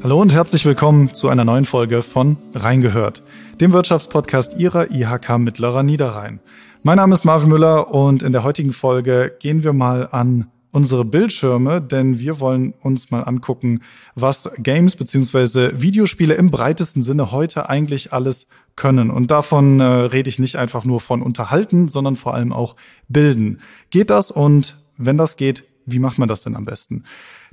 Hallo 0.00 0.20
und 0.20 0.32
herzlich 0.32 0.64
willkommen 0.64 1.12
zu 1.12 1.28
einer 1.28 1.44
neuen 1.44 1.66
Folge 1.66 2.04
von 2.04 2.36
Reingehört, 2.54 3.24
dem 3.60 3.72
Wirtschaftspodcast 3.72 4.56
Ihrer 4.56 4.92
IHK 4.92 5.38
Mittlerer 5.38 5.82
Niederrhein. 5.82 6.38
Mein 6.84 6.98
Name 6.98 7.12
ist 7.12 7.24
Marvin 7.24 7.48
Müller 7.48 7.92
und 7.92 8.22
in 8.22 8.30
der 8.30 8.44
heutigen 8.44 8.72
Folge 8.72 9.36
gehen 9.40 9.64
wir 9.64 9.72
mal 9.72 10.08
an 10.12 10.52
unsere 10.70 11.04
Bildschirme, 11.04 11.82
denn 11.82 12.20
wir 12.20 12.38
wollen 12.38 12.74
uns 12.80 13.10
mal 13.10 13.22
angucken, 13.22 13.80
was 14.14 14.48
Games 14.58 14.94
beziehungsweise 14.94 15.82
Videospiele 15.82 16.34
im 16.34 16.52
breitesten 16.52 17.02
Sinne 17.02 17.32
heute 17.32 17.68
eigentlich 17.68 18.12
alles 18.12 18.46
können. 18.76 19.10
Und 19.10 19.32
davon 19.32 19.80
äh, 19.80 19.84
rede 19.84 20.28
ich 20.28 20.38
nicht 20.38 20.54
einfach 20.54 20.84
nur 20.84 21.00
von 21.00 21.22
unterhalten, 21.22 21.88
sondern 21.88 22.14
vor 22.14 22.34
allem 22.34 22.52
auch 22.52 22.76
bilden. 23.08 23.62
Geht 23.90 24.10
das? 24.10 24.30
Und 24.30 24.76
wenn 24.96 25.18
das 25.18 25.34
geht, 25.34 25.64
wie 25.86 25.98
macht 25.98 26.18
man 26.18 26.28
das 26.28 26.42
denn 26.42 26.54
am 26.54 26.66
besten? 26.66 27.02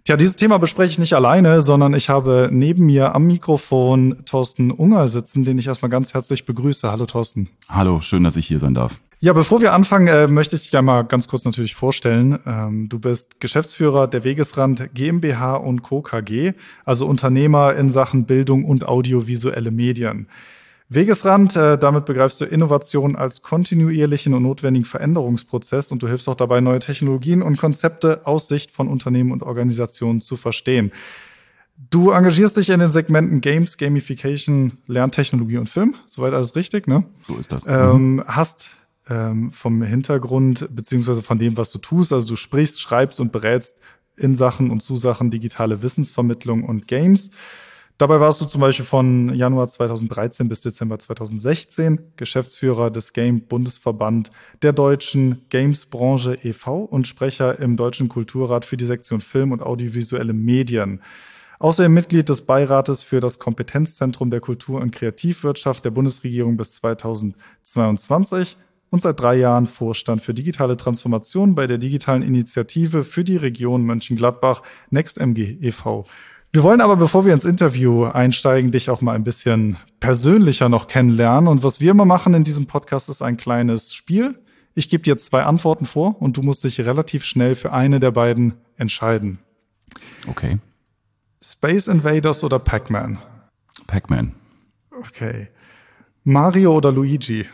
Tja, 0.06 0.18
dieses 0.18 0.36
Thema 0.36 0.60
bespreche 0.60 0.92
ich 0.92 1.00
nicht 1.00 1.16
alleine, 1.16 1.64
sondern 1.64 1.96
ich 1.96 2.10
habe 2.10 2.50
neben 2.52 2.86
mir 2.86 3.16
am 3.16 3.26
Mikrofon 3.26 4.18
Thorsten 4.28 4.70
Unger 4.70 5.08
sitzen, 5.08 5.44
den 5.44 5.58
ich 5.58 5.66
erstmal 5.66 5.90
ganz 5.90 6.14
herzlich 6.14 6.46
begrüße. 6.46 6.92
Hallo 6.92 7.08
Thorsten. 7.08 7.50
Hallo, 7.70 8.02
schön, 8.02 8.24
dass 8.24 8.36
ich 8.36 8.46
hier 8.46 8.60
sein 8.60 8.76
darf. 8.76 8.94
Ja, 9.20 9.34
bevor 9.34 9.62
wir 9.62 9.74
anfangen, 9.74 10.08
äh, 10.08 10.28
möchte 10.28 10.56
ich 10.56 10.62
dich 10.62 10.78
einmal 10.78 11.06
ganz 11.06 11.28
kurz 11.28 11.44
natürlich 11.44 11.74
vorstellen. 11.74 12.38
Ähm, 12.46 12.88
du 12.88 13.00
bist 13.00 13.40
Geschäftsführer 13.40 14.08
der 14.08 14.24
Wegesrand 14.24 14.94
GmbH 14.94 15.56
und 15.56 15.82
Co. 15.82 16.04
KG, 16.04 16.54
also 16.84 17.08
Unternehmer 17.08 17.74
in 17.74 17.90
Sachen 17.90 18.26
Bildung 18.26 18.64
und 18.64 18.88
audiovisuelle 18.88 19.72
Medien. 19.72 20.28
Wegesrand, 20.88 21.56
äh, 21.56 21.78
damit 21.78 22.06
begreifst 22.06 22.40
du 22.42 22.46
Innovation 22.46 23.16
als 23.16 23.42
kontinuierlichen 23.42 24.34
und 24.34 24.44
notwendigen 24.44 24.86
Veränderungsprozess 24.86 25.92
und 25.92 26.04
du 26.04 26.08
hilfst 26.08 26.30
auch 26.30 26.36
dabei, 26.36 26.62
neue 26.62 26.80
Technologien 26.80 27.42
und 27.42 27.58
Konzepte 27.58 28.22
aus 28.26 28.48
Sicht 28.48 28.72
von 28.72 28.88
Unternehmen 28.88 29.32
und 29.32 29.42
Organisationen 29.42 30.22
zu 30.22 30.38
verstehen. 30.38 30.92
Du 31.90 32.12
engagierst 32.12 32.56
dich 32.56 32.70
in 32.70 32.80
den 32.80 32.88
Segmenten 32.88 33.42
Games, 33.42 33.78
Gamification, 33.78 34.78
Lerntechnologie 34.88 35.58
und 35.58 35.70
Film. 35.70 35.96
Soweit 36.08 36.34
alles 36.34 36.56
richtig, 36.56 36.88
ne? 36.88 37.04
So 37.28 37.36
ist 37.36 37.52
das. 37.52 37.66
Ähm, 37.68 38.24
hast 38.28 38.70
ähm, 39.10 39.52
vom 39.52 39.82
Hintergrund 39.82 40.70
beziehungsweise 40.72 41.22
von 41.22 41.40
dem, 41.40 41.58
was 41.58 41.72
du 41.72 41.80
tust, 41.80 42.14
also 42.14 42.28
du 42.28 42.36
sprichst, 42.36 42.80
schreibst 42.80 43.20
und 43.20 43.32
berätst 43.32 43.76
in 44.18 44.36
Sachen 44.36 44.72
und 44.72 44.82
zu 44.82 44.96
Sachen 44.96 45.32
digitale 45.32 45.82
Wissensvermittlung 45.82 46.64
und 46.64 46.88
Games. 46.88 47.32
Dabei 47.98 48.20
warst 48.20 48.42
du 48.42 48.46
zum 48.46 48.60
Beispiel 48.60 48.84
von 48.84 49.34
Januar 49.34 49.70
2013 49.70 50.50
bis 50.50 50.60
Dezember 50.60 51.00
2016 51.00 52.12
Geschäftsführer 52.18 52.92
des 52.92 53.14
Game 53.14 53.40
Bundesverband 53.40 54.32
der 54.62 54.74
deutschen 54.74 55.46
Games-Branche 55.48 56.38
e.V. 56.44 56.80
und 56.80 57.08
Sprecher 57.08 57.58
im 57.58 57.78
Deutschen 57.78 58.10
Kulturrat 58.10 58.66
für 58.66 58.76
die 58.76 58.86
Sektion 58.86 59.22
Film 59.22 59.54
und 59.54 59.64
audiovisuelle 59.64 60.34
Medien. 60.34 61.02
Außerdem 61.60 61.94
Mitglied 61.94 62.28
des 62.28 62.42
Beirates 62.42 63.02
für 63.02 63.22
das 63.22 63.40
Kompetenzzentrum 63.40 64.30
der 64.30 64.42
Kultur- 64.42 64.82
und 64.82 64.92
Kreativwirtschaft 64.92 65.86
der 65.86 65.92
Bundesregierung 65.92 66.58
bis 66.58 66.74
2022 66.74 68.58
und 68.90 69.04
seit 69.04 69.22
drei 69.22 69.36
Jahren 69.36 69.68
Vorstand 69.68 70.22
für 70.22 70.34
digitale 70.34 70.76
Transformation 70.76 71.56
bei 71.56 71.66
der 71.66 71.78
digitalen 71.78 72.24
Initiative 72.24 73.06
für 73.06 73.24
die 73.24 73.38
Region 73.38 73.84
Mönchengladbach 73.84 74.64
NextMG 74.90 75.60
e.V. 75.62 76.06
Wir 76.56 76.64
wollen 76.64 76.80
aber, 76.80 76.96
bevor 76.96 77.26
wir 77.26 77.34
ins 77.34 77.44
Interview 77.44 78.06
einsteigen, 78.06 78.72
dich 78.72 78.90
auch 78.90 79.02
mal 79.02 79.12
ein 79.12 79.26
bisschen 79.26 79.76
persönlicher 80.00 80.70
noch 80.70 80.88
kennenlernen. 80.88 81.50
Und 81.50 81.64
was 81.64 81.82
wir 81.82 81.92
immer 81.92 82.06
machen 82.06 82.34
in 82.34 82.46
diesem 82.46 82.66
Podcast 82.66 83.10
ist 83.10 83.22
ein 83.22 83.36
kleines 83.36 83.94
Spiel. 83.94 84.40
Ich 84.74 84.88
gebe 84.88 85.04
dir 85.04 85.18
zwei 85.18 85.44
Antworten 85.44 85.84
vor 85.84 86.22
und 86.22 86.38
du 86.38 86.44
musst 86.44 86.64
dich 86.64 86.80
relativ 86.80 87.26
schnell 87.26 87.56
für 87.56 87.74
eine 87.74 88.00
der 88.00 88.12
beiden 88.12 88.54
entscheiden. 88.78 89.40
Okay. 90.28 90.60
Space 91.44 91.90
Invaders 91.90 92.42
oder 92.42 92.60
Pac-Man? 92.60 93.18
Pac-Man. 93.88 94.34
Okay. 94.98 95.50
Mario 96.24 96.74
oder 96.78 96.94
Luigi? 96.94 97.46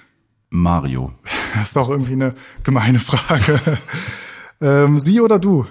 Mario. 0.52 1.12
Das 1.56 1.70
ist 1.70 1.78
auch 1.78 1.90
irgendwie 1.90 2.14
eine 2.14 2.36
gemeine 2.64 3.00
Frage. 3.00 3.60
ähm, 4.62 5.00
Sie 5.00 5.22
oder 5.22 5.40
du? 5.40 5.66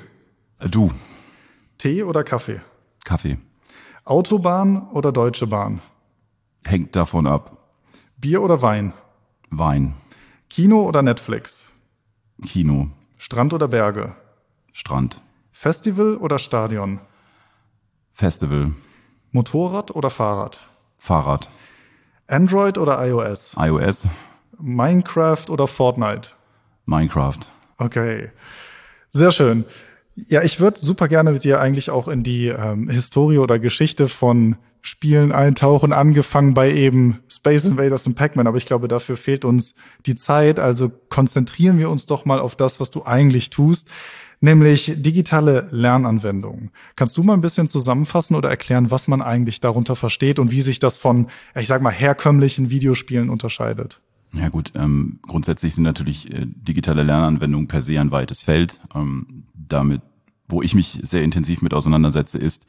Du. 0.69 0.91
Tee 1.79 2.03
oder 2.03 2.25
Kaffee? 2.25 2.61
Kaffee. 3.05 3.39
Autobahn 4.05 4.89
oder 4.93 5.13
Deutsche 5.13 5.47
Bahn? 5.47 5.81
Hängt 6.65 6.97
davon 6.97 7.27
ab. 7.27 7.57
Bier 8.17 8.43
oder 8.43 8.61
Wein? 8.63 8.93
Wein. 9.51 9.95
Kino 10.49 10.83
oder 10.83 11.03
Netflix? 11.03 11.67
Kino. 12.45 12.91
Strand 13.17 13.53
oder 13.53 13.69
Berge? 13.69 14.15
Strand. 14.73 15.21
Festival 15.53 16.17
oder 16.17 16.39
Stadion? 16.39 17.01
Festival. 18.13 18.73
Motorrad 19.33 19.91
oder 19.91 20.11
Fahrrad? 20.11 20.59
Fahrrad. 20.97 21.49
Android 22.27 22.79
oder 22.79 23.05
iOS? 23.07 23.57
iOS. 23.59 24.07
Minecraft 24.59 25.51
oder 25.51 25.67
Fortnite? 25.67 26.31
Minecraft. 26.85 27.39
Okay. 27.79 28.31
Sehr 29.13 29.33
schön. 29.33 29.65
Ja, 30.15 30.43
ich 30.43 30.61
würde 30.61 30.79
super 30.79 31.09
gerne 31.09 31.33
mit 31.33 31.45
dir 31.45 31.61
eigentlich 31.61 31.91
auch 31.91 32.09
in 32.09 32.23
die 32.23 32.49
ähm, 32.49 32.89
Historie 32.89 33.39
oder 33.39 33.59
Geschichte 33.59 34.09
von 34.09 34.57
Spielen 34.83 35.31
eintauchen, 35.31 35.93
angefangen 35.93 36.55
bei 36.55 36.73
eben 36.73 37.21
Space 37.29 37.67
Invaders 37.67 38.07
und 38.07 38.15
Pac-Man, 38.15 38.47
aber 38.47 38.57
ich 38.57 38.65
glaube, 38.65 38.89
dafür 38.89 39.17
fehlt 39.17 39.45
uns 39.45 39.75
die 40.07 40.17
Zeit. 40.17 40.59
Also 40.59 40.91
konzentrieren 41.11 41.79
wir 41.79 41.91
uns 41.91 42.07
doch 42.07 42.25
mal 42.25 42.41
auf 42.41 42.57
das, 42.57 42.81
was 42.81 42.91
du 42.91 43.05
eigentlich 43.05 43.51
tust, 43.51 43.89
nämlich 44.41 44.95
digitale 44.97 45.69
Lernanwendungen. 45.71 46.71
Kannst 46.97 47.17
du 47.19 47.23
mal 47.23 47.35
ein 47.35 47.43
bisschen 47.43 47.69
zusammenfassen 47.69 48.35
oder 48.37 48.49
erklären, 48.49 48.91
was 48.91 49.07
man 49.07 49.21
eigentlich 49.21 49.61
darunter 49.61 49.97
versteht 49.97 50.39
und 50.39 50.51
wie 50.51 50.63
sich 50.63 50.79
das 50.79 50.97
von, 50.97 51.29
ich 51.55 51.69
sag 51.69 51.83
mal, 51.83 51.91
herkömmlichen 51.91 52.71
Videospielen 52.71 53.29
unterscheidet? 53.29 54.01
Ja 54.33 54.49
gut, 54.49 54.73
ähm, 54.77 55.19
grundsätzlich 55.23 55.75
sind 55.75 55.85
natürlich 55.85 56.31
äh, 56.31 56.47
digitale 56.47 57.03
Lernanwendungen 57.03 57.69
per 57.69 57.83
se 57.83 58.01
ein 58.01 58.13
weites 58.13 58.43
Feld. 58.43 58.81
Ähm, 58.95 59.45
damit, 59.55 60.03
wo 60.49 60.63
ich 60.63 60.75
mich 60.75 61.01
sehr 61.03 61.23
intensiv 61.23 61.63
mit 61.63 61.75
auseinandersetze, 61.75 62.39
ist, 62.39 62.65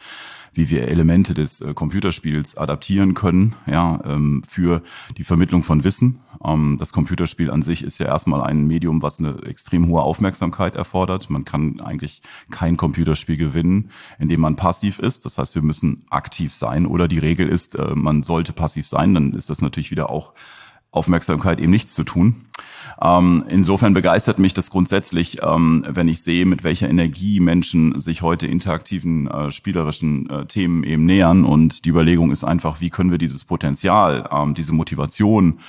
wie 0.54 0.70
wir 0.70 0.88
Elemente 0.88 1.34
des 1.34 1.62
äh, 1.62 1.74
Computerspiels 1.74 2.58
adaptieren 2.58 3.14
können, 3.14 3.56
ja, 3.68 4.02
ähm, 4.06 4.44
für 4.48 4.82
die 5.18 5.24
Vermittlung 5.24 5.64
von 5.64 5.84
Wissen. 5.84 6.20
Ähm, 6.44 6.78
das 6.80 6.92
Computerspiel 6.94 7.52
an 7.52 7.62
sich 7.62 7.84
ist 7.84 8.00
ja 8.00 8.08
erstmal 8.08 8.42
ein 8.42 8.68
Medium, 8.68 9.02
was 9.02 9.20
eine 9.20 9.44
extrem 9.44 9.88
hohe 9.88 10.02
Aufmerksamkeit 10.02 10.76
erfordert. 10.76 11.30
Man 11.30 11.46
kann 11.46 11.80
eigentlich 11.80 12.22
kein 12.50 12.76
Computerspiel 12.76 13.38
gewinnen, 13.38 13.92
indem 14.20 14.42
man 14.42 14.56
passiv 14.56 15.00
ist. 15.00 15.26
Das 15.26 15.38
heißt, 15.38 15.56
wir 15.56 15.62
müssen 15.62 16.06
aktiv 16.10 16.54
sein. 16.54 16.86
Oder 16.86 17.08
die 17.08 17.20
Regel 17.20 17.48
ist, 17.48 17.76
äh, 17.76 17.96
man 17.96 18.24
sollte 18.24 18.52
passiv 18.52 18.88
sein. 18.88 19.14
Dann 19.14 19.34
ist 19.34 19.50
das 19.50 19.62
natürlich 19.62 19.92
wieder 19.92 20.10
auch 20.10 20.34
Aufmerksamkeit 20.92 21.60
eben 21.60 21.72
nichts 21.72 21.94
zu 21.94 22.04
tun. 22.04 22.36
Ähm, 23.04 23.46
insofern 23.48 23.96
begeistert 23.96 24.38
mich 24.38 24.54
das 24.54 24.70
grundsätzlich, 24.70 25.40
ähm, 25.42 25.84
wenn 25.90 26.08
ich 26.08 26.22
sehe, 26.22 26.46
mit 26.46 26.64
welcher 26.64 26.90
Energie 26.90 27.40
Menschen 27.40 28.00
sich 28.00 28.22
heute 28.22 28.46
interaktiven, 28.46 29.28
äh, 29.28 29.52
spielerischen 29.52 30.30
äh, 30.30 30.46
Themen 30.46 30.84
eben 30.84 31.06
nähern. 31.06 31.44
Und 31.44 31.86
die 31.86 31.90
Überlegung 31.90 32.30
ist 32.30 32.44
einfach, 32.44 32.80
wie 32.80 32.92
können 32.92 33.10
wir 33.10 33.18
dieses 33.18 33.44
Potenzial, 33.44 34.30
ähm, 34.32 34.54
diese 34.54 34.74
Motivation 34.74 35.60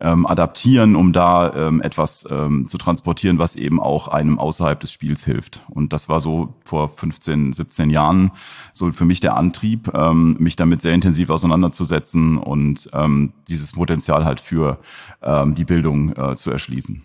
ähm, 0.00 0.26
adaptieren, 0.26 0.96
um 0.96 1.12
da 1.12 1.52
ähm, 1.54 1.82
etwas 1.82 2.26
ähm, 2.30 2.66
zu 2.66 2.78
transportieren, 2.78 3.38
was 3.38 3.56
eben 3.56 3.80
auch 3.80 4.08
einem 4.08 4.38
außerhalb 4.38 4.80
des 4.80 4.92
Spiels 4.92 5.24
hilft. 5.24 5.60
Und 5.68 5.92
das 5.92 6.08
war 6.08 6.20
so 6.20 6.54
vor 6.64 6.88
15, 6.88 7.52
17 7.52 7.90
Jahren 7.90 8.32
so 8.72 8.90
für 8.92 9.04
mich 9.04 9.20
der 9.20 9.36
Antrieb, 9.36 9.92
ähm, 9.94 10.36
mich 10.38 10.56
damit 10.56 10.80
sehr 10.80 10.94
intensiv 10.94 11.30
auseinanderzusetzen 11.30 12.38
und 12.38 12.88
ähm, 12.92 13.32
dieses 13.48 13.72
Potenzial 13.72 14.24
halt 14.24 14.40
für 14.40 14.78
ähm, 15.22 15.54
die 15.54 15.64
Bildung 15.64 16.16
äh, 16.16 16.36
zu 16.36 16.50
erschließen. 16.50 17.04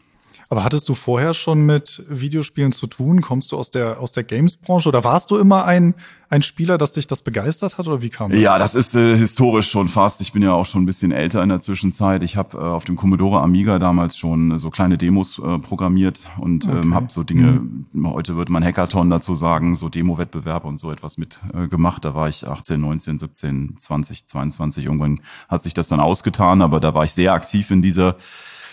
Aber 0.50 0.64
hattest 0.64 0.88
du 0.90 0.94
vorher 0.96 1.34
schon 1.34 1.66
mit 1.66 2.04
Videospielen 2.10 2.72
zu 2.72 2.88
tun? 2.88 3.22
Kommst 3.22 3.52
du 3.52 3.58
aus 3.58 3.72
der, 3.72 4.00
aus 4.00 4.12
der 4.12 4.24
Games-Branche 4.24 4.90
oder 4.90 5.04
warst 5.04 5.32
du 5.32 5.38
immer 5.38 5.66
ein, 5.66 5.96
ein 6.30 6.42
Spieler, 6.44 6.78
das 6.78 6.94
dich 6.94 7.08
das 7.08 7.22
begeistert 7.22 7.78
hat 7.78 7.88
oder 7.88 8.02
wie 8.02 8.09
kam 8.09 8.32
das? 8.32 8.40
Ja, 8.40 8.59
das 8.59 8.76
ist 8.76 8.96
äh, 8.96 9.18
historisch 9.18 9.70
schon 9.70 9.88
fast. 9.88 10.22
Ich 10.22 10.34
bin 10.34 10.42
ja 10.44 10.53
auch 10.53 10.66
schon 10.66 10.84
ein 10.84 10.86
bisschen 10.86 11.12
älter 11.12 11.42
in 11.42 11.50
der 11.50 11.59
Zwischenzeit. 11.59 12.24
Ich 12.24 12.38
habe 12.38 12.58
äh, 12.58 12.62
auf 12.62 12.86
dem 12.86 12.96
Commodore 12.96 13.42
Amiga 13.42 13.80
damals 13.80 14.18
schon 14.18 14.52
äh, 14.52 14.59
so 14.59 14.70
kleine 14.70 14.97
Demos 14.97 15.40
äh, 15.40 15.59
programmiert 15.59 16.24
und 16.38 16.66
Okay. 16.68 16.80
ähm, 16.82 16.96
habe 16.96 17.08
so 17.09 17.24
Dinge, 17.24 17.62
heute 18.03 18.36
würde 18.36 18.52
man 18.52 18.64
Hackathon 18.64 19.09
dazu 19.09 19.36
sagen, 19.36 19.76
so 19.76 19.90
Demo-Wettbewerbe 19.90 20.68
und 20.68 20.78
so 20.80 20.91
etwas 20.91 21.18
mit 21.18 21.40
äh, 21.53 21.68
gemacht. 21.68 22.06
Da 22.06 22.16
war 22.16 22.28
ich 22.30 22.48
18, 22.48 22.80
19, 22.80 23.18
17, 23.18 23.76
20, 23.78 24.28
22. 24.28 24.86
Irgendwann 24.86 25.22
hat 25.48 25.62
sich 25.62 25.74
das 25.74 25.88
dann 25.90 26.00
ausgetan, 26.00 26.62
aber 26.62 26.80
da 26.80 26.94
war 26.94 27.03
ich 27.03 27.12
sehr 27.14 27.34
aktiv 27.34 27.72
in 27.72 27.82
dieser 27.82 28.16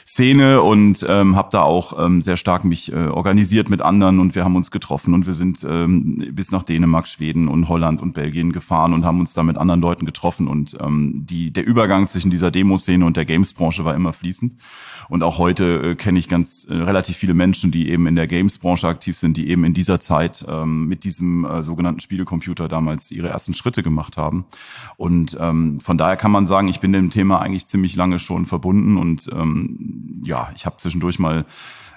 Szene 0.07 0.63
und 0.63 1.05
ähm, 1.09 1.37
habe 1.37 1.49
da 1.53 1.63
auch 1.63 1.99
ähm, 1.99 2.21
sehr 2.21 2.37
stark 2.37 2.65
mich 2.65 2.93
äh, 2.93 3.07
organisiert 3.07 3.71
mit 3.71 3.83
anderen 3.83 4.21
und 4.21 4.35
wir 4.35 4.45
haben 4.45 4.57
uns 4.57 4.71
getroffen 4.71 5.15
und 5.15 5.27
wir 5.27 5.35
sind 5.35 5.65
ähm, 5.69 6.33
bis 6.33 6.51
nach 6.51 6.63
Dänemark, 6.63 7.07
Schweden 7.09 7.49
und 7.49 7.69
Holland 7.69 8.03
und 8.03 8.13
Belgien 8.13 8.53
gefahren 8.53 8.95
und 8.95 9.05
haben 9.05 9.21
uns 9.21 9.35
da 9.35 9.43
mit 9.43 9.57
anderen 9.57 9.81
Leuten 9.81 10.07
getroffen 10.07 10.49
und 10.49 10.77
ähm, 10.81 11.25
die 11.29 11.53
der 11.53 11.67
Übergang 11.67 12.07
zwischen 12.07 12.31
dieser 12.31 12.51
Demoszene 12.51 13.05
und 13.05 13.17
der 13.17 13.25
Games-Branche 13.25 13.85
war 13.85 13.95
immer 13.95 14.13
fließend 14.13 14.55
und 15.09 15.23
auch 15.23 15.39
heute 15.39 15.91
äh, 15.91 15.95
kenne 15.95 16.19
ich 16.19 16.29
ganz 16.29 16.65
äh, 16.65 16.75
relativ 16.75 17.17
viele 17.17 17.35
Menschen, 17.35 17.71
die 17.71 17.89
eben 17.91 18.07
in 18.07 18.15
der 18.15 18.27
Games-Branche 18.27 18.89
aktiv 18.89 19.17
sind, 19.17 19.37
die 19.37 19.49
eben 19.49 19.65
in 19.65 19.75
dieser 19.75 20.01
Zeit 20.01 20.45
ähm, 20.49 20.87
mit 20.87 21.05
diesem 21.05 21.45
äh, 21.45 21.63
sogenannten 21.63 22.01
Spielecomputer 22.01 22.69
damals 22.69 23.11
ihre 23.11 23.29
ersten 23.29 23.55
Schritte 23.55 23.83
gemacht 23.83 24.17
haben. 24.17 24.47
Und 24.97 25.37
ähm, 25.41 25.81
von 25.81 25.99
daher 25.99 26.17
kann 26.17 26.31
man 26.31 26.47
sagen, 26.47 26.69
ich 26.69 26.81
bin 26.81 26.93
dem 26.93 27.11
Thema 27.11 27.41
eigentlich 27.41 27.67
ziemlich 27.67 27.97
lange 27.97 28.19
schon 28.19 28.47
verbunden. 28.47 28.97
Und 28.97 29.29
ähm, 29.33 30.23
ja, 30.25 30.51
ich 30.55 30.67
habe 30.67 30.77
zwischendurch 30.79 31.19
mal 31.19 31.45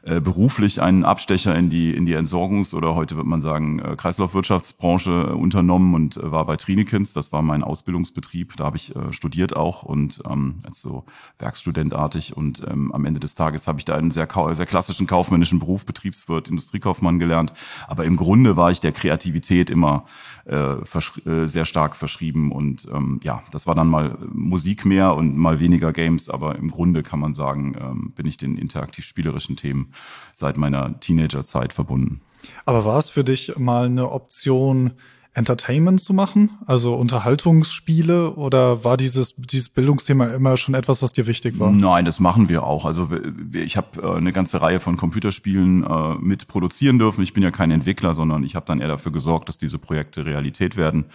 äh, 0.06 0.22
beruflich 0.22 0.84
einen 0.84 1.04
Abstecher 1.04 1.56
in 1.56 1.72
die 1.72 1.92
in 1.92 2.06
die 2.06 2.16
Entsorgungs- 2.16 2.76
oder 2.76 2.94
heute 2.94 3.18
wird 3.18 3.26
man 3.26 3.42
sagen 3.42 3.80
äh, 3.80 3.96
Kreislaufwirtschaftsbranche 3.96 5.30
äh, 5.30 5.34
unternommen 5.34 5.96
und 5.96 6.18
äh, 6.18 6.32
war 6.32 6.46
bei 6.46 6.58
Trinikins. 6.58 7.14
Das 7.14 7.32
war 7.32 7.42
mein 7.42 7.64
Ausbildungsbetrieb. 7.64 8.56
Da 8.56 8.66
habe 8.66 8.78
ich 8.78 8.96
äh, 8.96 9.12
studiert 9.12 9.56
auch 9.56 9.82
und 9.82 10.22
ähm, 10.30 10.60
als 10.64 10.80
so 10.80 11.06
Werkstudentartig 11.40 12.38
und 12.38 12.64
ähm, 12.70 12.92
am 12.92 13.04
Ende 13.06 13.20
des 13.20 13.34
Tages 13.34 13.68
habe 13.68 13.80
ich 13.80 13.86
da 13.86 13.96
einen 13.96 14.12
sehr 14.12 14.28
sehr 14.54 14.66
klassischen 14.68 15.08
kaufmännischen 15.08 15.58
Beruf 15.58 15.88
Betriebswirt, 15.88 16.50
Industriekaufmann 16.50 17.18
gelernt. 17.18 17.54
Aber 17.88 18.06
im 18.06 18.16
Grunde 18.16 18.56
war 18.56 18.70
ich 18.70 18.82
der 18.82 18.92
Kreativität 18.92 19.72
immer 19.72 20.06
äh, 20.46 20.76
äh, 20.76 21.48
sehr 21.48 21.66
stark 21.66 21.96
verschrieben 21.96 22.52
und 22.52 22.88
ähm, 22.94 23.20
ja, 23.24 23.42
das 23.52 23.66
war 23.66 23.74
dann 23.74 23.88
mal 23.88 24.20
Musik 24.32 24.86
mehr 24.86 25.16
und 25.16 25.36
mal 25.36 25.60
weniger 25.60 25.92
Games. 25.94 26.30
Aber 26.30 26.58
im 26.58 26.70
Grunde 26.70 27.02
kann 27.02 27.20
man 27.20 27.34
sagen, 27.34 27.76
ähm, 27.82 28.12
bin 28.16 28.28
ich 28.28 28.38
den 28.38 28.56
interaktiv 28.56 29.04
spielerischen 29.04 29.56
Themen 29.56 29.95
seit 30.34 30.58
meiner 30.58 31.00
Teenagerzeit 31.00 31.74
verbunden. 31.74 32.22
Aber 32.66 32.86
war 32.86 32.98
es 32.98 33.10
für 33.10 33.24
dich 33.24 33.58
mal 33.58 33.86
eine 33.86 34.12
Option, 34.12 34.92
Entertainment 35.36 36.00
zu 36.00 36.14
machen, 36.14 36.52
also 36.66 36.96
Unterhaltungsspiele, 36.96 38.36
oder 38.36 38.86
war 38.86 38.96
dieses, 38.96 39.36
dieses 39.36 39.68
Bildungsthema 39.68 40.28
immer 40.28 40.56
schon 40.56 40.76
etwas, 40.76 41.02
was 41.02 41.12
dir 41.12 41.28
wichtig 41.28 41.60
war? 41.60 41.72
Nein, 41.72 42.06
das 42.06 42.22
machen 42.22 42.48
wir 42.48 42.64
auch. 42.64 42.86
Also 42.86 43.10
ich 43.52 43.76
habe 43.76 44.02
äh, 44.02 44.16
eine 44.16 44.32
ganze 44.32 44.62
Reihe 44.62 44.80
von 44.80 44.96
Computerspielen 44.96 45.84
äh, 45.84 46.14
mit 46.22 46.48
produzieren 46.48 47.00
dürfen. 47.00 47.22
Ich 47.22 47.34
bin 47.34 47.44
ja 47.44 47.52
kein 47.52 47.70
Entwickler, 47.70 48.14
sondern 48.14 48.44
ich 48.44 48.56
habe 48.56 48.66
dann 48.66 48.80
eher 48.80 48.88
dafür 48.88 49.12
gesorgt, 49.12 49.50
dass 49.50 49.58
diese 49.58 49.78
Projekte 49.78 50.26
Realität 50.26 50.78
werden 50.78 51.06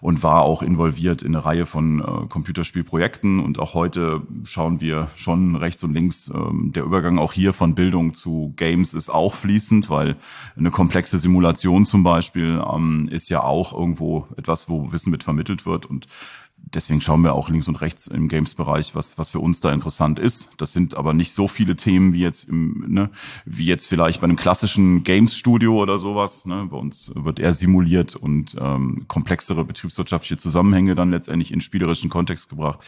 und 0.00 0.22
war 0.22 0.42
auch 0.42 0.62
involviert 0.62 1.22
in 1.22 1.34
eine 1.34 1.44
Reihe 1.44 1.66
von 1.66 2.00
äh, 2.00 2.26
Computerspielprojekten. 2.28 3.40
Und 3.40 3.58
auch 3.58 3.74
heute 3.74 4.22
schauen 4.44 4.80
wir 4.80 5.08
schon 5.16 5.56
rechts 5.56 5.82
und 5.84 5.92
links. 5.92 6.30
Ähm, 6.32 6.72
der 6.74 6.84
Übergang 6.84 7.18
auch 7.18 7.32
hier 7.32 7.52
von 7.52 7.74
Bildung 7.74 8.14
zu 8.14 8.52
Games 8.56 8.94
ist 8.94 9.10
auch 9.10 9.34
fließend, 9.34 9.90
weil 9.90 10.16
eine 10.56 10.70
komplexe 10.70 11.18
Simulation 11.18 11.84
zum 11.84 12.02
Beispiel 12.02 12.62
ähm, 12.72 13.08
ist 13.10 13.28
ja 13.28 13.42
auch 13.42 13.72
irgendwo 13.72 14.26
etwas, 14.36 14.68
wo 14.68 14.92
Wissen 14.92 15.10
mit 15.10 15.24
vermittelt 15.24 15.66
wird. 15.66 15.86
Und 15.86 16.06
deswegen 16.76 17.00
schauen 17.00 17.22
wir 17.22 17.34
auch 17.34 17.48
links 17.48 17.66
und 17.66 17.80
rechts 17.80 18.06
im 18.06 18.28
Games-Bereich, 18.28 18.94
was, 18.94 19.18
was 19.18 19.30
für 19.30 19.40
uns 19.40 19.60
da 19.60 19.72
interessant 19.72 20.18
ist. 20.18 20.50
Das 20.58 20.72
sind 20.72 20.94
aber 20.94 21.14
nicht 21.14 21.32
so 21.32 21.48
viele 21.48 21.74
Themen 21.74 22.12
wie 22.12 22.20
jetzt 22.20 22.48
im, 22.48 22.84
ne, 22.86 23.10
wie 23.46 23.64
jetzt 23.64 23.88
vielleicht 23.88 24.20
bei 24.20 24.26
einem 24.26 24.36
klassischen 24.36 25.02
Games-Studio 25.02 25.82
oder 25.82 25.98
sowas. 25.98 26.44
Ne. 26.44 26.68
Bei 26.70 26.76
uns 26.76 27.10
wird 27.14 27.40
eher 27.40 27.54
simuliert 27.54 28.14
und 28.14 28.56
ähm, 28.60 29.06
komplexere 29.08 29.64
betriebswirtschaftliche 29.64 30.36
Zusammenhänge 30.36 30.94
dann 30.94 31.10
letztendlich 31.10 31.52
in 31.52 31.60
spielerischen 31.60 32.10
Kontext 32.10 32.50
gebracht. 32.50 32.80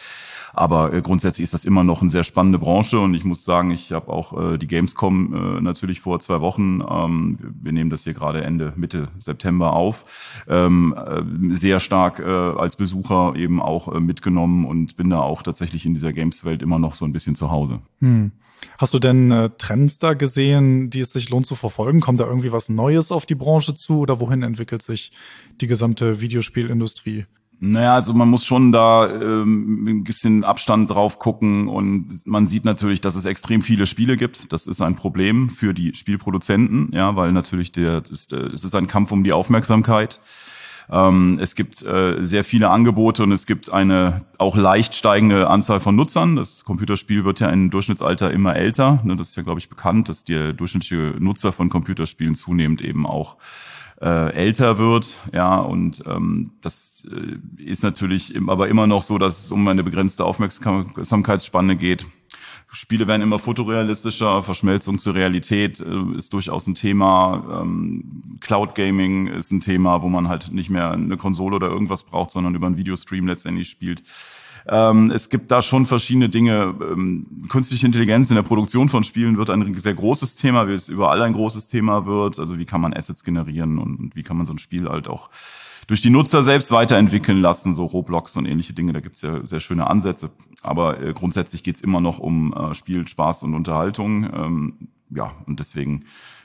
Aber 0.53 0.93
äh, 0.93 1.01
grundsätzlich 1.01 1.45
ist 1.45 1.55
das 1.55 1.65
immer 1.65 1.85
noch 1.85 2.03
eine 2.03 2.11
sehr 2.11 2.25
spannende 2.25 2.59
Branche 2.59 2.99
und 2.99 3.15
ich 3.15 3.25
muss 3.25 3.45
sagen, 3.45 3.71
ich 3.71 3.93
habe 3.93 4.13
auch 4.13 4.53
äh, 4.53 4.59
die 4.59 4.67
Gamescom 4.67 5.35
äh, 5.59 5.61
natürlich 5.61 6.01
vor 6.01 6.21
zwei 6.21 6.41
Wochen, 6.41 6.83
ähm, 6.89 7.39
wir 7.61 7.73
nehmen 7.73 7.91
das 7.91 8.05
hier 8.05 8.15
gerade 8.15 8.43
Ende, 8.43 8.73
Mitte 8.77 9.09
September 9.19 9.73
auf, 9.73 10.05
ähm, 10.49 10.95
äh, 10.97 11.55
sehr 11.55 11.81
stark 11.81 12.19
äh, 12.19 12.25
als 12.25 12.77
Besucher 12.77 13.35
eben 13.37 13.63
auch 13.63 13.78
äh, 13.87 14.01
mitgenommen 14.01 14.65
und 14.65 14.97
bin 14.97 15.11
da 15.11 15.21
auch 15.21 15.43
tatsächlich 15.43 15.87
in 15.87 15.95
dieser 15.95 16.13
Games-Welt 16.13 16.63
immer 16.63 16.81
noch 16.81 16.97
so 16.97 17.05
ein 17.05 17.13
bisschen 17.13 17.37
zu 17.37 17.53
Hause. 17.53 17.79
Hm. 18.01 18.33
Hast 18.77 18.93
du 18.95 18.99
denn 18.99 19.31
äh, 19.31 19.51
Trends 19.57 19.99
da 19.99 20.15
gesehen, 20.15 20.91
die 20.91 21.01
es 21.01 21.13
sich 21.13 21.29
lohnt 21.31 21.47
zu 21.47 21.55
verfolgen? 21.55 22.01
Kommt 22.01 22.19
da 22.19 22.27
irgendwie 22.27 22.51
was 22.51 22.69
Neues 22.69 23.13
auf 23.13 23.25
die 23.25 23.37
Branche 23.37 23.77
zu 23.77 24.01
oder 24.01 24.19
wohin 24.19 24.43
entwickelt 24.43 24.83
sich 24.83 25.13
die 25.61 25.69
gesamte 25.69 26.21
Videospielindustrie? 26.21 27.27
Naja, 27.61 27.95
also 27.97 28.15
man 28.15 28.29
muss 28.29 28.45
schon 28.45 28.71
da 28.71 29.11
ähm, 29.11 29.89
ein 29.89 30.05
bisschen 30.05 30.45
Abstand 30.45 30.91
drauf 30.91 31.19
gucken 31.19 31.67
und 31.67 32.25
man 32.25 32.47
sieht 32.47 32.65
natürlich, 32.65 33.01
dass 33.01 33.17
es 33.17 33.25
extrem 33.25 33.63
viele 33.63 33.87
Spiele 33.87 34.17
gibt. 34.17 34.53
Das 34.53 34.69
ist 34.69 34.81
ein 34.81 34.95
Problem 34.95 35.51
für 35.51 35.75
die 35.75 35.93
Spielproduzenten, 35.95 36.91
ja, 36.93 37.17
weil 37.17 37.33
natürlich 37.33 37.73
der, 37.73 38.03
es 38.13 38.29
ist 38.31 38.75
ein 38.77 38.87
Kampf 38.87 39.11
um 39.11 39.25
die 39.25 39.33
Aufmerksamkeit. 39.33 40.21
Ähm, 40.91 41.39
es 41.41 41.55
gibt 41.55 41.83
äh, 41.83 42.17
sehr 42.21 42.45
viele 42.45 42.71
Angebote 42.71 43.23
und 43.23 43.33
es 43.33 43.47
gibt 43.47 43.71
eine 43.71 44.23
auch 44.39 44.57
leicht 44.57 44.95
steigende 44.95 45.49
Anzahl 45.49 45.81
von 45.81 45.97
Nutzern. 45.97 46.37
Das 46.37 46.65
Computerspiel 46.65 47.25
wird 47.25 47.41
ja 47.41 47.49
im 47.49 47.71
Durchschnittsalter 47.71 48.31
immer 48.31 48.57
älter. 48.57 49.01
Ne, 49.05 49.17
das 49.17 49.31
ist 49.31 49.37
ja, 49.37 49.43
glaube 49.43 49.61
ich, 49.61 49.69
bekannt, 49.69 50.09
dass 50.09 50.25
der 50.25 50.53
durchschnittliche 50.53 51.15
Nutzer 51.19 51.53
von 51.53 51.69
Computerspielen 51.69 52.35
zunehmend 52.35 52.81
eben 52.81 53.07
auch 53.07 53.37
äh, 54.01 54.33
älter 54.33 54.79
wird, 54.79 55.17
ja, 55.33 55.57
und 55.59 56.05
ähm, 56.07 56.53
das 56.61 57.05
äh, 57.11 57.63
ist 57.63 57.83
natürlich 57.83 58.39
aber 58.47 58.69
immer 58.69 58.87
noch 58.87 59.03
so, 59.03 59.19
dass 59.19 59.45
es 59.45 59.53
um 59.53 59.67
eine 59.67 59.83
begrenzte 59.83 60.25
Aufmerksamkeitsspanne 60.25 61.77
geht. 61.77 62.07
Spiele 62.71 63.09
werden 63.09 63.23
immer 63.23 63.39
fotorealistischer, 63.39 64.43
Verschmelzung 64.43 64.99
zur 64.99 65.15
Realität 65.15 65.81
äh, 65.81 66.17
ist 66.17 66.33
durchaus 66.33 66.67
ein 66.67 66.75
Thema. 66.75 67.63
Ähm, 67.63 68.39
Cloud 68.41 68.75
Gaming 68.75 69.29
ist 69.29 69.51
ein 69.51 69.61
Thema, 69.61 70.03
wo 70.03 70.09
man 70.09 70.29
halt 70.29 70.53
nicht 70.53 70.69
mehr 70.69 70.91
eine 70.91 71.17
Konsole 71.17 71.57
oder 71.57 71.69
irgendwas 71.69 72.03
braucht, 72.03 72.31
sondern 72.31 72.55
über 72.55 72.67
einen 72.67 72.77
Videostream 72.77 73.27
letztendlich 73.27 73.71
spielt. 73.71 74.03
Ähm, 74.69 75.11
es 75.11 75.31
gibt 75.31 75.51
da 75.51 75.63
schon 75.63 75.87
verschiedene 75.87 76.29
Dinge. 76.29 76.75
Ähm, 76.81 77.47
künstliche 77.49 77.87
Intelligenz 77.87 78.29
in 78.29 78.37
der 78.37 78.43
Produktion 78.43 78.91
von 78.91 79.03
Spielen 79.03 79.39
wird 79.39 79.49
ein 79.49 79.75
sehr 79.79 79.95
großes 79.95 80.35
Thema, 80.35 80.69
wie 80.69 80.73
es 80.73 80.91
überall 80.91 81.23
ein 81.23 81.33
großes 81.33 81.69
Thema 81.69 82.05
wird. 82.05 82.39
Also 82.39 82.59
wie 82.59 82.67
kann 82.67 82.83
man 82.83 82.93
Assets 82.93 83.25
generieren 83.25 83.79
und, 83.79 83.99
und 83.99 84.17
wie 84.17 84.23
kann 84.23 84.37
man 84.37 84.45
so 84.45 84.53
ein 84.53 84.59
Spiel 84.59 84.91
halt 84.91 85.09
auch 85.09 85.31
durch 85.89 86.03
die 86.03 86.11
Nutzer 86.11 86.43
selbst 86.43 86.71
weiterentwickeln 86.71 87.41
lassen, 87.41 87.75
so 87.75 87.87
Roblox 87.87 88.37
und 88.37 88.47
ähnliche 88.47 88.75
Dinge. 88.75 88.93
Da 88.93 89.01
gibt's 89.01 89.23
ja 89.23 89.45
sehr 89.45 89.59
schöne 89.59 89.89
Ansätze. 89.89 90.31
Aber 90.63 91.01
äh, 91.01 91.15
grundsätzlich 91.15 91.63
geht's 91.63 91.81
immer 91.81 92.01
noch 92.01 92.19
um 92.19 92.53
äh, 92.53 92.75
Spiel, 92.75 93.09
Spaß 93.09 93.43
und 93.43 93.55
Unterhaltung. 93.55 94.25
Ähm, 94.25 94.89
ja, 95.09 95.33
und 95.47 95.61
deswegen 95.61 96.05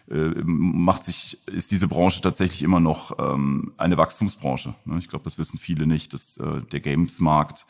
äh, 0.10 0.32
macht 0.46 1.04
sich, 1.04 1.46
ist 1.48 1.72
diese 1.72 1.90
Branche 1.90 2.22
tatsächlich 2.22 2.64
immer 2.64 2.80
noch 2.80 3.20
ähm, 3.20 3.74
eine 3.78 3.98
Wachstumsbranche. 3.98 4.76
Ne? 4.86 4.98
Ich 4.98 5.10
glaube, 5.10 5.26
das 5.26 5.38
wissen 5.38 5.60
viele 5.60 5.88
nicht, 5.88 6.14
dass 6.14 6.38
äh, 6.38 6.62
der 6.72 6.80
Games-Markt 6.80 7.66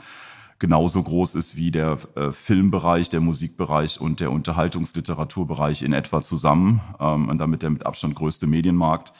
genauso 0.59 1.01
groß 1.01 1.33
ist 1.33 1.57
wie 1.57 1.71
der 1.71 1.97
äh, 2.13 2.31
Filmbereich, 2.31 3.09
der 3.09 3.19
Musikbereich 3.19 3.99
und 3.99 4.19
der 4.19 4.31
Unterhaltungsliteraturbereich 4.31 5.81
in 5.81 5.93
etwa 5.93 6.21
zusammen 6.21 6.81
ähm, 6.99 7.29
und 7.29 7.39
damit 7.39 7.63
der 7.63 7.71
mit 7.71 7.87
Abstand 7.87 8.13
größte 8.13 8.45
Medienmarkt. 8.45 9.11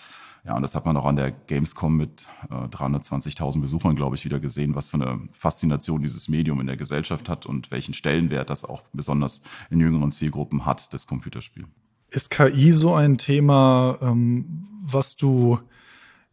Ja, 0.46 0.56
und 0.58 0.62
das 0.62 0.76
hat 0.76 0.86
man 0.86 0.98
auch 0.98 1.06
an 1.06 1.16
der 1.16 1.32
Gamescom 1.32 1.96
mit 1.96 2.28
äh, 2.50 2.54
320.000 2.54 3.62
Besuchern, 3.62 3.96
glaube 3.96 4.16
ich, 4.16 4.26
wieder 4.26 4.42
gesehen, 4.42 4.76
was 4.76 4.92
für 4.92 4.98
eine 4.98 5.22
Faszination 5.32 6.02
dieses 6.02 6.28
Medium 6.28 6.60
in 6.60 6.68
der 6.68 6.76
Gesellschaft 6.76 7.30
hat 7.30 7.46
und 7.46 7.72
welchen 7.72 7.94
Stellenwert 7.94 8.50
das 8.50 8.66
auch 8.66 8.82
besonders 8.92 9.42
in 9.70 9.80
jüngeren 9.80 10.12
Zielgruppen 10.12 10.66
hat, 10.66 10.94
das 10.94 11.08
Computerspiel. 11.08 11.66
Ist 12.10 12.30
KI 12.30 12.74
so 12.74 12.94
ein 12.94 13.18
Thema, 13.18 13.98
ähm, 14.02 14.68
was 14.84 15.16
du 15.16 15.60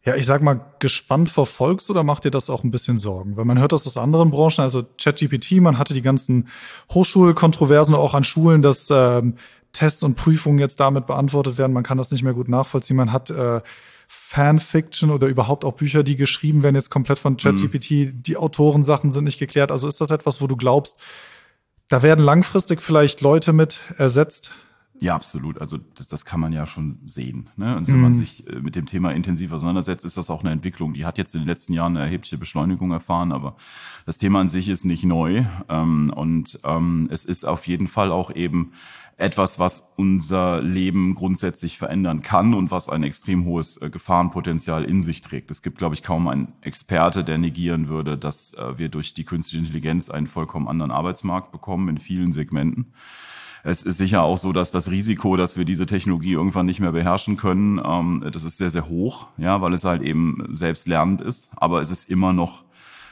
ja, 0.03 0.15
ich 0.15 0.25
sag 0.25 0.41
mal, 0.41 0.59
gespannt 0.79 1.29
verfolgst 1.29 1.89
oder 1.91 2.03
macht 2.03 2.23
dir 2.23 2.31
das 2.31 2.49
auch 2.49 2.63
ein 2.63 2.71
bisschen 2.71 2.97
Sorgen? 2.97 3.37
Weil 3.37 3.45
man 3.45 3.59
hört 3.59 3.71
das 3.71 3.85
aus 3.85 3.97
anderen 3.97 4.31
Branchen, 4.31 4.61
also 4.61 4.83
ChatGPT, 4.97 5.61
man 5.61 5.77
hatte 5.77 5.93
die 5.93 6.01
ganzen 6.01 6.47
Hochschulkontroversen 6.91 7.93
auch 7.93 8.15
an 8.15 8.23
Schulen, 8.23 8.63
dass 8.63 8.89
ähm, 8.89 9.35
Tests 9.73 10.01
und 10.01 10.15
Prüfungen 10.15 10.57
jetzt 10.57 10.79
damit 10.79 11.05
beantwortet 11.05 11.59
werden. 11.59 11.73
Man 11.73 11.83
kann 11.83 11.99
das 11.99 12.11
nicht 12.11 12.23
mehr 12.23 12.33
gut 12.33 12.49
nachvollziehen. 12.49 12.97
Man 12.97 13.11
hat 13.11 13.29
äh, 13.29 13.61
Fanfiction 14.13 15.09
oder 15.09 15.27
überhaupt 15.27 15.63
auch 15.63 15.73
Bücher, 15.73 16.03
die 16.03 16.17
geschrieben 16.17 16.63
werden, 16.63 16.75
jetzt 16.75 16.89
komplett 16.89 17.17
von 17.17 17.37
ChatGPT. 17.37 17.91
Mhm. 17.91 18.23
Die 18.23 18.35
Autorensachen 18.35 19.09
sind 19.09 19.23
nicht 19.23 19.39
geklärt. 19.39 19.71
Also 19.71 19.87
ist 19.87 20.01
das 20.01 20.11
etwas, 20.11 20.41
wo 20.41 20.47
du 20.47 20.57
glaubst, 20.57 20.97
da 21.87 22.03
werden 22.03 22.23
langfristig 22.23 22.81
vielleicht 22.81 23.21
Leute 23.21 23.53
mit 23.53 23.79
ersetzt? 23.97 24.51
Ja, 25.01 25.15
absolut. 25.15 25.59
Also 25.59 25.79
das, 25.95 26.07
das 26.07 26.25
kann 26.25 26.39
man 26.39 26.53
ja 26.53 26.67
schon 26.67 26.99
sehen. 27.07 27.49
Ne? 27.57 27.75
Und 27.75 27.87
wenn 27.87 27.95
mhm. 27.95 28.01
man 28.01 28.15
sich 28.15 28.47
äh, 28.47 28.61
mit 28.61 28.75
dem 28.75 28.85
Thema 28.85 29.11
intensiv 29.11 29.51
auseinandersetzt, 29.51 30.05
ist 30.05 30.15
das 30.15 30.29
auch 30.29 30.41
eine 30.41 30.51
Entwicklung. 30.51 30.93
Die 30.93 31.05
hat 31.05 31.17
jetzt 31.17 31.33
in 31.33 31.41
den 31.41 31.47
letzten 31.47 31.73
Jahren 31.73 31.97
eine 31.97 32.05
erhebliche 32.05 32.37
Beschleunigung 32.37 32.91
erfahren, 32.91 33.31
aber 33.31 33.55
das 34.05 34.19
Thema 34.19 34.41
an 34.41 34.47
sich 34.47 34.69
ist 34.69 34.85
nicht 34.85 35.03
neu. 35.03 35.43
Ähm, 35.69 36.13
und 36.15 36.59
ähm, 36.63 37.09
es 37.11 37.25
ist 37.25 37.45
auf 37.45 37.65
jeden 37.65 37.87
Fall 37.87 38.11
auch 38.11 38.33
eben 38.35 38.73
etwas, 39.17 39.57
was 39.57 39.91
unser 39.97 40.61
Leben 40.61 41.15
grundsätzlich 41.15 41.79
verändern 41.79 42.21
kann 42.21 42.53
und 42.53 42.69
was 42.69 42.87
ein 42.87 43.01
extrem 43.01 43.45
hohes 43.45 43.77
äh, 43.77 43.89
Gefahrenpotenzial 43.89 44.83
in 44.83 45.01
sich 45.01 45.21
trägt. 45.21 45.49
Es 45.49 45.63
gibt, 45.63 45.79
glaube 45.79 45.95
ich, 45.95 46.03
kaum 46.03 46.27
einen 46.27 46.53
Experte, 46.61 47.23
der 47.23 47.39
negieren 47.39 47.87
würde, 47.87 48.19
dass 48.19 48.53
äh, 48.53 48.77
wir 48.77 48.89
durch 48.89 49.15
die 49.15 49.23
künstliche 49.23 49.63
Intelligenz 49.63 50.11
einen 50.11 50.27
vollkommen 50.27 50.67
anderen 50.67 50.91
Arbeitsmarkt 50.91 51.51
bekommen 51.51 51.89
in 51.89 51.97
vielen 51.97 52.31
Segmenten. 52.33 52.93
Es 53.63 53.83
ist 53.83 53.97
sicher 53.97 54.23
auch 54.23 54.37
so, 54.37 54.53
dass 54.53 54.71
das 54.71 54.89
Risiko, 54.89 55.37
dass 55.37 55.57
wir 55.57 55.65
diese 55.65 55.85
Technologie 55.85 56.33
irgendwann 56.33 56.65
nicht 56.65 56.79
mehr 56.79 56.91
beherrschen 56.91 57.37
können, 57.37 57.79
ähm, 57.83 58.25
das 58.31 58.43
ist 58.43 58.57
sehr, 58.57 58.71
sehr 58.71 58.87
hoch, 58.87 59.27
ja, 59.37 59.61
weil 59.61 59.73
es 59.73 59.83
halt 59.83 60.01
eben 60.01 60.47
selbst 60.51 60.87
lernend 60.87 61.21
ist. 61.21 61.51
Aber 61.55 61.81
es 61.81 61.91
ist 61.91 62.09
immer 62.09 62.33
noch 62.33 62.63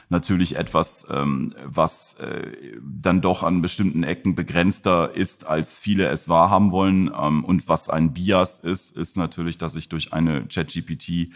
natürlich 0.08 0.56
etwas, 0.56 1.06
ähm, 1.08 1.54
was 1.64 2.14
äh, 2.14 2.50
dann 2.82 3.20
doch 3.20 3.44
an 3.44 3.62
bestimmten 3.62 4.02
Ecken 4.02 4.34
begrenzter 4.34 5.14
ist, 5.14 5.46
als 5.46 5.78
viele 5.78 6.08
es 6.08 6.28
wahrhaben 6.28 6.72
wollen. 6.72 7.10
Ähm, 7.16 7.44
und 7.44 7.68
was 7.68 7.88
ein 7.88 8.12
Bias 8.12 8.58
ist, 8.58 8.96
ist 8.96 9.16
natürlich, 9.16 9.56
dass 9.56 9.76
ich 9.76 9.88
durch 9.88 10.12
eine 10.12 10.46
ChatGPT 10.46 11.32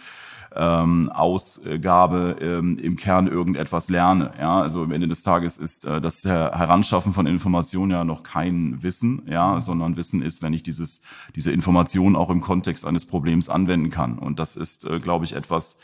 ähm, 0.56 1.10
Ausgabe 1.10 2.36
ähm, 2.40 2.78
im 2.78 2.96
Kern 2.96 3.26
irgendetwas 3.26 3.88
lerne. 3.88 4.32
Ja, 4.38 4.60
also 4.60 4.82
am 4.82 4.92
Ende 4.92 5.08
des 5.08 5.22
Tages 5.22 5.58
ist 5.58 5.84
äh, 5.84 6.00
das 6.00 6.24
Heranschaffen 6.24 7.12
von 7.12 7.26
Informationen 7.26 7.90
ja 7.92 8.04
noch 8.04 8.22
kein 8.22 8.82
Wissen, 8.82 9.22
ja, 9.26 9.60
sondern 9.60 9.96
Wissen 9.96 10.22
ist, 10.22 10.42
wenn 10.42 10.52
ich 10.52 10.62
dieses 10.62 11.00
diese 11.34 11.52
Information 11.52 12.16
auch 12.16 12.30
im 12.30 12.40
Kontext 12.40 12.86
eines 12.86 13.04
Problems 13.06 13.48
anwenden 13.48 13.90
kann. 13.90 14.18
Und 14.18 14.38
das 14.38 14.56
ist, 14.56 14.84
äh, 14.84 15.00
glaube 15.00 15.24
ich, 15.24 15.34
etwas 15.34 15.78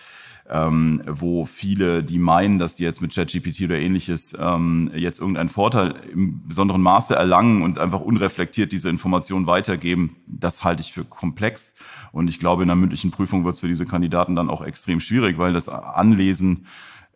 ähm, 0.51 1.03
wo 1.07 1.45
viele, 1.45 2.03
die 2.03 2.19
meinen, 2.19 2.59
dass 2.59 2.75
die 2.75 2.83
jetzt 2.83 3.01
mit 3.01 3.15
ChatGPT 3.15 3.63
oder 3.63 3.79
ähnliches 3.79 4.37
ähm, 4.39 4.91
jetzt 4.95 5.21
irgendeinen 5.21 5.49
Vorteil 5.49 5.95
im 6.13 6.47
besonderen 6.47 6.83
Maße 6.83 7.15
erlangen 7.15 7.63
und 7.63 7.79
einfach 7.79 8.01
unreflektiert 8.01 8.73
diese 8.73 8.89
Informationen 8.89 9.47
weitergeben, 9.47 10.17
das 10.27 10.65
halte 10.65 10.83
ich 10.83 10.93
für 10.93 11.05
komplex. 11.05 11.75
Und 12.13 12.29
ich 12.29 12.41
glaube, 12.41 12.63
in 12.63 12.69
der 12.69 12.77
mündlichen 12.77 13.13
Prüfung 13.13 13.45
wird 13.45 13.55
es 13.55 13.61
für 13.61 13.69
diese 13.69 13.87
Kandidaten 13.87 14.35
dann 14.35 14.51
auch 14.51 14.63
extrem 14.63 14.99
schwierig, 14.99 15.39
weil 15.39 15.53
das 15.53 15.69
Anlesen 15.69 16.67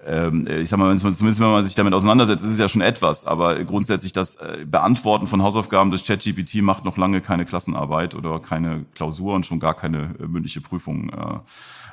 ähm, 0.07 0.47
ich 0.47 0.69
sag 0.69 0.79
mal, 0.79 0.97
zumindest 0.99 1.41
wenn 1.41 1.51
man 1.51 1.65
sich 1.65 1.75
damit 1.75 1.95
auseinandersetzt, 1.95 2.45
ist 2.45 2.53
es 2.53 2.59
ja 2.59 2.69
schon 2.69 2.83
etwas, 2.83 3.25
aber 3.25 3.65
grundsätzlich 3.65 4.13
das 4.13 4.37
äh, 4.37 4.67
Beantworten 4.67 5.27
von 5.27 5.43
Hausaufgaben 5.43 5.91
durch 5.91 6.05
ChatGPT 6.05 6.57
macht 6.57 6.85
noch 6.85 6.99
lange 6.99 7.21
keine 7.21 7.47
Klassenarbeit 7.47 8.15
oder 8.15 8.39
keine 8.41 8.85
Klausur 8.95 9.35
und 9.35 9.47
schon 9.47 9.61
gar 9.61 9.75
keine 9.75 10.15
äh, 10.21 10.27
mündliche 10.27 10.61
Prüfung 10.61 11.09
äh, 11.11 11.39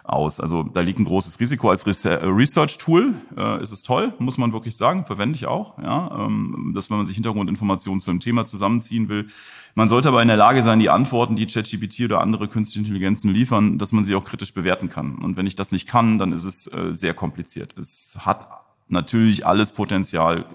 aus. 0.03 0.39
Also 0.39 0.63
da 0.63 0.81
liegt 0.81 1.00
ein 1.00 1.05
großes 1.05 1.39
Risiko. 1.39 1.70
Als 1.70 1.86
äh, 2.05 2.10
Research-Tool 2.10 3.13
äh, 3.38 3.62
ist 3.62 3.72
es 3.72 3.84
toll, 3.84 4.13
muss 4.20 4.38
man 4.38 4.53
wirklich 4.53 4.75
sagen, 4.75 5.05
verwende 5.05 5.36
ich 5.36 5.46
auch, 5.46 5.77
ja, 5.81 6.25
ähm, 6.25 6.72
dass 6.74 6.89
wenn 6.89 6.98
man 6.98 7.05
sich 7.05 7.15
Hintergrundinformationen 7.15 8.00
zu 8.00 8.12
einem 8.12 8.20
Thema 8.20 8.46
zusammenziehen 8.46 9.10
will. 9.10 9.27
Man 9.75 9.89
sollte 9.89 10.10
aber 10.10 10.22
in 10.22 10.27
der 10.27 10.38
Lage 10.38 10.63
sein, 10.63 10.79
die 10.79 10.89
Antworten, 10.89 11.36
die 11.36 11.46
ChatGPT 11.46 12.01
oder 12.01 12.22
andere 12.22 12.48
künstliche 12.48 12.79
Intelligenzen 12.79 13.31
liefern, 13.31 13.77
dass 13.77 13.91
man 13.91 14.03
sie 14.03 14.15
auch 14.15 14.24
kritisch 14.24 14.53
bewerten 14.53 14.89
kann. 14.89 15.15
Und 15.15 15.38
wenn 15.38 15.48
ich 15.48 15.55
das 15.55 15.72
nicht 15.72 15.88
kann, 15.88 16.17
dann 16.17 16.34
ist 16.34 16.43
es 16.43 16.67
äh, 16.67 16.93
sehr 16.93 17.13
kompliziert. 17.13 17.77
Es 17.77 18.17
hat 18.22 18.48
natürlich 18.88 19.46
alles 19.46 19.72
Potenzial, 19.72 20.46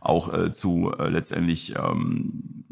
auch 0.00 0.32
äh, 0.32 0.50
zu 0.52 0.92
äh, 0.98 1.08
letztendlich 1.08 1.74
ähm, 1.76 2.64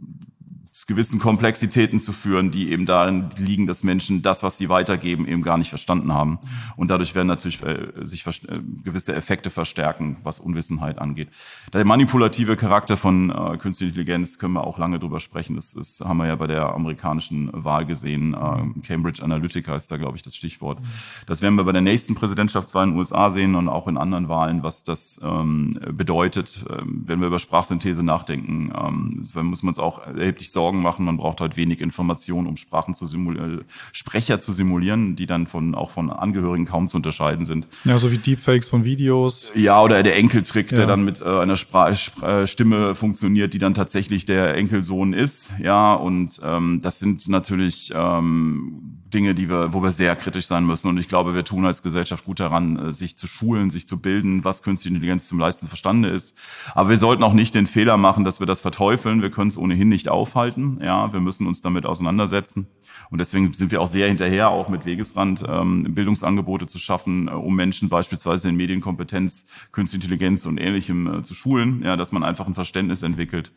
gewissen 0.86 1.18
Komplexitäten 1.18 1.98
zu 1.98 2.12
führen, 2.12 2.50
die 2.50 2.70
eben 2.70 2.86
darin 2.86 3.30
liegen, 3.36 3.66
dass 3.66 3.82
Menschen 3.82 4.22
das, 4.22 4.42
was 4.42 4.58
sie 4.58 4.68
weitergeben, 4.68 5.26
eben 5.26 5.42
gar 5.42 5.58
nicht 5.58 5.68
verstanden 5.68 6.12
haben. 6.12 6.38
Und 6.76 6.88
dadurch 6.88 7.14
werden 7.14 7.28
natürlich 7.28 7.62
äh, 7.62 7.88
sich 8.02 8.26
äh, 8.26 8.60
gewisse 8.82 9.14
Effekte 9.14 9.50
verstärken, 9.50 10.18
was 10.22 10.40
Unwissenheit 10.40 10.98
angeht. 10.98 11.28
Der 11.72 11.84
manipulative 11.84 12.56
Charakter 12.56 12.96
von 12.96 13.30
äh, 13.30 13.56
künstlicher 13.56 13.90
Intelligenz 13.90 14.38
können 14.38 14.54
wir 14.54 14.66
auch 14.66 14.78
lange 14.78 14.98
drüber 14.98 15.20
sprechen. 15.20 15.56
Das, 15.56 15.72
das 15.74 16.00
haben 16.00 16.18
wir 16.18 16.26
ja 16.26 16.36
bei 16.36 16.46
der 16.46 16.74
amerikanischen 16.74 17.50
Wahl 17.52 17.86
gesehen. 17.86 18.34
Äh, 18.34 18.80
Cambridge 18.86 19.22
Analytica 19.22 19.74
ist 19.76 19.90
da, 19.90 19.96
glaube 19.96 20.16
ich, 20.16 20.22
das 20.22 20.36
Stichwort. 20.36 20.78
Das 21.26 21.42
werden 21.42 21.54
wir 21.56 21.64
bei 21.64 21.72
der 21.72 21.80
nächsten 21.80 22.14
Präsidentschaftswahl 22.14 22.84
in 22.84 22.90
den 22.90 22.98
USA 22.98 23.30
sehen 23.30 23.54
und 23.54 23.68
auch 23.68 23.88
in 23.88 23.96
anderen 23.96 24.28
Wahlen, 24.28 24.62
was 24.62 24.84
das 24.84 25.20
ähm, 25.22 25.78
bedeutet. 25.92 26.64
Ähm, 26.70 27.04
wenn 27.06 27.20
wir 27.20 27.28
über 27.28 27.38
Sprachsynthese 27.38 28.02
nachdenken, 28.02 28.72
ähm, 28.76 29.22
muss 29.48 29.62
man 29.62 29.68
uns 29.70 29.78
auch 29.78 29.98
erheblich 30.06 30.52
Sorgen 30.52 30.73
Sorgen 30.74 30.82
machen. 30.82 31.04
Man 31.04 31.16
braucht 31.16 31.40
halt 31.40 31.56
wenig 31.56 31.80
Informationen, 31.80 32.46
um 32.46 32.56
Sprachen 32.56 32.94
zu 32.94 33.06
simulieren, 33.06 33.60
äh, 33.60 33.62
Sprecher 33.92 34.40
zu 34.40 34.52
simulieren, 34.52 35.16
die 35.16 35.26
dann 35.26 35.46
von 35.46 35.74
auch 35.74 35.90
von 35.90 36.10
Angehörigen 36.10 36.66
kaum 36.66 36.88
zu 36.88 36.96
unterscheiden 36.96 37.44
sind. 37.44 37.66
Ja, 37.84 37.98
so 37.98 38.10
wie 38.10 38.18
Deepfakes 38.18 38.68
von 38.68 38.84
Videos. 38.84 39.52
Ja, 39.54 39.80
oder 39.82 40.02
der 40.02 40.16
Enkeltrick, 40.16 40.70
ja. 40.70 40.78
der 40.78 40.86
dann 40.86 41.04
mit 41.04 41.20
äh, 41.20 41.24
einer 41.24 41.56
Spra 41.56 41.94
Spr 41.94 42.46
Stimme 42.46 42.94
funktioniert, 42.94 43.54
die 43.54 43.58
dann 43.58 43.74
tatsächlich 43.74 44.24
der 44.24 44.54
Enkelsohn 44.54 45.12
ist. 45.12 45.50
Ja, 45.62 45.94
und 45.94 46.40
ähm, 46.44 46.80
das 46.82 46.98
sind 46.98 47.28
natürlich 47.28 47.92
ähm, 47.94 49.00
Dinge, 49.14 49.34
die 49.34 49.48
wir, 49.48 49.72
wo 49.72 49.82
wir 49.82 49.92
sehr 49.92 50.14
kritisch 50.16 50.46
sein 50.46 50.66
müssen. 50.66 50.88
Und 50.88 50.98
ich 50.98 51.08
glaube, 51.08 51.34
wir 51.34 51.44
tun 51.44 51.64
als 51.64 51.82
Gesellschaft 51.82 52.24
gut 52.24 52.40
daran, 52.40 52.88
äh, 52.88 52.92
sich 52.92 53.16
zu 53.16 53.26
schulen, 53.26 53.70
sich 53.70 53.88
zu 53.88 54.00
bilden, 54.00 54.44
was 54.44 54.62
künstliche 54.62 54.94
Intelligenz 54.94 55.28
zum 55.28 55.38
Leisten 55.38 55.68
verstande 55.68 56.08
ist. 56.08 56.36
Aber 56.74 56.90
wir 56.90 56.96
sollten 56.96 57.22
auch 57.22 57.32
nicht 57.32 57.54
den 57.54 57.66
Fehler 57.66 57.96
machen, 57.96 58.24
dass 58.24 58.40
wir 58.40 58.46
das 58.46 58.60
verteufeln. 58.60 59.22
Wir 59.22 59.30
können 59.30 59.48
es 59.48 59.56
ohnehin 59.56 59.88
nicht 59.88 60.08
aufhalten. 60.08 60.80
Ja, 60.82 61.12
wir 61.12 61.20
müssen 61.20 61.46
uns 61.46 61.62
damit 61.62 61.86
auseinandersetzen. 61.86 62.66
Und 63.10 63.18
deswegen 63.18 63.52
sind 63.52 63.70
wir 63.70 63.80
auch 63.80 63.86
sehr 63.86 64.08
hinterher, 64.08 64.50
auch 64.50 64.68
mit 64.68 64.86
Wegesrand 64.86 65.44
ähm, 65.46 65.94
Bildungsangebote 65.94 66.66
zu 66.66 66.78
schaffen, 66.78 67.28
äh, 67.28 67.30
um 67.30 67.54
Menschen 67.54 67.88
beispielsweise 67.88 68.48
in 68.48 68.56
Medienkompetenz, 68.56 69.46
Künstliche 69.72 70.04
Intelligenz 70.04 70.46
und 70.46 70.58
Ähnlichem 70.58 71.20
äh, 71.20 71.22
zu 71.22 71.34
schulen, 71.34 71.82
ja, 71.84 71.96
dass 71.96 72.12
man 72.12 72.24
einfach 72.24 72.46
ein 72.46 72.54
Verständnis 72.54 73.02
entwickelt 73.02 73.52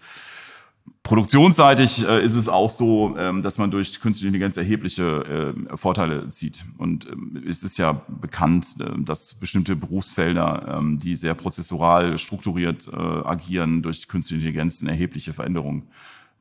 Produktionsseitig 1.07 2.05
äh, 2.05 2.21
ist 2.21 2.35
es 2.35 2.49
auch 2.49 2.69
so, 2.69 3.15
ähm, 3.17 3.41
dass 3.41 3.57
man 3.57 3.71
durch 3.71 4.01
künstliche 4.01 4.27
Intelligenz 4.27 4.57
erhebliche 4.57 5.55
äh, 5.71 5.77
Vorteile 5.77 6.27
zieht. 6.27 6.65
Und 6.77 7.07
ähm, 7.07 7.41
es 7.47 7.63
ist 7.63 7.77
ja 7.77 8.01
bekannt, 8.09 8.75
äh, 8.81 8.91
dass 8.99 9.33
bestimmte 9.33 9.77
Berufsfelder, 9.77 10.79
ähm, 10.79 10.99
die 10.99 11.15
sehr 11.15 11.33
prozessoral 11.33 12.17
strukturiert 12.17 12.89
äh, 12.91 12.97
agieren, 12.97 13.83
durch 13.83 14.09
künstliche 14.09 14.41
Intelligenz 14.41 14.81
eine 14.81 14.91
erhebliche 14.91 15.31
Veränderung 15.31 15.83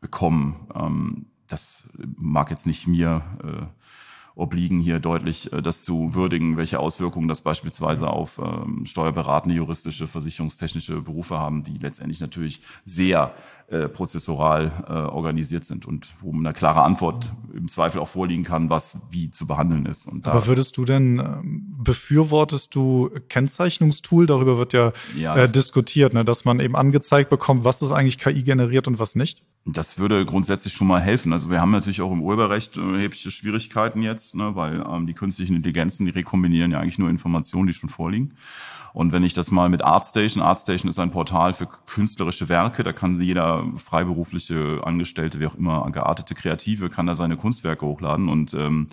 bekommen. 0.01 0.57
Ähm, 0.75 1.27
das 1.47 1.89
mag 2.19 2.51
jetzt 2.51 2.67
nicht 2.67 2.89
mir 2.89 3.23
äh, 3.45 3.67
obliegen, 4.37 4.81
hier 4.81 5.01
deutlich 5.01 5.53
äh, 5.53 5.63
das 5.63 5.83
zu 5.83 6.15
würdigen, 6.15 6.57
welche 6.57 6.79
Auswirkungen 6.79 7.27
das 7.27 7.41
beispielsweise 7.41 8.09
auf 8.09 8.39
ähm, 8.39 8.85
steuerberatende, 8.85 9.57
juristische, 9.57 10.07
versicherungstechnische 10.07 11.01
Berufe 11.01 11.39
haben, 11.39 11.65
die 11.65 11.79
letztendlich 11.79 12.21
natürlich 12.21 12.61
sehr 12.85 13.35
äh, 13.69 13.89
prozessoral 13.89 14.85
äh, 14.87 14.93
organisiert 14.93 15.65
sind 15.65 15.87
und 15.87 16.09
wo 16.21 16.33
eine 16.33 16.53
klare 16.53 16.83
Antwort 16.83 17.33
im 17.53 17.67
Zweifel 17.67 18.01
auch 18.01 18.07
vorliegen 18.07 18.45
kann, 18.45 18.71
was 18.71 19.09
wie 19.11 19.33
zu 19.33 19.49
behandeln 19.49 19.87
ist. 19.87 20.07
Und 20.07 20.29
Aber 20.29 20.47
würdest 20.47 20.77
du 20.77 20.85
denn, 20.85 21.19
ähm, 21.19 21.75
befürwortest 21.79 22.73
du 22.77 23.11
Kennzeichnungstool? 23.29 24.27
Darüber 24.27 24.57
wird 24.57 24.73
ja, 24.73 24.93
ja 25.17 25.35
äh, 25.35 25.51
diskutiert, 25.51 26.15
ne? 26.15 26.25
dass 26.25 26.45
man 26.45 26.61
eben 26.61 26.77
angezeigt 26.77 27.29
bekommt, 27.29 27.65
was 27.65 27.83
ist 27.83 27.91
eigentlich 27.91 28.19
KI 28.19 28.45
generiert 28.45 28.87
und 28.87 29.01
was 29.01 29.17
nicht? 29.17 29.43
Das 29.65 29.99
würde 29.99 30.25
grundsätzlich 30.25 30.73
schon 30.73 30.87
mal 30.87 31.01
helfen. 31.01 31.33
Also 31.33 31.51
wir 31.51 31.61
haben 31.61 31.73
natürlich 31.73 32.01
auch 32.03 32.13
im 32.13 32.23
Urheberrecht 32.23 32.77
äh, 32.77 32.81
erhebliche 32.81 33.33
Schwierigkeiten 33.33 34.01
jetzt, 34.01 34.37
ne? 34.37 34.55
weil 34.55 34.85
ähm, 34.89 35.09
die 35.09 35.15
künstlichen 35.15 35.57
Intelligenzen, 35.57 36.07
die 36.07 36.13
rekombinieren 36.13 36.71
ja 36.71 36.79
eigentlich 36.79 37.01
nur 37.01 37.11
Informationen, 37.11 37.67
die 37.67 37.73
schon 37.73 37.89
vorliegen. 37.89 38.35
Und 38.97 39.13
wenn 39.13 39.25
ich 39.25 39.35
das 39.35 39.51
mal 39.51 39.69
mit 39.69 39.85
ArtStation, 39.85 40.43
ArtStation 40.43 40.89
ist 40.89 40.99
ein 40.99 41.11
Portal 41.11 41.53
für 41.53 41.69
künstlerische 41.85 42.49
Werke, 42.49 42.83
da 42.83 42.95
kann 42.95 43.21
jeder 43.21 43.63
freiberufliche 43.77 44.81
Angestellte, 44.85 45.39
wie 45.39 45.47
auch 45.47 45.55
immer, 45.55 45.87
geartete 45.91 46.35
Kreative, 46.35 46.89
kann 46.89 47.07
da 47.07 47.15
seine 47.15 47.37
Kunstwerke 47.37 47.85
hochladen. 47.85 48.31
Und 48.31 48.55
ähm, 48.55 48.87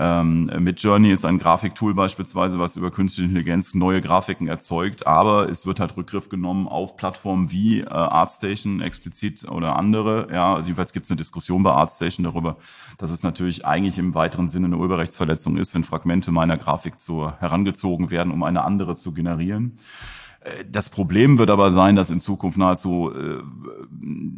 ähm, 0.00 0.48
Midjourney 0.60 1.10
ist 1.10 1.24
ein 1.24 1.40
Grafiktool 1.40 1.92
beispielsweise, 1.92 2.60
was 2.60 2.76
über 2.76 2.92
künstliche 2.92 3.28
Intelligenz 3.28 3.74
neue 3.74 4.00
Grafiken 4.00 4.46
erzeugt, 4.46 5.08
aber 5.08 5.50
es 5.50 5.66
wird 5.66 5.80
halt 5.80 5.96
Rückgriff 5.96 6.28
genommen 6.28 6.68
auf 6.68 6.96
Plattformen 6.96 7.50
wie 7.50 7.80
äh, 7.80 7.88
ArtStation 7.88 8.80
explizit 8.80 9.48
oder 9.48 9.74
andere. 9.74 10.28
Ja, 10.32 10.54
also 10.54 10.68
jedenfalls 10.68 10.92
gibt 10.92 11.06
es 11.06 11.10
eine 11.10 11.18
Diskussion 11.18 11.64
bei 11.64 11.72
ArtStation 11.72 12.22
darüber, 12.22 12.58
dass 12.96 13.10
es 13.10 13.24
natürlich 13.24 13.66
eigentlich 13.66 13.98
im 13.98 14.14
weiteren 14.14 14.48
Sinne 14.48 14.66
eine 14.66 14.76
Urheberrechtsverletzung 14.76 15.56
ist, 15.56 15.74
wenn 15.74 15.82
Fragmente 15.82 16.30
meiner 16.30 16.58
Grafik 16.58 17.00
zu, 17.00 17.32
herangezogen 17.40 18.10
werden, 18.10 18.32
um 18.32 18.44
eine 18.44 18.62
andere 18.62 18.94
zu 18.94 19.12
generieren. 19.12 19.78
Äh, 20.40 20.64
das 20.70 20.90
Problem 20.90 21.38
wird 21.38 21.50
aber 21.50 21.72
sein, 21.72 21.96
dass 21.96 22.10
in 22.10 22.20
Zukunft 22.20 22.58
nahezu 22.58 23.12
äh, 23.12 23.42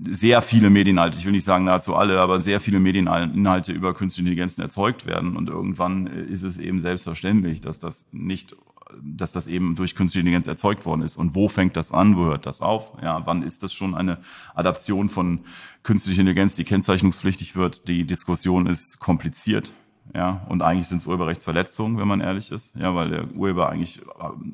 sehr 0.09 0.43
viele 0.43 0.71
Medieninhalte, 0.71 1.19
ich 1.19 1.25
will 1.25 1.33
nicht 1.33 1.45
sagen 1.45 1.65
nahezu 1.65 1.95
alle, 1.95 2.21
aber 2.21 2.41
sehr 2.41 2.61
viele 2.61 2.81
Medieninhalte 2.81 3.73
über 3.73 3.95
künstliche 3.95 4.29
Intelligenzen 4.29 4.63
erzeugt 4.63 5.07
werden. 5.07 5.37
Und 5.37 5.49
irgendwann 5.49 6.07
äh, 6.07 6.23
ist 6.23 6.43
es 6.43 6.59
eben 6.59 6.81
selbstverständlich, 6.81 7.61
dass 7.61 7.79
das 7.79 8.07
nicht, 8.13 8.57
dass 9.03 9.33
das 9.33 9.47
eben 9.47 9.77
durch 9.77 9.95
künstliche 9.95 10.21
Intelligenz 10.21 10.47
erzeugt 10.47 10.85
worden 10.85 11.03
ist. 11.03 11.17
Und 11.17 11.35
wo 11.35 11.49
fängt 11.49 11.77
das 11.77 11.93
an? 11.93 12.17
Wo 12.17 12.25
hört 12.25 12.47
das 12.47 12.61
auf? 12.61 12.93
Ja, 13.03 13.25
wann 13.27 13.43
ist 13.43 13.63
das 13.63 13.73
schon 13.73 13.95
eine 13.95 14.19
Adaption 14.55 15.09
von 15.09 15.41
künstlicher 15.83 16.21
Intelligenz, 16.21 16.57
die 16.57 16.65
kennzeichnungspflichtig 16.65 17.57
wird? 17.57 17.89
Die 17.89 18.05
Diskussion 18.05 18.67
ist 18.67 18.99
kompliziert. 18.99 19.73
Ja, 20.15 20.45
und 20.49 20.63
eigentlich 20.63 20.89
sind 20.89 20.99
es 20.99 21.07
Urheberrechtsverletzungen, 21.07 21.99
wenn 21.99 22.09
man 22.09 22.21
ehrlich 22.21 22.51
ist, 22.51 22.75
ja, 22.75 22.95
weil 22.95 23.11
der 23.11 23.31
Urheber 23.33 23.69
eigentlich 23.69 24.01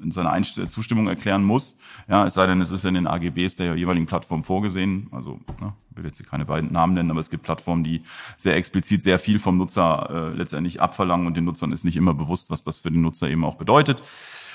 in 0.02 0.12
seiner 0.12 0.30
Einst 0.30 0.70
Zustimmung 0.70 1.08
erklären 1.08 1.44
muss. 1.44 1.78
Ja, 2.08 2.26
es 2.26 2.34
sei 2.34 2.46
denn, 2.46 2.60
es 2.60 2.70
ist 2.70 2.84
in 2.84 2.94
den 2.94 3.06
AGBs 3.06 3.56
der 3.56 3.74
jeweiligen 3.74 4.06
Plattform 4.06 4.42
vorgesehen. 4.42 5.08
Also, 5.12 5.40
ne, 5.60 5.72
will 5.96 6.04
jetzt 6.04 6.18
hier 6.18 6.26
keine 6.26 6.44
beiden 6.44 6.72
Namen 6.72 6.94
nennen, 6.94 7.10
aber 7.10 7.20
es 7.20 7.30
gibt 7.30 7.42
Plattformen, 7.42 7.84
die 7.84 8.02
sehr 8.36 8.56
explizit 8.56 9.02
sehr 9.02 9.18
viel 9.18 9.38
vom 9.38 9.56
Nutzer 9.56 10.10
äh, 10.10 10.36
letztendlich 10.36 10.80
abverlangen 10.80 11.26
und 11.26 11.36
den 11.36 11.44
Nutzern 11.44 11.72
ist 11.72 11.84
nicht 11.84 11.96
immer 11.96 12.12
bewusst, 12.12 12.50
was 12.50 12.62
das 12.62 12.80
für 12.80 12.90
den 12.90 13.00
Nutzer 13.00 13.30
eben 13.30 13.44
auch 13.44 13.56
bedeutet. 13.56 14.02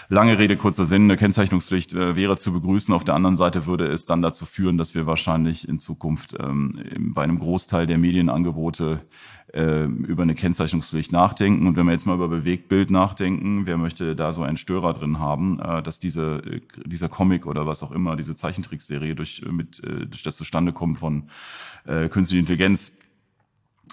Lange 0.09 0.37
Rede, 0.37 0.57
kurzer 0.57 0.85
Sinn, 0.85 1.03
eine 1.03 1.15
Kennzeichnungspflicht 1.15 1.93
äh, 1.93 2.17
wäre 2.17 2.35
zu 2.35 2.51
begrüßen. 2.51 2.93
Auf 2.93 3.05
der 3.05 3.15
anderen 3.15 3.37
Seite 3.37 3.65
würde 3.65 3.87
es 3.87 4.05
dann 4.05 4.21
dazu 4.21 4.45
führen, 4.45 4.77
dass 4.77 4.93
wir 4.93 5.05
wahrscheinlich 5.05 5.69
in 5.69 5.79
Zukunft 5.79 6.35
ähm, 6.37 6.83
bei 7.13 7.23
einem 7.23 7.39
Großteil 7.39 7.87
der 7.87 7.97
Medienangebote 7.97 9.05
äh, 9.53 9.83
über 9.83 10.23
eine 10.23 10.35
Kennzeichnungspflicht 10.35 11.11
nachdenken. 11.11 11.67
Und 11.67 11.75
wenn 11.75 11.85
wir 11.85 11.91
jetzt 11.91 12.05
mal 12.05 12.15
über 12.15 12.27
Bewegtbild 12.27 12.91
nachdenken, 12.91 13.65
wer 13.65 13.77
möchte 13.77 14.15
da 14.15 14.33
so 14.33 14.43
einen 14.43 14.57
Störer 14.57 14.93
drin 14.93 15.19
haben, 15.19 15.59
äh, 15.59 15.83
dass 15.83 15.99
diese, 15.99 16.37
äh, 16.45 16.61
dieser 16.85 17.09
Comic 17.09 17.45
oder 17.45 17.67
was 17.67 17.83
auch 17.83 17.91
immer, 17.91 18.15
diese 18.15 18.35
Zeichentrickserie 18.35 19.15
durch, 19.15 19.43
äh, 19.45 19.51
mit, 19.51 19.83
äh, 19.83 20.05
durch 20.07 20.23
das 20.23 20.37
Zustandekommen 20.37 20.95
von 20.95 21.29
äh, 21.85 22.09
künstlicher 22.09 22.39
Intelligenz 22.39 22.93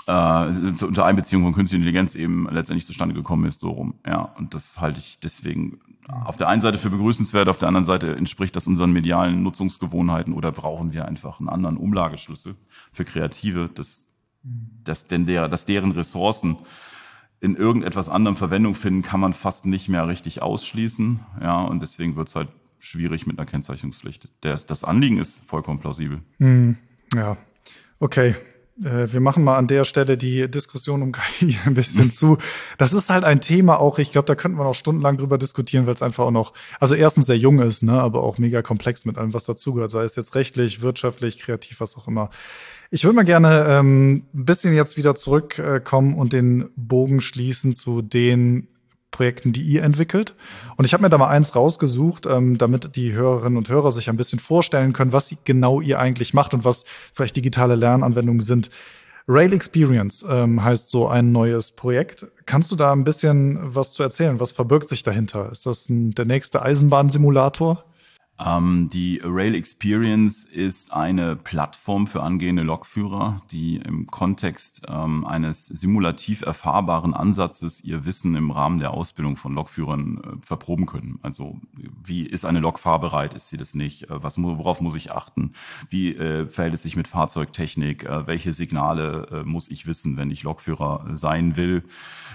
äh, 0.07 0.47
unter 0.85 1.05
Einbeziehung 1.05 1.43
von 1.43 1.53
künstlicher 1.53 1.81
Intelligenz 1.81 2.15
eben 2.15 2.49
letztendlich 2.51 2.87
zustande 2.87 3.15
gekommen 3.15 3.45
ist, 3.45 3.61
so 3.61 3.71
rum. 3.71 3.95
Ja, 4.07 4.23
und 4.39 4.55
das 4.55 4.81
halte 4.81 5.01
ich 5.01 5.19
deswegen 5.21 5.81
auf 6.09 6.37
der 6.37 6.49
einen 6.49 6.63
Seite 6.63 6.79
für 6.79 6.89
begrüßenswert, 6.89 7.49
auf 7.49 7.59
der 7.59 7.69
anderen 7.69 7.85
Seite 7.85 8.17
entspricht 8.17 8.57
das 8.57 8.67
unseren 8.67 8.93
medialen 8.93 9.43
Nutzungsgewohnheiten 9.43 10.33
oder 10.33 10.51
brauchen 10.53 10.93
wir 10.93 11.05
einfach 11.07 11.39
einen 11.39 11.51
anderen 11.51 11.77
Umlageschlüssel 11.77 12.55
für 12.93 13.05
Kreative, 13.05 13.69
dass, 13.75 14.08
dass, 14.43 15.07
denn 15.07 15.27
der, 15.27 15.49
dass 15.49 15.67
deren 15.67 15.93
Ressourcen 15.93 16.59
in 17.41 17.57
irgendetwas 17.57 18.09
anderem 18.09 18.37
Verwendung 18.37 18.75
finden, 18.75 19.03
kann 19.03 19.21
man 19.21 19.33
fast 19.33 19.67
nicht 19.67 19.89
mehr 19.89 20.09
richtig 20.09 20.43
ausschließen. 20.43 21.21
Ja, 21.41 21.63
und 21.63 21.81
deswegen 21.81 22.17
wird 22.17 22.29
es 22.29 22.35
halt 22.35 22.49
schwierig 22.81 23.27
mit 23.27 23.39
einer 23.39 23.47
Kennzeichnungspflicht. 23.47 24.29
Der, 24.43 24.57
das 24.57 24.85
Anliegen 24.85 25.19
ist 25.19 25.45
vollkommen 25.47 25.79
plausibel. 25.79 26.21
Hm, 26.39 26.77
ja, 27.15 27.37
okay. 28.01 28.35
Äh, 28.83 29.13
wir 29.13 29.21
machen 29.21 29.43
mal 29.43 29.57
an 29.57 29.67
der 29.67 29.85
Stelle 29.85 30.17
die 30.17 30.49
Diskussion 30.51 31.03
um 31.03 31.13
KI 31.39 31.57
ein 31.65 31.75
bisschen 31.75 32.11
zu. 32.11 32.39
Das 32.77 32.93
ist 32.93 33.11
halt 33.11 33.25
ein 33.25 33.41
Thema 33.41 33.79
auch, 33.79 33.99
ich 33.99 34.11
glaube, 34.11 34.27
da 34.27 34.35
könnten 34.35 34.59
wir 34.59 34.65
noch 34.65 34.75
stundenlang 34.75 35.19
drüber 35.19 35.39
diskutieren, 35.39 35.87
weil 35.87 35.95
es 35.95 36.03
einfach 36.03 36.25
auch 36.25 36.31
noch, 36.31 36.53
also 36.81 36.95
erstens 36.95 37.27
sehr 37.27 37.39
jung 37.39 37.61
ist, 37.61 37.83
ne, 37.83 38.01
aber 38.01 38.23
auch 38.23 38.39
mega 38.39 38.63
komplex 38.63 39.05
mit 39.05 39.19
allem, 39.19 39.35
was 39.35 39.45
dazugehört, 39.45 39.91
sei 39.91 40.05
es 40.05 40.17
jetzt 40.17 40.35
rechtlich, 40.35 40.81
wirtschaftlich, 40.81 41.39
kreativ, 41.39 41.81
was 41.81 41.97
auch 41.97 42.09
immer. 42.09 42.31
Ich 42.91 43.05
würde 43.05 43.17
mal 43.17 43.25
gerne 43.25 43.67
ähm, 43.69 44.25
ein 44.33 44.45
bisschen 44.47 44.73
jetzt 44.75 44.97
wieder 44.97 45.15
zurückkommen 45.15 46.15
und 46.15 46.33
den 46.33 46.71
Bogen 46.75 47.21
schließen 47.21 47.75
zu 47.75 48.01
den 48.01 48.69
Projekten, 49.11 49.53
die 49.53 49.61
ihr 49.61 49.83
entwickelt. 49.83 50.35
Und 50.77 50.87
ich 50.87 50.95
habe 50.95 51.03
mir 51.03 51.11
da 51.11 51.19
mal 51.19 51.29
eins 51.29 51.55
rausgesucht, 51.55 52.25
ähm, 52.25 52.57
damit 52.57 52.97
die 52.97 53.13
Hörerinnen 53.13 53.59
und 53.59 53.69
Hörer 53.69 53.93
sich 53.93 54.09
ein 54.09 54.17
bisschen 54.17 54.39
vorstellen 54.39 54.95
können, 54.95 55.13
was 55.13 55.35
genau 55.45 55.83
ihr 55.83 55.99
eigentlich 55.99 56.33
macht 56.33 56.55
und 56.55 56.65
was 56.65 56.85
vielleicht 57.13 57.37
digitale 57.37 57.75
Lernanwendungen 57.75 58.41
sind. 58.41 58.71
Rail 59.29 59.53
Experience 59.53 60.25
ähm, 60.27 60.65
heißt 60.65 60.89
so 60.89 61.09
ein 61.09 61.31
neues 61.31 61.73
Projekt. 61.73 62.27
Kannst 62.47 62.73
du 62.73 62.77
da 62.77 62.93
ein 62.93 63.05
bisschen 63.05 63.59
was 63.63 63.93
zu 63.93 64.03
erzählen? 64.03 64.41
Was 64.41 64.53
verbirgt 64.53 64.89
sich 64.89 65.03
dahinter? 65.03 65.53
Ist 65.53 65.67
das 65.67 65.91
ein, 65.91 66.13
der 66.13 66.25
nächste 66.25 66.63
Eisenbahnsimulator? 66.63 67.85
Ähm, 68.45 68.89
die 68.93 69.21
Rail 69.25 69.55
Experience 69.55 70.45
ist 70.45 70.93
eine 70.93 71.35
Plattform 71.35 72.07
für 72.07 72.23
angehende 72.23 72.63
Lokführer, 72.63 73.43
die 73.51 73.77
im 73.77 74.07
Kontext 74.07 74.83
ähm, 74.89 75.27
eines 75.27 75.67
simulativ 75.67 76.43
erfahrbaren 76.43 77.15
Ansatzes 77.15 77.83
ihr 77.83 78.05
Wissen 78.05 78.37
im 78.37 78.53
Rahmen 78.53 78.79
der 78.79 78.93
Ausbildung 78.93 79.37
von 79.37 79.55
Lokführern 79.55 80.19
äh, 80.19 80.47
verproben 80.47 80.87
können. 80.87 81.19
Also 81.23 81.61
wie 82.05 82.25
ist 82.25 82.45
eine 82.45 82.61
Lok 82.61 82.79
fahrbereit, 82.79 83.35
ist 83.35 83.49
sie 83.49 83.57
das 83.57 83.75
nicht? 83.75 84.05
Äh, 84.05 84.23
was, 84.23 84.41
worauf 84.41 84.81
muss 84.81 84.95
ich 84.95 85.11
achten? 85.11 85.53
Wie 85.91 86.15
äh, 86.15 86.47
verhält 86.47 86.75
es 86.75 86.85
sich 86.85 86.95
mit 86.95 87.09
Fahrzeugtechnik? 87.09 88.05
Äh, 88.05 88.29
welche 88.29 88.53
Signale 88.53 89.27
äh, 89.33 89.43
muss 89.45 89.69
ich 89.69 89.87
wissen, 89.89 90.17
wenn 90.17 90.31
ich 90.31 90.45
Lokführer 90.45 91.11
sein 91.15 91.57
will? 91.57 91.83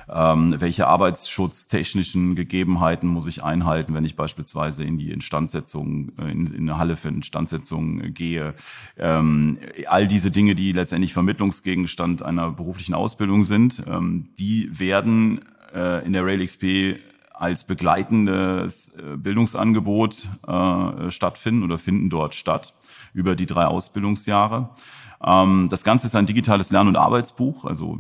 Ähm, 0.09 0.55
welche 0.59 0.87
arbeitsschutztechnischen 0.87 2.35
Gegebenheiten 2.35 3.07
muss 3.07 3.27
ich 3.27 3.41
einhalten, 3.41 3.93
wenn 3.93 4.03
ich 4.03 4.17
beispielsweise 4.17 4.83
in 4.83 4.97
die 4.97 5.11
Instandsetzung, 5.11 5.92
äh, 6.19 6.31
in, 6.31 6.47
in 6.47 6.69
eine 6.69 6.77
Halle 6.77 6.95
für 6.95 7.09
Instandsetzung 7.09 8.13
gehe? 8.13 8.53
Ähm, 8.97 9.59
all 9.87 10.07
diese 10.07 10.31
Dinge, 10.31 10.55
die 10.55 10.71
letztendlich 10.71 11.13
Vermittlungsgegenstand 11.13 12.21
einer 12.21 12.51
beruflichen 12.51 12.93
Ausbildung 12.93 13.43
sind, 13.43 13.83
ähm, 13.87 14.29
die 14.37 14.79
werden 14.79 15.41
äh, 15.73 16.05
in 16.05 16.13
der 16.13 16.25
Rail 16.25 16.45
XP 16.45 16.99
als 17.33 17.65
begleitendes 17.65 18.89
äh, 18.89 19.17
Bildungsangebot 19.17 20.27
äh, 20.47 21.09
stattfinden 21.09 21.63
oder 21.63 21.77
finden 21.79 22.09
dort 22.09 22.35
statt 22.35 22.73
über 23.13 23.35
die 23.35 23.45
drei 23.45 23.65
Ausbildungsjahre. 23.65 24.69
Ähm, 25.25 25.67
das 25.69 25.83
Ganze 25.83 26.07
ist 26.07 26.15
ein 26.15 26.25
digitales 26.25 26.71
Lern- 26.71 26.87
und 26.87 26.97
Arbeitsbuch. 26.97 27.65
Also 27.65 27.97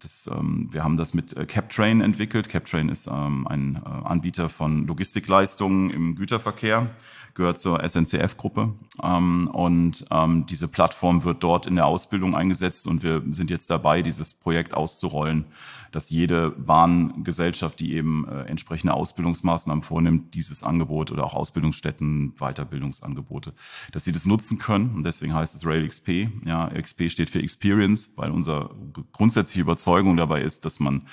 das, 0.00 0.28
ähm, 0.32 0.68
wir 0.70 0.84
haben 0.84 0.96
das 0.96 1.14
mit 1.14 1.36
äh, 1.36 1.46
CapTrain 1.46 2.00
entwickelt. 2.00 2.48
CapTrain 2.48 2.88
ist 2.88 3.06
ähm, 3.06 3.46
ein 3.48 3.82
äh, 3.84 4.06
Anbieter 4.06 4.48
von 4.48 4.86
Logistikleistungen 4.86 5.90
im 5.90 6.14
Güterverkehr 6.14 6.88
gehört 7.34 7.60
zur 7.60 7.80
SNCF-Gruppe. 7.88 8.74
Und 8.98 10.04
diese 10.50 10.68
Plattform 10.68 11.22
wird 11.22 11.44
dort 11.44 11.66
in 11.68 11.76
der 11.76 11.86
Ausbildung 11.86 12.34
eingesetzt 12.34 12.88
und 12.88 13.04
wir 13.04 13.22
sind 13.30 13.50
jetzt 13.50 13.70
dabei, 13.70 14.02
dieses 14.02 14.34
Projekt 14.34 14.74
auszurollen, 14.74 15.44
dass 15.92 16.10
jede 16.10 16.50
Bahngesellschaft, 16.50 17.80
die 17.80 17.94
eben 17.94 18.26
äh, 18.28 18.42
entsprechende 18.42 18.94
Ausbildungsmaßnahmen 18.94 19.82
vornimmt, 19.82 20.34
dieses 20.34 20.62
Angebot 20.62 21.12
oder 21.12 21.24
auch 21.24 21.34
Ausbildungsstätten, 21.34 22.34
Weiterbildungsangebote, 22.38 23.52
dass 23.92 24.04
sie 24.04 24.12
das 24.12 24.26
nutzen 24.26 24.58
können. 24.58 24.94
Und 24.94 25.04
deswegen 25.04 25.34
heißt 25.34 25.54
es 25.54 25.66
Rail 25.66 25.86
XP. 25.86 26.28
Ja, 26.44 26.68
XP 26.68 27.10
steht 27.10 27.30
für 27.30 27.40
Experience, 27.40 28.10
weil 28.16 28.30
unsere 28.30 28.70
grundsätzliche 29.12 29.62
Überzeugung 29.62 30.16
dabei 30.16 30.42
ist, 30.42 30.64
dass 30.64 30.80
man 30.80 31.06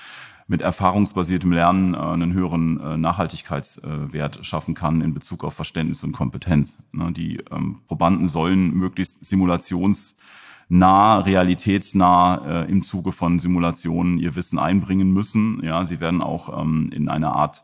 mit 0.48 0.62
erfahrungsbasiertem 0.62 1.52
Lernen 1.52 1.94
äh, 1.94 1.98
einen 1.98 2.34
höheren 2.34 2.80
äh, 2.80 2.98
Nachhaltigkeitswert 2.98 4.46
schaffen 4.46 4.74
kann 4.76 5.02
in 5.02 5.14
Bezug 5.14 5.44
auf 5.44 5.54
Verständnis 5.54 6.04
und 6.04 6.14
Kompetenz. 6.14 6.78
Ne, 6.92 7.12
die 7.12 7.44
ähm, 7.52 7.82
Probanden 7.88 8.28
sollen 8.30 8.74
möglichst 8.74 9.26
simulationsnah, 10.70 11.18
realitätsnah 11.20 12.64
äh, 12.64 12.72
im 12.72 12.82
Zuge 12.82 13.12
von 13.12 13.40
Simulationen 13.40 14.18
ihr 14.18 14.36
Wissen 14.36 14.60
einbringen 14.60 15.12
müssen. 15.12 15.62
Ja, 15.64 15.86
sie 15.86 16.00
werden 16.00 16.22
auch 16.22 16.62
ähm, 16.62 16.90
in 16.94 17.10
einer 17.10 17.34
Art 17.34 17.64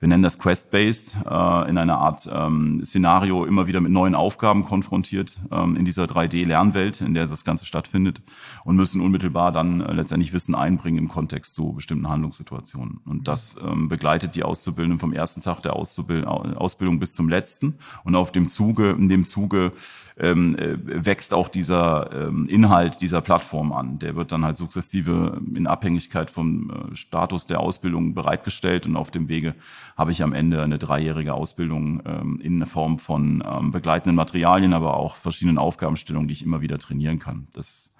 wir 0.00 0.06
nennen 0.06 0.22
das 0.22 0.38
Quest-Based, 0.38 1.16
äh, 1.28 1.68
in 1.68 1.76
einer 1.76 1.98
Art 1.98 2.28
ähm, 2.32 2.82
Szenario 2.84 3.44
immer 3.44 3.66
wieder 3.66 3.80
mit 3.80 3.90
neuen 3.90 4.14
Aufgaben 4.14 4.64
konfrontiert 4.64 5.36
ähm, 5.50 5.74
in 5.74 5.84
dieser 5.84 6.04
3D-Lernwelt, 6.04 7.00
in 7.00 7.14
der 7.14 7.26
das 7.26 7.44
Ganze 7.44 7.66
stattfindet 7.66 8.22
und 8.64 8.76
müssen 8.76 9.00
unmittelbar 9.00 9.50
dann 9.50 9.80
äh, 9.80 9.92
letztendlich 9.92 10.32
Wissen 10.32 10.54
einbringen 10.54 10.98
im 10.98 11.08
Kontext 11.08 11.54
zu 11.54 11.72
bestimmten 11.72 12.08
Handlungssituationen. 12.08 13.00
Und 13.04 13.26
das 13.26 13.56
ähm, 13.60 13.88
begleitet 13.88 14.36
die 14.36 14.44
Auszubildenden 14.44 15.00
vom 15.00 15.12
ersten 15.12 15.42
Tag 15.42 15.62
der 15.62 15.74
Auszubild 15.74 16.26
Ausbildung 16.26 17.00
bis 17.00 17.12
zum 17.12 17.28
letzten. 17.28 17.74
Und 18.04 18.14
auf 18.14 18.30
dem 18.30 18.48
Zuge, 18.48 18.90
in 18.90 19.08
dem 19.08 19.24
Zuge 19.24 19.72
ähm, 20.18 20.56
äh, 20.56 20.76
wächst 21.04 21.32
auch 21.32 21.48
dieser 21.48 22.10
ähm, 22.12 22.46
Inhalt 22.48 23.00
dieser 23.00 23.20
Plattform 23.20 23.72
an. 23.72 23.98
Der 23.98 24.16
wird 24.16 24.32
dann 24.32 24.44
halt 24.44 24.56
sukzessive 24.56 25.40
in 25.54 25.66
Abhängigkeit 25.66 26.30
vom 26.30 26.70
äh, 26.70 26.96
Status 26.96 27.46
der 27.46 27.60
Ausbildung 27.60 28.14
bereitgestellt 28.14 28.86
und 28.86 28.96
auf 28.96 29.10
dem 29.10 29.28
Wege 29.28 29.54
habe 29.98 30.12
ich 30.12 30.22
am 30.22 30.32
Ende 30.32 30.62
eine 30.62 30.78
dreijährige 30.78 31.34
Ausbildung 31.34 32.00
ähm, 32.06 32.40
in 32.40 32.64
Form 32.66 33.00
von 33.00 33.42
ähm, 33.44 33.72
begleitenden 33.72 34.14
Materialien, 34.14 34.72
aber 34.72 34.96
auch 34.96 35.16
verschiedenen 35.16 35.58
Aufgabenstellungen, 35.58 36.28
die 36.28 36.34
ich 36.34 36.44
immer 36.44 36.60
wieder 36.60 36.78
trainieren 36.78 37.18
kann. 37.18 37.48
Das, 37.52 37.92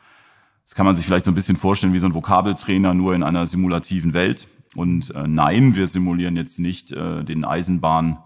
das 0.64 0.76
kann 0.76 0.87
man 0.87 0.94
sich 0.94 1.04
vielleicht 1.04 1.24
so 1.24 1.32
ein 1.32 1.34
bisschen 1.34 1.56
vorstellen 1.56 1.92
wie 1.92 1.98
so 1.98 2.06
ein 2.06 2.14
Vokabeltrainer 2.14 2.94
nur 2.94 3.16
in 3.16 3.24
einer 3.24 3.48
simulativen 3.48 4.14
Welt. 4.14 4.46
Und 4.76 5.12
äh, 5.16 5.26
nein, 5.26 5.74
wir 5.74 5.88
simulieren 5.88 6.37
jetzt 6.37 6.61
nicht 6.61 6.92
äh, 6.92 7.24
den 7.24 7.44
Eisenbahn 7.44 8.18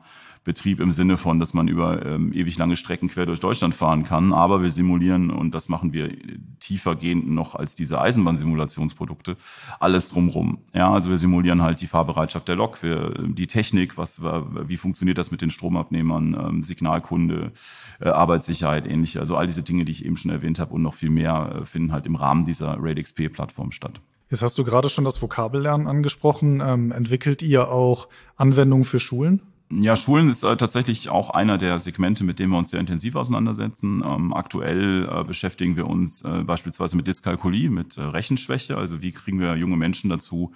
Betrieb 0.44 0.80
im 0.80 0.90
Sinne 0.90 1.16
von, 1.16 1.38
dass 1.38 1.54
man 1.54 1.68
über 1.68 2.04
ähm, 2.04 2.32
ewig 2.32 2.58
lange 2.58 2.74
Strecken 2.74 3.08
quer 3.08 3.26
durch 3.26 3.38
Deutschland 3.38 3.74
fahren 3.74 4.02
kann. 4.02 4.32
Aber 4.32 4.60
wir 4.60 4.72
simulieren, 4.72 5.30
und 5.30 5.54
das 5.54 5.68
machen 5.68 5.92
wir 5.92 6.10
tiefergehend 6.58 7.30
noch 7.30 7.54
als 7.54 7.76
diese 7.76 8.00
Eisenbahnsimulationsprodukte, 8.00 9.36
alles 9.78 10.08
drumrum. 10.08 10.58
Ja, 10.74 10.92
also 10.92 11.10
wir 11.10 11.18
simulieren 11.18 11.62
halt 11.62 11.80
die 11.80 11.86
Fahrbereitschaft 11.86 12.48
der 12.48 12.56
Lok, 12.56 12.82
wir, 12.82 13.14
die 13.28 13.46
Technik, 13.46 13.96
was, 13.96 14.20
wie 14.22 14.76
funktioniert 14.76 15.18
das 15.18 15.30
mit 15.30 15.42
den 15.42 15.50
Stromabnehmern, 15.50 16.34
ähm, 16.34 16.62
Signalkunde, 16.62 17.52
äh, 18.00 18.08
Arbeitssicherheit, 18.08 18.86
ähnliche. 18.86 19.20
Also 19.20 19.36
all 19.36 19.46
diese 19.46 19.62
Dinge, 19.62 19.84
die 19.84 19.92
ich 19.92 20.04
eben 20.04 20.16
schon 20.16 20.32
erwähnt 20.32 20.58
habe 20.58 20.74
und 20.74 20.82
noch 20.82 20.94
viel 20.94 21.10
mehr, 21.10 21.60
äh, 21.62 21.66
finden 21.66 21.92
halt 21.92 22.06
im 22.06 22.16
Rahmen 22.16 22.46
dieser 22.46 22.78
RaidXP-Plattform 22.80 23.70
statt. 23.70 24.00
Jetzt 24.28 24.42
hast 24.42 24.56
du 24.56 24.64
gerade 24.64 24.88
schon 24.88 25.04
das 25.04 25.20
Vokabellernen 25.20 25.86
angesprochen. 25.86 26.62
Ähm, 26.64 26.90
entwickelt 26.90 27.42
ihr 27.42 27.68
auch 27.68 28.08
Anwendungen 28.36 28.84
für 28.84 28.98
Schulen? 28.98 29.42
Ja, 29.80 29.96
Schulen 29.96 30.28
ist 30.28 30.42
äh, 30.42 30.56
tatsächlich 30.56 31.08
auch 31.08 31.30
einer 31.30 31.56
der 31.56 31.78
Segmente, 31.78 32.24
mit 32.24 32.38
denen 32.38 32.52
wir 32.52 32.58
uns 32.58 32.70
sehr 32.70 32.80
intensiv 32.80 33.16
auseinandersetzen. 33.16 34.02
Ähm, 34.04 34.34
aktuell 34.34 35.08
äh, 35.10 35.24
beschäftigen 35.24 35.76
wir 35.76 35.86
uns 35.86 36.22
äh, 36.22 36.42
beispielsweise 36.44 36.96
mit 36.96 37.06
Dyskalkulie, 37.06 37.70
mit 37.70 37.96
äh, 37.96 38.02
Rechenschwäche. 38.02 38.76
Also 38.76 39.00
wie 39.00 39.12
kriegen 39.12 39.40
wir 39.40 39.56
junge 39.56 39.76
Menschen 39.76 40.10
dazu, 40.10 40.52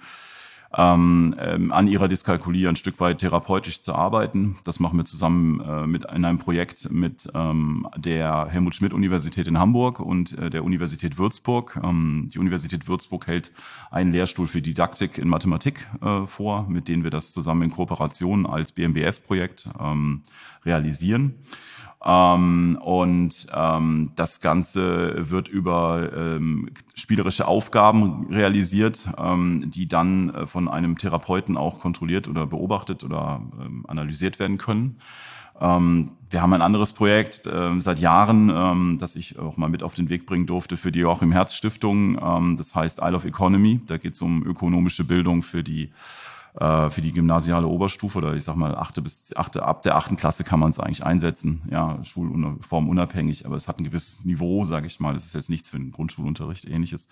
ähm, 0.75 1.35
ähm, 1.39 1.71
an 1.71 1.87
ihrer 1.87 2.07
Dyskalkulie 2.07 2.67
ein 2.67 2.75
Stück 2.75 2.99
weit 2.99 3.19
therapeutisch 3.19 3.81
zu 3.81 3.93
arbeiten. 3.93 4.57
Das 4.63 4.79
machen 4.79 4.97
wir 4.97 5.05
zusammen 5.05 5.61
äh, 5.61 5.87
mit 5.87 6.03
in 6.05 6.25
einem 6.25 6.39
Projekt 6.39 6.91
mit 6.91 7.29
ähm, 7.33 7.87
der 7.95 8.47
Helmut 8.49 8.75
Schmidt 8.75 8.93
Universität 8.93 9.47
in 9.47 9.59
Hamburg 9.59 9.99
und 9.99 10.37
äh, 10.37 10.49
der 10.49 10.63
Universität 10.63 11.17
Würzburg. 11.17 11.79
Ähm, 11.83 12.29
die 12.33 12.39
Universität 12.39 12.87
Würzburg 12.87 13.27
hält 13.27 13.51
einen 13.91 14.11
Lehrstuhl 14.11 14.47
für 14.47 14.61
Didaktik 14.61 15.17
in 15.17 15.27
Mathematik 15.27 15.87
äh, 16.01 16.25
vor, 16.25 16.67
mit 16.69 16.87
denen 16.87 17.03
wir 17.03 17.11
das 17.11 17.31
zusammen 17.31 17.63
in 17.63 17.71
Kooperation 17.71 18.45
als 18.45 18.71
BMBF-Projekt 18.71 19.69
ähm, 19.79 20.23
realisieren. 20.65 21.35
Ähm, 22.05 22.77
und 22.81 23.47
ähm, 23.53 24.11
das 24.15 24.39
Ganze 24.39 25.29
wird 25.29 25.47
über 25.47 26.11
ähm, 26.15 26.69
spielerische 26.93 27.47
Aufgaben 27.47 28.27
realisiert, 28.29 29.09
ähm, 29.17 29.71
die 29.71 29.87
dann 29.87 30.29
äh, 30.29 30.47
von 30.47 30.67
einem 30.67 30.97
Therapeuten 30.97 31.57
auch 31.57 31.79
kontrolliert 31.79 32.27
oder 32.27 32.45
beobachtet 32.45 33.03
oder 33.03 33.41
ähm, 33.59 33.83
analysiert 33.87 34.39
werden 34.39 34.57
können. 34.57 34.97
Ähm, 35.59 36.11
wir 36.29 36.41
haben 36.41 36.53
ein 36.53 36.61
anderes 36.61 36.93
Projekt 36.93 37.47
äh, 37.47 37.79
seit 37.79 37.99
Jahren, 37.99 38.51
ähm, 38.53 38.97
das 38.99 39.15
ich 39.15 39.39
auch 39.39 39.57
mal 39.57 39.69
mit 39.69 39.81
auf 39.81 39.95
den 39.95 40.09
Weg 40.09 40.25
bringen 40.25 40.45
durfte 40.45 40.77
für 40.77 40.91
die 40.91 40.99
Joachim 40.99 41.31
Herz 41.31 41.55
Stiftung. 41.55 42.19
Ähm, 42.21 42.57
das 42.57 42.75
heißt 42.75 42.99
Isle 43.01 43.15
of 43.15 43.25
Economy. 43.25 43.81
Da 43.87 43.97
geht 43.97 44.13
es 44.13 44.21
um 44.21 44.45
ökonomische 44.45 45.03
Bildung 45.03 45.41
für 45.41 45.63
die 45.63 45.91
äh, 46.59 46.89
für 46.89 47.01
die 47.01 47.11
gymnasiale 47.11 47.67
Oberstufe 47.67 48.17
oder 48.17 48.33
ich 48.33 48.43
sag 48.43 48.55
mal 48.55 48.75
achte 48.75 49.01
bis 49.01 49.35
achte 49.35 49.63
ab 49.63 49.81
der 49.83 49.95
achten 49.95 50.17
Klasse 50.17 50.43
kann 50.43 50.59
man 50.59 50.69
es 50.69 50.79
eigentlich 50.79 51.05
einsetzen, 51.05 51.61
ja 51.69 52.03
Schulform 52.03 52.89
unabhängig, 52.89 53.45
aber 53.45 53.55
es 53.55 53.67
hat 53.67 53.79
ein 53.79 53.83
gewisses 53.83 54.25
Niveau, 54.25 54.65
sage 54.65 54.87
ich 54.87 54.99
mal. 54.99 55.15
Es 55.15 55.25
ist 55.25 55.35
jetzt 55.35 55.49
nichts 55.49 55.69
für 55.69 55.77
den 55.77 55.91
Grundschulunterricht, 55.91 56.65
ähnliches. 56.65 57.07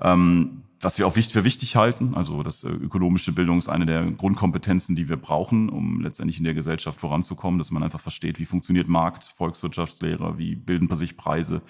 Ähm, 0.00 0.62
was 0.84 0.98
wir 0.98 1.06
auch 1.06 1.14
für 1.14 1.44
wichtig 1.44 1.76
halten, 1.76 2.14
also 2.14 2.42
das 2.42 2.64
äh, 2.64 2.68
ökonomische 2.68 3.32
Bildung 3.32 3.58
ist 3.58 3.68
eine 3.68 3.86
der 3.86 4.10
Grundkompetenzen, 4.10 4.94
die 4.94 5.08
wir 5.08 5.16
brauchen, 5.16 5.68
um 5.68 6.00
letztendlich 6.00 6.38
in 6.38 6.44
der 6.44 6.54
Gesellschaft 6.54 7.00
voranzukommen, 7.00 7.58
dass 7.58 7.70
man 7.70 7.82
einfach 7.82 8.00
versteht, 8.00 8.38
wie 8.38 8.44
funktioniert 8.44 8.88
Markt, 8.88 9.24
Volkswirtschaftslehre, 9.36 10.38
wie 10.38 10.54
bilden 10.54 10.94
sich 10.94 11.16
Preise. 11.16 11.62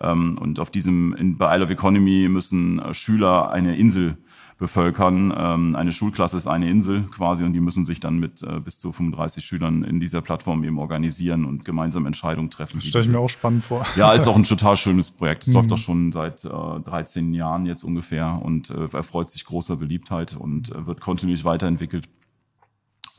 Ähm, 0.00 0.38
und 0.38 0.58
auf 0.58 0.70
diesem, 0.70 1.14
in, 1.14 1.36
bei 1.36 1.54
Isle 1.54 1.64
of 1.64 1.70
Economy 1.70 2.28
müssen 2.28 2.78
äh, 2.80 2.94
Schüler 2.94 3.50
eine 3.50 3.76
Insel 3.76 4.16
bevölkern. 4.62 5.34
Ähm, 5.36 5.76
eine 5.76 5.92
Schulklasse 5.92 6.36
ist 6.36 6.46
eine 6.46 6.70
Insel 6.70 7.02
quasi 7.02 7.44
und 7.44 7.52
die 7.52 7.60
müssen 7.60 7.84
sich 7.84 8.00
dann 8.00 8.18
mit 8.18 8.42
äh, 8.42 8.60
bis 8.60 8.78
zu 8.78 8.92
35 8.92 9.44
Schülern 9.44 9.82
in 9.82 10.00
dieser 10.00 10.22
Plattform 10.22 10.64
eben 10.64 10.78
organisieren 10.78 11.44
und 11.44 11.64
gemeinsam 11.64 12.06
Entscheidungen 12.06 12.48
treffen. 12.48 12.78
Das 12.78 12.86
stelle 12.86 13.04
ich 13.04 13.10
mir 13.10 13.18
auch 13.18 13.28
spannend 13.28 13.64
vor. 13.64 13.84
Ja, 13.96 14.12
ist 14.12 14.28
auch 14.28 14.36
ein 14.36 14.44
total 14.44 14.76
schönes 14.76 15.10
Projekt. 15.10 15.42
Es 15.42 15.48
mhm. 15.48 15.54
läuft 15.54 15.72
auch 15.72 15.78
schon 15.78 16.12
seit 16.12 16.44
äh, 16.44 16.48
13 16.48 17.34
Jahren 17.34 17.66
jetzt 17.66 17.82
ungefähr 17.82 18.40
und 18.40 18.61
äh, 18.70 18.88
erfreut 18.92 19.30
sich 19.30 19.44
großer 19.44 19.76
Beliebtheit 19.76 20.34
und 20.36 20.70
äh, 20.70 20.86
wird 20.86 21.00
kontinuierlich 21.00 21.44
weiterentwickelt. 21.44 22.08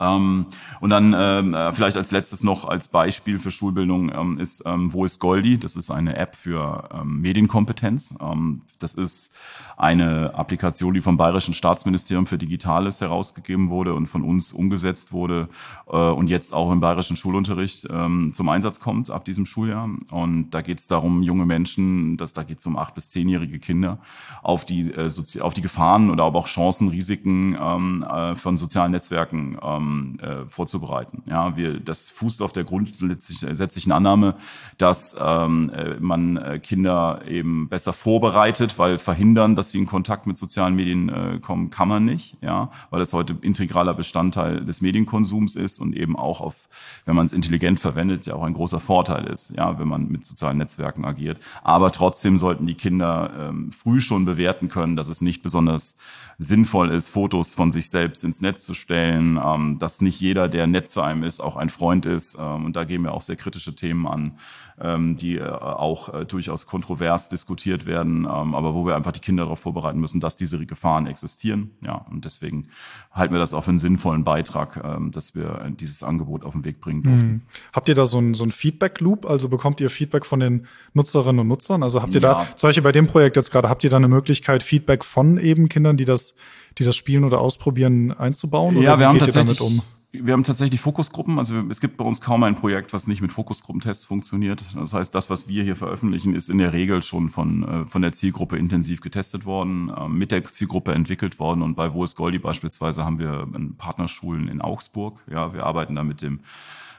Ähm, 0.00 0.46
und 0.80 0.90
dann 0.90 1.14
ähm, 1.16 1.54
äh, 1.54 1.72
vielleicht 1.72 1.96
als 1.96 2.10
letztes 2.10 2.42
noch 2.42 2.64
als 2.64 2.88
Beispiel 2.88 3.38
für 3.38 3.50
Schulbildung 3.50 4.10
ähm, 4.12 4.38
ist 4.38 4.62
ähm, 4.66 4.92
Wo 4.92 5.04
ist 5.04 5.20
Goldi? 5.20 5.58
Das 5.58 5.76
ist 5.76 5.90
eine 5.90 6.16
App 6.16 6.34
für 6.34 6.88
ähm, 6.92 7.20
Medienkompetenz. 7.20 8.14
Ähm, 8.20 8.62
das 8.78 8.94
ist 8.94 9.32
eine 9.76 10.34
Applikation, 10.34 10.94
die 10.94 11.00
vom 11.00 11.16
Bayerischen 11.16 11.54
Staatsministerium 11.54 12.26
für 12.26 12.38
Digitales 12.38 13.00
herausgegeben 13.00 13.70
wurde 13.70 13.94
und 13.94 14.06
von 14.06 14.22
uns 14.22 14.52
umgesetzt 14.52 15.12
wurde 15.12 15.48
äh, 15.88 15.96
und 15.96 16.28
jetzt 16.28 16.52
auch 16.52 16.70
im 16.70 16.80
bayerischen 16.80 17.16
Schulunterricht 17.16 17.86
ähm, 17.90 18.32
zum 18.32 18.48
Einsatz 18.48 18.80
kommt 18.80 19.10
ab 19.10 19.24
diesem 19.24 19.46
Schuljahr. 19.46 19.88
Und 20.10 20.50
da 20.50 20.60
geht 20.60 20.80
es 20.80 20.86
darum, 20.86 21.22
junge 21.22 21.46
Menschen, 21.46 22.16
dass 22.16 22.32
da 22.32 22.42
geht 22.42 22.58
es 22.58 22.66
um 22.66 22.76
acht 22.76 22.94
bis 22.94 23.10
zehnjährige 23.10 23.58
Kinder, 23.58 23.98
auf 24.42 24.64
die 24.64 24.90
äh, 24.90 25.10
auf 25.40 25.54
die 25.54 25.62
Gefahren 25.62 26.10
oder 26.10 26.24
aber 26.24 26.40
auch 26.40 26.48
Chancen, 26.48 26.88
Risiken 26.88 27.56
ähm, 27.60 28.02
äh, 28.02 28.34
von 28.36 28.56
sozialen 28.56 28.92
Netzwerken 28.92 29.58
ähm, 29.62 29.83
äh, 30.20 30.46
vorzubereiten. 30.46 31.22
Ja, 31.26 31.56
wir 31.56 31.80
das 31.80 32.10
fußt 32.10 32.42
auf 32.42 32.52
der 32.52 32.64
grundsätzlichen 32.64 33.92
Annahme, 33.92 34.36
dass 34.78 35.16
ähm, 35.20 35.70
äh, 35.70 35.96
man 36.00 36.36
äh, 36.36 36.58
Kinder 36.58 37.22
eben 37.26 37.68
besser 37.68 37.92
vorbereitet, 37.92 38.78
weil 38.78 38.98
verhindern, 38.98 39.56
dass 39.56 39.70
sie 39.70 39.78
in 39.78 39.86
Kontakt 39.86 40.26
mit 40.26 40.38
sozialen 40.38 40.74
Medien 40.74 41.08
äh, 41.08 41.38
kommen, 41.40 41.70
kann 41.70 41.88
man 41.88 42.04
nicht, 42.04 42.36
ja, 42.40 42.70
weil 42.90 43.00
es 43.00 43.12
heute 43.12 43.36
integraler 43.42 43.94
Bestandteil 43.94 44.64
des 44.64 44.80
Medienkonsums 44.80 45.56
ist 45.56 45.80
und 45.80 45.96
eben 45.96 46.16
auch 46.16 46.40
auf, 46.40 46.68
wenn 47.04 47.16
man 47.16 47.26
es 47.26 47.32
intelligent 47.32 47.80
verwendet, 47.80 48.26
ja 48.26 48.34
auch 48.34 48.42
ein 48.42 48.54
großer 48.54 48.80
Vorteil 48.80 49.26
ist, 49.26 49.50
ja, 49.56 49.78
wenn 49.78 49.88
man 49.88 50.08
mit 50.08 50.24
sozialen 50.24 50.58
Netzwerken 50.58 51.04
agiert. 51.04 51.38
Aber 51.62 51.90
trotzdem 51.90 52.38
sollten 52.38 52.66
die 52.66 52.74
Kinder 52.74 53.30
ähm, 53.38 53.72
früh 53.72 54.00
schon 54.00 54.24
bewerten 54.24 54.68
können, 54.68 54.96
dass 54.96 55.08
es 55.08 55.20
nicht 55.20 55.42
besonders 55.42 55.96
sinnvoll 56.38 56.90
ist, 56.90 57.08
Fotos 57.08 57.54
von 57.54 57.72
sich 57.72 57.90
selbst 57.90 58.24
ins 58.24 58.40
Netz 58.40 58.64
zu 58.64 58.74
stellen, 58.74 59.38
ähm, 59.42 59.78
dass 59.78 60.00
nicht 60.00 60.20
jeder, 60.20 60.48
der 60.48 60.66
nett 60.66 60.88
zu 60.88 61.00
einem 61.00 61.22
ist, 61.22 61.40
auch 61.40 61.56
ein 61.56 61.70
Freund 61.70 62.06
ist. 62.06 62.36
Ähm, 62.38 62.66
und 62.66 62.76
da 62.76 62.84
gehen 62.84 63.02
wir 63.02 63.12
auch 63.12 63.22
sehr 63.22 63.36
kritische 63.36 63.74
Themen 63.76 64.06
an, 64.06 64.38
ähm, 64.80 65.16
die 65.16 65.36
äh, 65.36 65.48
auch 65.48 66.12
äh, 66.12 66.24
durchaus 66.24 66.66
kontrovers 66.66 67.28
diskutiert 67.28 67.86
werden, 67.86 68.24
ähm, 68.24 68.54
aber 68.54 68.74
wo 68.74 68.86
wir 68.86 68.96
einfach 68.96 69.12
die 69.12 69.20
Kinder 69.20 69.44
darauf 69.44 69.60
vorbereiten 69.60 70.00
müssen, 70.00 70.20
dass 70.20 70.36
diese 70.36 70.64
Gefahren 70.66 71.06
existieren. 71.06 71.70
Ja, 71.80 72.04
und 72.10 72.24
deswegen 72.24 72.68
halten 73.12 73.32
wir 73.34 73.38
das 73.38 73.54
auch 73.54 73.64
für 73.64 73.70
einen 73.70 73.78
sinnvollen 73.78 74.24
Beitrag, 74.24 74.80
ähm, 74.82 75.12
dass 75.12 75.34
wir 75.34 75.60
äh, 75.60 75.70
dieses 75.72 76.02
Angebot 76.02 76.44
auf 76.44 76.52
den 76.52 76.64
Weg 76.64 76.80
bringen 76.80 77.02
durften. 77.02 77.28
Mhm. 77.28 77.42
Habt 77.72 77.88
ihr 77.88 77.94
da 77.94 78.06
so 78.06 78.18
ein, 78.18 78.34
so 78.34 78.44
ein 78.44 78.50
Feedback-Loop? 78.50 79.26
Also 79.26 79.48
bekommt 79.48 79.80
ihr 79.80 79.90
Feedback 79.90 80.26
von 80.26 80.40
den 80.40 80.66
Nutzerinnen 80.92 81.40
und 81.40 81.48
Nutzern? 81.48 81.82
Also 81.82 82.02
habt 82.02 82.14
ihr 82.14 82.20
ja. 82.20 82.44
da, 82.44 82.56
zum 82.56 82.68
Beispiel 82.68 82.82
bei 82.82 82.92
dem 82.92 83.06
Projekt 83.06 83.36
jetzt 83.36 83.52
gerade, 83.52 83.68
habt 83.68 83.84
ihr 83.84 83.90
da 83.90 83.96
eine 83.96 84.08
Möglichkeit, 84.08 84.62
Feedback 84.62 85.04
von 85.04 85.38
eben 85.38 85.68
Kindern, 85.68 85.96
die 85.96 86.04
das, 86.24 86.34
die 86.78 86.84
das 86.84 86.96
spielen 86.96 87.24
oder 87.24 87.40
ausprobieren, 87.40 88.12
einzubauen? 88.12 88.80
Ja, 88.80 88.98
wir 88.98 89.08
haben 89.08 89.18
tatsächlich, 89.18 89.60
um? 89.60 89.82
wir 90.12 90.32
haben 90.32 90.44
tatsächlich 90.44 90.80
Fokusgruppen. 90.80 91.38
Also 91.38 91.62
es 91.70 91.80
gibt 91.80 91.96
bei 91.96 92.04
uns 92.04 92.20
kaum 92.20 92.42
ein 92.44 92.56
Projekt, 92.56 92.92
was 92.92 93.06
nicht 93.06 93.20
mit 93.20 93.32
Fokusgruppentests 93.32 94.06
funktioniert. 94.06 94.64
Das 94.74 94.92
heißt, 94.92 95.14
das, 95.14 95.30
was 95.30 95.48
wir 95.48 95.62
hier 95.62 95.76
veröffentlichen, 95.76 96.34
ist 96.34 96.48
in 96.48 96.58
der 96.58 96.72
Regel 96.72 97.02
schon 97.02 97.28
von, 97.28 97.62
äh, 97.64 97.84
von 97.86 98.02
der 98.02 98.12
Zielgruppe 98.12 98.56
intensiv 98.56 99.00
getestet 99.00 99.44
worden, 99.44 99.90
äh, 99.90 100.08
mit 100.08 100.32
der 100.32 100.44
Zielgruppe 100.44 100.92
entwickelt 100.92 101.38
worden. 101.38 101.62
Und 101.62 101.74
bei 101.74 101.92
Wo 101.92 102.04
ist 102.04 102.16
Goldi 102.16 102.38
beispielsweise 102.38 103.04
haben 103.04 103.18
wir 103.18 103.48
Partnerschulen 103.76 104.48
in 104.48 104.60
Augsburg. 104.60 105.22
Ja, 105.30 105.52
wir 105.52 105.64
arbeiten 105.64 105.94
da 105.94 106.04
mit 106.04 106.22
dem 106.22 106.40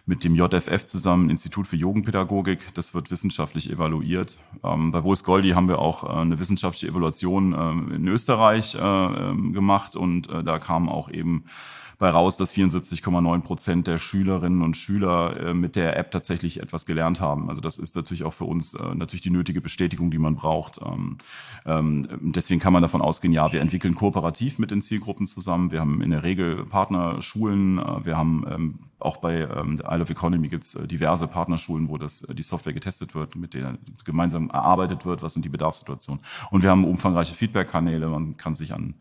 mit 0.05 0.23
dem 0.23 0.35
JFF 0.35 0.85
zusammen, 0.85 1.29
Institut 1.29 1.67
für 1.67 1.75
Jugendpädagogik. 1.75 2.73
Das 2.73 2.93
wird 2.93 3.11
wissenschaftlich 3.11 3.71
evaluiert. 3.71 4.37
Ähm, 4.63 4.91
bei 4.91 4.99
ist 5.11 5.23
Goldi 5.23 5.51
haben 5.51 5.67
wir 5.67 5.79
auch 5.79 6.03
äh, 6.03 6.21
eine 6.21 6.39
wissenschaftliche 6.39 6.87
Evaluation 6.91 7.53
ähm, 7.57 7.91
in 7.91 8.07
Österreich 8.07 8.75
äh, 8.75 8.79
ähm, 8.79 9.53
gemacht 9.53 9.95
und 9.95 10.29
äh, 10.29 10.43
da 10.43 10.59
kam 10.59 10.89
auch 10.89 11.09
eben 11.09 11.45
bei 11.97 12.09
raus, 12.09 12.37
dass 12.37 12.53
74,9 12.53 13.41
Prozent 13.41 13.87
der 13.87 13.97
Schülerinnen 13.97 14.61
und 14.61 14.75
Schüler 14.75 15.37
äh, 15.39 15.53
mit 15.53 15.75
der 15.75 15.97
App 15.97 16.11
tatsächlich 16.11 16.61
etwas 16.61 16.85
gelernt 16.85 17.21
haben. 17.21 17.49
Also 17.49 17.61
das 17.61 17.77
ist 17.77 17.95
natürlich 17.95 18.23
auch 18.23 18.33
für 18.33 18.45
uns 18.45 18.73
äh, 18.73 18.95
natürlich 18.95 19.21
die 19.21 19.29
nötige 19.29 19.61
Bestätigung, 19.61 20.11
die 20.11 20.17
man 20.17 20.35
braucht. 20.35 20.79
Ähm, 20.85 21.17
ähm, 21.65 22.07
deswegen 22.21 22.59
kann 22.59 22.73
man 22.73 22.81
davon 22.81 23.01
ausgehen, 23.01 23.33
ja, 23.33 23.51
wir 23.51 23.61
entwickeln 23.61 23.95
kooperativ 23.95 24.59
mit 24.59 24.71
den 24.71 24.81
Zielgruppen 24.81 25.27
zusammen. 25.27 25.71
Wir 25.71 25.79
haben 25.79 26.01
in 26.01 26.11
der 26.11 26.23
Regel 26.23 26.65
Partnerschulen. 26.65 27.79
Äh, 27.79 28.05
wir 28.05 28.17
haben 28.17 28.45
ähm, 28.49 28.79
auch 29.05 29.17
bei 29.17 29.41
ähm, 29.41 29.81
Isle 29.87 30.01
of 30.01 30.09
Economy 30.09 30.49
gibt 30.49 30.63
es 30.63 30.75
äh, 30.75 30.87
diverse 30.87 31.27
Partnerschulen, 31.27 31.89
wo 31.89 31.97
das, 31.97 32.23
äh, 32.23 32.35
die 32.35 32.43
Software 32.43 32.73
getestet 32.73 33.15
wird, 33.15 33.35
mit 33.35 33.53
denen 33.53 33.77
gemeinsam 34.03 34.49
erarbeitet 34.49 35.05
wird, 35.05 35.21
was 35.21 35.33
sind 35.33 35.45
die 35.45 35.49
Bedarfssituationen. 35.49 36.23
Und 36.51 36.63
wir 36.63 36.69
haben 36.69 36.83
umfangreiche 36.83 37.35
Feedback-Kanäle. 37.35 38.07
Man 38.07 38.37
kann 38.37 38.55
sich 38.55 38.73
an 38.73 38.95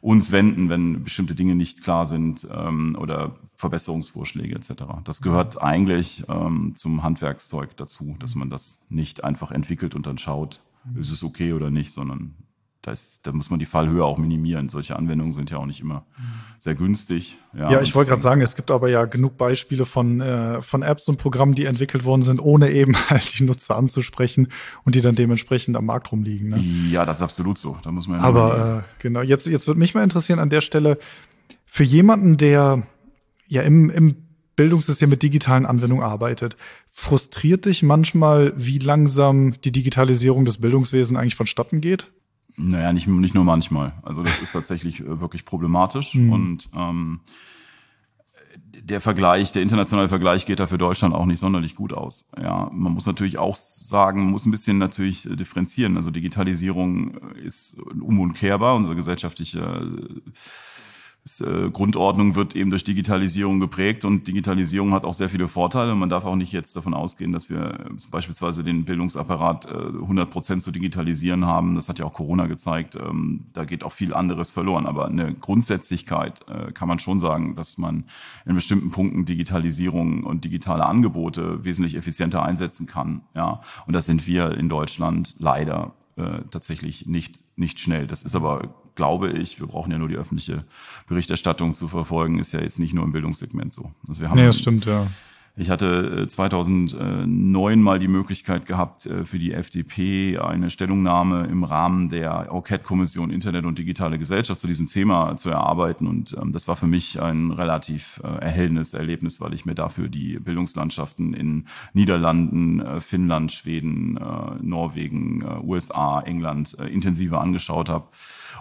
uns 0.00 0.32
wenden, 0.32 0.68
wenn 0.68 1.04
bestimmte 1.04 1.34
Dinge 1.34 1.54
nicht 1.54 1.82
klar 1.82 2.06
sind 2.06 2.48
ähm, 2.50 2.96
oder 2.98 3.34
Verbesserungsvorschläge 3.56 4.54
etc. 4.54 4.84
Das 5.04 5.20
gehört 5.20 5.62
eigentlich 5.62 6.24
ähm, 6.28 6.72
zum 6.76 7.02
Handwerkszeug 7.02 7.76
dazu, 7.76 8.16
dass 8.18 8.34
man 8.34 8.48
das 8.48 8.80
nicht 8.88 9.24
einfach 9.24 9.50
entwickelt 9.50 9.94
und 9.94 10.06
dann 10.06 10.16
schaut, 10.16 10.62
ist 10.98 11.10
es 11.10 11.22
okay 11.22 11.52
oder 11.52 11.70
nicht, 11.70 11.92
sondern 11.92 12.34
da, 12.82 12.92
ist, 12.92 13.20
da 13.26 13.32
muss 13.32 13.50
man 13.50 13.58
die 13.58 13.66
Fallhöhe 13.66 14.04
auch 14.04 14.16
minimieren. 14.16 14.70
Solche 14.70 14.96
Anwendungen 14.96 15.34
sind 15.34 15.50
ja 15.50 15.58
auch 15.58 15.66
nicht 15.66 15.80
immer 15.80 16.06
sehr 16.58 16.74
günstig. 16.74 17.36
Ja, 17.52 17.72
ja 17.72 17.82
ich 17.82 17.94
wollte 17.94 18.08
gerade 18.08 18.22
sagen, 18.22 18.40
es 18.40 18.56
gibt 18.56 18.70
aber 18.70 18.88
ja 18.88 19.04
genug 19.04 19.36
Beispiele 19.36 19.84
von, 19.84 20.20
äh, 20.20 20.62
von 20.62 20.82
Apps 20.82 21.06
und 21.08 21.18
Programmen, 21.18 21.54
die 21.54 21.66
entwickelt 21.66 22.04
worden 22.04 22.22
sind, 22.22 22.40
ohne 22.40 22.70
eben 22.70 22.96
halt 23.10 23.38
die 23.38 23.44
Nutzer 23.44 23.76
anzusprechen 23.76 24.48
und 24.84 24.94
die 24.94 25.02
dann 25.02 25.14
dementsprechend 25.14 25.76
am 25.76 25.86
Markt 25.86 26.10
rumliegen. 26.10 26.48
Ne? 26.48 26.64
Ja, 26.90 27.04
das 27.04 27.18
ist 27.18 27.22
absolut 27.22 27.58
so. 27.58 27.76
Da 27.82 27.90
muss 27.90 28.08
man 28.08 28.18
ja 28.18 28.24
aber 28.24 28.84
äh, 28.84 29.02
genau, 29.02 29.20
jetzt, 29.20 29.46
jetzt 29.46 29.66
würde 29.66 29.78
mich 29.78 29.94
mal 29.94 30.02
interessieren 30.02 30.38
an 30.38 30.50
der 30.50 30.62
Stelle, 30.62 30.98
für 31.66 31.84
jemanden, 31.84 32.36
der 32.36 32.82
ja 33.46 33.62
im, 33.62 33.90
im 33.90 34.16
Bildungssystem 34.56 35.08
mit 35.08 35.22
digitalen 35.22 35.66
Anwendungen 35.66 36.04
arbeitet, 36.04 36.56
frustriert 36.88 37.66
dich 37.66 37.82
manchmal, 37.82 38.52
wie 38.56 38.78
langsam 38.78 39.60
die 39.60 39.72
Digitalisierung 39.72 40.44
des 40.44 40.58
Bildungswesens 40.58 41.18
eigentlich 41.18 41.34
vonstatten 41.34 41.80
geht? 41.80 42.10
Naja, 42.56 42.92
nicht, 42.92 43.06
nicht 43.06 43.34
nur 43.34 43.44
manchmal. 43.44 43.92
Also 44.02 44.22
das 44.22 44.38
ist 44.40 44.52
tatsächlich 44.52 45.00
äh, 45.00 45.20
wirklich 45.20 45.44
problematisch. 45.44 46.14
Mhm. 46.14 46.32
Und 46.32 46.68
ähm, 46.74 47.20
der 48.82 49.00
Vergleich, 49.00 49.52
der 49.52 49.62
internationale 49.62 50.08
Vergleich 50.08 50.46
geht 50.46 50.60
da 50.60 50.66
für 50.66 50.78
Deutschland 50.78 51.14
auch 51.14 51.26
nicht 51.26 51.38
sonderlich 51.38 51.76
gut 51.76 51.92
aus. 51.92 52.28
Ja, 52.40 52.70
man 52.72 52.92
muss 52.92 53.06
natürlich 53.06 53.38
auch 53.38 53.56
sagen, 53.56 54.30
muss 54.30 54.46
ein 54.46 54.50
bisschen 54.50 54.78
natürlich 54.78 55.26
äh, 55.26 55.36
differenzieren. 55.36 55.96
Also 55.96 56.10
Digitalisierung 56.10 57.14
ist 57.44 57.78
unumkehrbar. 57.80 58.74
Unsere 58.74 58.96
gesellschaftliche 58.96 59.90
äh, 61.40 61.70
Grundordnung 61.70 62.34
wird 62.34 62.56
eben 62.56 62.70
durch 62.70 62.82
Digitalisierung 62.82 63.60
geprägt 63.60 64.04
und 64.06 64.26
Digitalisierung 64.26 64.92
hat 64.94 65.04
auch 65.04 65.12
sehr 65.12 65.28
viele 65.28 65.48
Vorteile. 65.48 65.94
Man 65.94 66.08
darf 66.08 66.24
auch 66.24 66.34
nicht 66.34 66.52
jetzt 66.52 66.74
davon 66.76 66.94
ausgehen, 66.94 67.32
dass 67.32 67.50
wir 67.50 67.90
beispielsweise 68.10 68.64
den 68.64 68.84
Bildungsapparat 68.84 69.66
100 69.70 70.26
äh, 70.26 70.30
Prozent 70.30 70.62
zu 70.62 70.70
digitalisieren 70.70 71.44
haben. 71.44 71.74
Das 71.74 71.88
hat 71.88 71.98
ja 71.98 72.06
auch 72.06 72.14
Corona 72.14 72.46
gezeigt. 72.46 72.96
Ähm, 72.96 73.44
da 73.52 73.64
geht 73.66 73.84
auch 73.84 73.92
viel 73.92 74.14
anderes 74.14 74.50
verloren. 74.50 74.86
Aber 74.86 75.06
eine 75.06 75.34
Grundsätzlichkeit 75.34 76.40
äh, 76.48 76.72
kann 76.72 76.88
man 76.88 76.98
schon 76.98 77.20
sagen, 77.20 77.54
dass 77.54 77.76
man 77.76 78.04
in 78.46 78.54
bestimmten 78.54 78.90
Punkten 78.90 79.26
Digitalisierung 79.26 80.24
und 80.24 80.44
digitale 80.44 80.86
Angebote 80.86 81.64
wesentlich 81.64 81.96
effizienter 81.96 82.42
einsetzen 82.42 82.86
kann. 82.86 83.20
Ja, 83.34 83.60
und 83.86 83.92
das 83.92 84.06
sind 84.06 84.26
wir 84.26 84.56
in 84.56 84.68
Deutschland 84.68 85.34
leider 85.38 85.92
tatsächlich 86.50 87.06
nicht, 87.06 87.42
nicht 87.56 87.80
schnell. 87.80 88.06
Das 88.06 88.22
ist 88.22 88.36
aber 88.36 88.68
glaube 88.94 89.30
ich, 89.30 89.60
wir 89.60 89.66
brauchen 89.66 89.90
ja 89.92 89.98
nur 89.98 90.08
die 90.08 90.16
öffentliche 90.16 90.64
Berichterstattung 91.08 91.74
zu 91.74 91.88
verfolgen, 91.88 92.38
ist 92.38 92.52
ja 92.52 92.60
jetzt 92.60 92.78
nicht 92.78 92.94
nur 92.94 93.04
im 93.04 93.12
Bildungssegment 93.12 93.72
so. 93.72 93.90
Also 94.08 94.22
wir 94.22 94.30
haben 94.30 94.38
nee, 94.38 94.46
das 94.46 94.58
stimmt, 94.58 94.86
ja. 94.86 95.06
Ich 95.56 95.68
hatte 95.68 96.26
2009 96.26 97.72
äh, 97.72 97.76
mal 97.76 97.98
die 97.98 98.08
Möglichkeit 98.08 98.66
gehabt, 98.66 99.06
äh, 99.06 99.24
für 99.24 99.38
die 99.38 99.52
FDP 99.52 100.38
eine 100.38 100.70
Stellungnahme 100.70 101.46
im 101.46 101.64
Rahmen 101.64 102.08
der 102.08 102.54
OCAD-Kommission 102.54 103.30
Internet 103.30 103.64
und 103.64 103.76
digitale 103.76 104.18
Gesellschaft 104.18 104.60
zu 104.60 104.68
diesem 104.68 104.86
Thema 104.86 105.34
zu 105.34 105.50
erarbeiten. 105.50 106.06
Und 106.06 106.36
ähm, 106.40 106.52
das 106.52 106.68
war 106.68 106.76
für 106.76 106.86
mich 106.86 107.20
ein 107.20 107.50
relativ 107.50 108.20
äh, 108.22 108.28
erhellendes 108.28 108.94
Erlebnis, 108.94 109.40
weil 109.40 109.52
ich 109.52 109.66
mir 109.66 109.74
dafür 109.74 110.08
die 110.08 110.38
Bildungslandschaften 110.38 111.34
in 111.34 111.66
Niederlanden, 111.94 113.00
Finnland, 113.00 113.52
Schweden, 113.52 114.18
Norwegen, 114.60 115.44
USA, 115.62 116.20
England 116.20 116.74
intensiver 116.74 117.40
angeschaut 117.40 117.88
habe. 117.88 118.06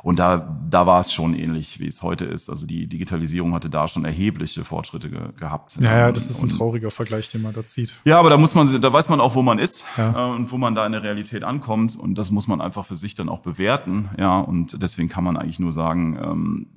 Und 0.03 0.19
da, 0.19 0.59
da 0.69 0.85
war 0.85 1.01
es 1.01 1.11
schon 1.11 1.33
ähnlich, 1.33 1.79
wie 1.79 1.87
es 1.87 2.01
heute 2.01 2.25
ist. 2.25 2.49
Also 2.49 2.65
die 2.65 2.87
Digitalisierung 2.87 3.53
hatte 3.53 3.69
da 3.69 3.87
schon 3.87 4.05
erhebliche 4.05 4.63
Fortschritte 4.63 5.09
ge 5.09 5.19
gehabt. 5.37 5.77
Ja, 5.79 5.97
ja, 5.97 6.11
das 6.11 6.29
ist 6.29 6.41
ein 6.41 6.49
trauriger 6.79 6.91
Vergleich, 6.91 7.29
den 7.31 7.41
man 7.41 7.53
da 7.53 7.65
zieht. 7.65 7.97
Ja, 8.05 8.19
aber 8.19 8.29
da 8.29 8.37
muss 8.37 8.55
man, 8.55 8.81
da 8.81 8.93
weiß 8.93 9.09
man 9.09 9.19
auch, 9.19 9.35
wo 9.35 9.41
man 9.41 9.59
ist 9.59 9.83
ja. 9.97 10.31
äh, 10.31 10.35
und 10.35 10.51
wo 10.51 10.57
man 10.57 10.75
da 10.75 10.85
in 10.85 10.91
der 10.91 11.03
Realität 11.03 11.43
ankommt. 11.43 11.95
Und 11.95 12.15
das 12.15 12.31
muss 12.31 12.47
man 12.47 12.61
einfach 12.61 12.85
für 12.85 12.95
sich 12.95 13.15
dann 13.15 13.29
auch 13.29 13.39
bewerten. 13.39 14.09
Ja, 14.17 14.39
und 14.39 14.81
deswegen 14.81 15.09
kann 15.09 15.23
man 15.23 15.37
eigentlich 15.37 15.59
nur 15.59 15.73
sagen, 15.73 16.19
ähm, 16.21 16.67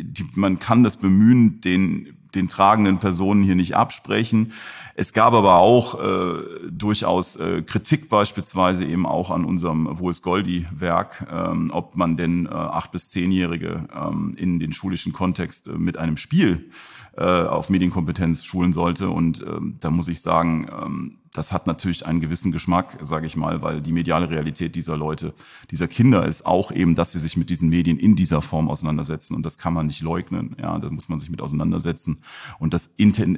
die, 0.00 0.26
man 0.34 0.58
kann 0.58 0.82
das 0.82 0.96
Bemühen, 0.96 1.60
den 1.60 2.16
den 2.34 2.48
tragenden 2.48 2.98
Personen 2.98 3.42
hier 3.42 3.54
nicht 3.54 3.76
absprechen. 3.76 4.52
Es 4.94 5.14
gab 5.14 5.32
aber 5.32 5.56
auch 5.56 5.98
äh, 5.98 6.42
durchaus 6.70 7.36
äh, 7.36 7.62
Kritik 7.62 8.10
beispielsweise 8.10 8.84
eben 8.84 9.06
auch 9.06 9.30
an 9.30 9.46
unserem 9.46 9.88
Wo 9.92 10.10
ist 10.10 10.22
Goldi-Werk, 10.22 11.26
ähm, 11.32 11.70
ob 11.72 11.96
man 11.96 12.18
denn 12.18 12.44
äh, 12.44 12.50
acht- 12.50 12.92
bis 12.92 13.08
zehnjährige 13.08 13.88
ähm, 13.94 14.34
in 14.36 14.58
den 14.58 14.72
schulischen 14.72 15.14
Kontext 15.14 15.68
äh, 15.68 15.72
mit 15.72 15.96
einem 15.96 16.18
Spiel 16.18 16.70
äh, 17.16 17.22
auf 17.22 17.70
Medienkompetenz 17.70 18.44
schulen 18.44 18.72
sollte. 18.72 19.08
Und 19.08 19.42
ähm, 19.42 19.76
da 19.80 19.90
muss 19.90 20.08
ich 20.08 20.20
sagen, 20.20 20.68
ähm, 20.70 21.18
das 21.32 21.52
hat 21.52 21.66
natürlich 21.66 22.06
einen 22.06 22.20
gewissen 22.20 22.52
Geschmack, 22.52 22.98
sage 23.02 23.26
ich 23.26 23.36
mal, 23.36 23.62
weil 23.62 23.80
die 23.80 23.92
mediale 23.92 24.30
Realität 24.30 24.74
dieser 24.74 24.96
Leute, 24.96 25.34
dieser 25.70 25.88
Kinder 25.88 26.26
ist 26.26 26.46
auch 26.46 26.72
eben, 26.72 26.94
dass 26.94 27.12
sie 27.12 27.20
sich 27.20 27.36
mit 27.36 27.50
diesen 27.50 27.68
Medien 27.68 27.98
in 27.98 28.16
dieser 28.16 28.42
Form 28.42 28.70
auseinandersetzen. 28.70 29.34
Und 29.34 29.44
das 29.44 29.58
kann 29.58 29.74
man 29.74 29.86
nicht 29.86 30.00
leugnen. 30.00 30.56
Ja, 30.60 30.78
da 30.78 30.90
muss 30.90 31.08
man 31.08 31.18
sich 31.18 31.30
mit 31.30 31.40
auseinandersetzen 31.40 32.18
und 32.58 32.74
das, 32.74 32.90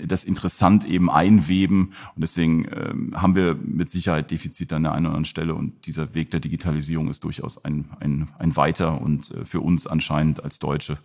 das 0.07 0.25
interessant 0.25 0.85
eben 0.85 1.11
einweben. 1.11 1.93
Und 2.15 2.21
deswegen 2.21 2.67
ähm, 2.73 3.15
haben 3.21 3.35
wir 3.35 3.55
mit 3.55 3.91
Sicherheit 3.91 4.31
Defizite 4.31 4.77
an 4.77 4.85
der 4.85 4.93
einen 4.93 5.07
oder 5.07 5.15
anderen 5.15 5.25
Stelle. 5.25 5.55
Und 5.55 5.87
dieser 5.87 6.15
Weg 6.15 6.31
der 6.31 6.41
Digitalisierung 6.41 7.09
ist 7.09 7.25
durchaus 7.25 7.65
ein, 7.65 7.87
ein, 8.01 8.29
ein 8.39 8.57
weiter 8.57 9.01
und 9.01 9.31
äh, 9.31 9.45
für 9.45 9.61
uns 9.61 9.87
anscheinend 9.87 10.43
als 10.43 10.59
Deutsche 10.59 10.99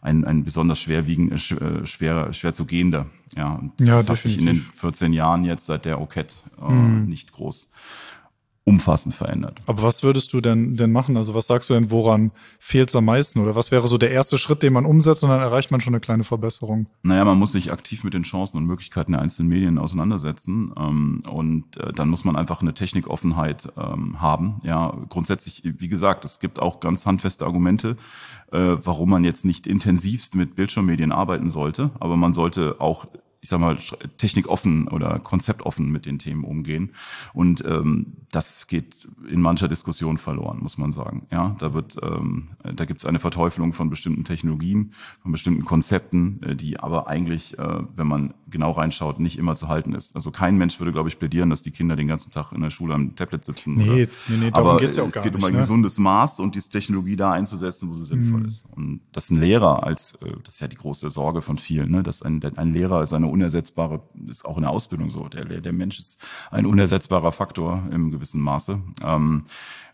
ein, 0.00 0.24
ein 0.24 0.44
besonders 0.44 0.80
schwerwiegend, 0.80 1.32
äh, 1.32 1.86
schwer, 1.86 2.32
schwer 2.32 2.52
zu 2.52 2.66
gehender. 2.66 3.06
Ja, 3.36 3.54
und 3.54 3.80
ja, 3.80 4.02
das 4.02 4.06
definitiv. 4.06 4.08
hat 4.08 4.22
sich 4.22 4.38
in 4.38 4.46
den 4.46 4.56
14 4.56 5.12
Jahren 5.12 5.44
jetzt 5.44 5.66
seit 5.66 5.84
der 5.84 6.00
OCAT 6.00 6.44
äh, 6.60 6.70
mhm. 6.70 7.06
nicht 7.06 7.32
groß 7.32 7.70
umfassend 8.68 9.14
verändert. 9.14 9.62
Aber 9.66 9.82
was 9.82 10.02
würdest 10.02 10.30
du 10.34 10.42
denn, 10.42 10.76
denn 10.76 10.92
machen? 10.92 11.16
Also 11.16 11.34
was 11.34 11.46
sagst 11.46 11.70
du 11.70 11.74
denn, 11.74 11.90
woran 11.90 12.32
fehlt 12.58 12.90
es 12.90 12.96
am 12.96 13.06
meisten? 13.06 13.40
Oder 13.40 13.54
was 13.54 13.70
wäre 13.70 13.88
so 13.88 13.96
der 13.96 14.10
erste 14.10 14.36
Schritt, 14.36 14.62
den 14.62 14.74
man 14.74 14.84
umsetzt 14.84 15.24
und 15.24 15.30
dann 15.30 15.40
erreicht 15.40 15.70
man 15.70 15.80
schon 15.80 15.94
eine 15.94 16.00
kleine 16.00 16.22
Verbesserung? 16.22 16.86
Naja, 17.02 17.24
man 17.24 17.38
muss 17.38 17.52
sich 17.52 17.72
aktiv 17.72 18.04
mit 18.04 18.12
den 18.12 18.24
Chancen 18.24 18.58
und 18.58 18.66
Möglichkeiten 18.66 19.12
der 19.12 19.22
einzelnen 19.22 19.48
Medien 19.48 19.78
auseinandersetzen. 19.78 20.74
Ähm, 20.76 21.22
und 21.30 21.78
äh, 21.78 21.92
dann 21.94 22.10
muss 22.10 22.24
man 22.24 22.36
einfach 22.36 22.60
eine 22.60 22.74
Technikoffenheit 22.74 23.72
ähm, 23.78 24.20
haben. 24.20 24.60
Ja, 24.64 24.94
grundsätzlich, 25.08 25.62
wie 25.64 25.88
gesagt, 25.88 26.26
es 26.26 26.38
gibt 26.38 26.58
auch 26.58 26.80
ganz 26.80 27.06
handfeste 27.06 27.46
Argumente, 27.46 27.96
äh, 28.52 28.76
warum 28.82 29.08
man 29.08 29.24
jetzt 29.24 29.46
nicht 29.46 29.66
intensivst 29.66 30.34
mit 30.34 30.56
Bildschirmmedien 30.56 31.10
arbeiten 31.10 31.48
sollte. 31.48 31.90
Aber 32.00 32.18
man 32.18 32.34
sollte 32.34 32.76
auch 32.80 33.06
ich 33.48 33.50
sag 33.50 33.60
mal, 33.60 33.78
technikoffen 34.18 34.88
oder 34.88 35.18
konzeptoffen 35.20 35.90
mit 35.90 36.04
den 36.04 36.18
Themen 36.18 36.44
umgehen. 36.44 36.90
Und 37.32 37.64
ähm, 37.64 38.18
das 38.30 38.66
geht 38.66 39.08
in 39.26 39.40
mancher 39.40 39.68
Diskussion 39.68 40.18
verloren, 40.18 40.58
muss 40.60 40.76
man 40.76 40.92
sagen. 40.92 41.26
Ja, 41.30 41.56
da 41.58 41.72
wird, 41.72 41.96
ähm, 42.02 42.48
da 42.62 42.84
gibt 42.84 43.00
es 43.00 43.06
eine 43.06 43.20
Verteufelung 43.20 43.72
von 43.72 43.88
bestimmten 43.88 44.24
Technologien, 44.24 44.92
von 45.22 45.32
bestimmten 45.32 45.64
Konzepten, 45.64 46.42
äh, 46.42 46.56
die 46.56 46.78
aber 46.78 47.06
eigentlich, 47.06 47.58
äh, 47.58 47.78
wenn 47.96 48.06
man 48.06 48.34
genau 48.50 48.72
reinschaut, 48.72 49.18
nicht 49.18 49.38
immer 49.38 49.56
zu 49.56 49.68
halten 49.68 49.94
ist. 49.94 50.14
Also 50.14 50.30
kein 50.30 50.58
Mensch 50.58 50.78
würde, 50.78 50.92
glaube 50.92 51.08
ich, 51.08 51.18
plädieren, 51.18 51.48
dass 51.48 51.62
die 51.62 51.70
Kinder 51.70 51.96
den 51.96 52.08
ganzen 52.08 52.30
Tag 52.30 52.52
in 52.52 52.60
der 52.60 52.68
Schule 52.68 52.92
am 52.92 53.16
Tablet 53.16 53.46
sitzen. 53.46 53.76
Nee, 53.76 53.84
oder, 53.88 54.12
nee, 54.28 54.36
nee, 54.40 54.50
darum 54.50 54.70
aber 54.72 54.78
geht's 54.78 54.96
ja 54.96 55.04
auch 55.04 55.08
es 55.08 55.14
gar 55.14 55.24
geht 55.24 55.32
nicht, 55.32 55.42
um 55.42 55.48
ein 55.48 55.54
ne? 55.54 55.60
gesundes 55.60 55.98
Maß 55.98 56.40
und 56.40 56.54
diese 56.54 56.68
Technologie 56.68 57.16
da 57.16 57.32
einzusetzen, 57.32 57.88
wo 57.88 57.94
sie 57.94 58.04
sinnvoll 58.04 58.40
mhm. 58.40 58.46
ist. 58.46 58.66
Und 58.76 59.00
dass 59.12 59.30
ein 59.30 59.40
Lehrer 59.40 59.84
als, 59.84 60.16
äh, 60.20 60.32
das 60.44 60.56
ist 60.56 60.60
ja 60.60 60.68
die 60.68 60.76
große 60.76 61.10
Sorge 61.10 61.40
von 61.40 61.56
vielen, 61.56 61.90
ne, 61.90 62.02
dass 62.02 62.20
ein, 62.20 62.42
ein 62.58 62.74
Lehrer 62.74 63.00
ist 63.00 63.14
eine 63.14 63.28
unersetzbare, 63.38 64.02
ist 64.26 64.44
auch 64.44 64.56
in 64.56 64.62
der 64.62 64.70
Ausbildung 64.70 65.10
so. 65.10 65.28
Der, 65.28 65.44
der 65.44 65.72
Mensch 65.72 65.98
ist 65.98 66.18
ein 66.50 66.66
unersetzbarer 66.66 67.32
Faktor 67.32 67.82
im 67.90 68.10
gewissen 68.10 68.40
Maße. 68.40 68.80
Ähm, 69.02 69.44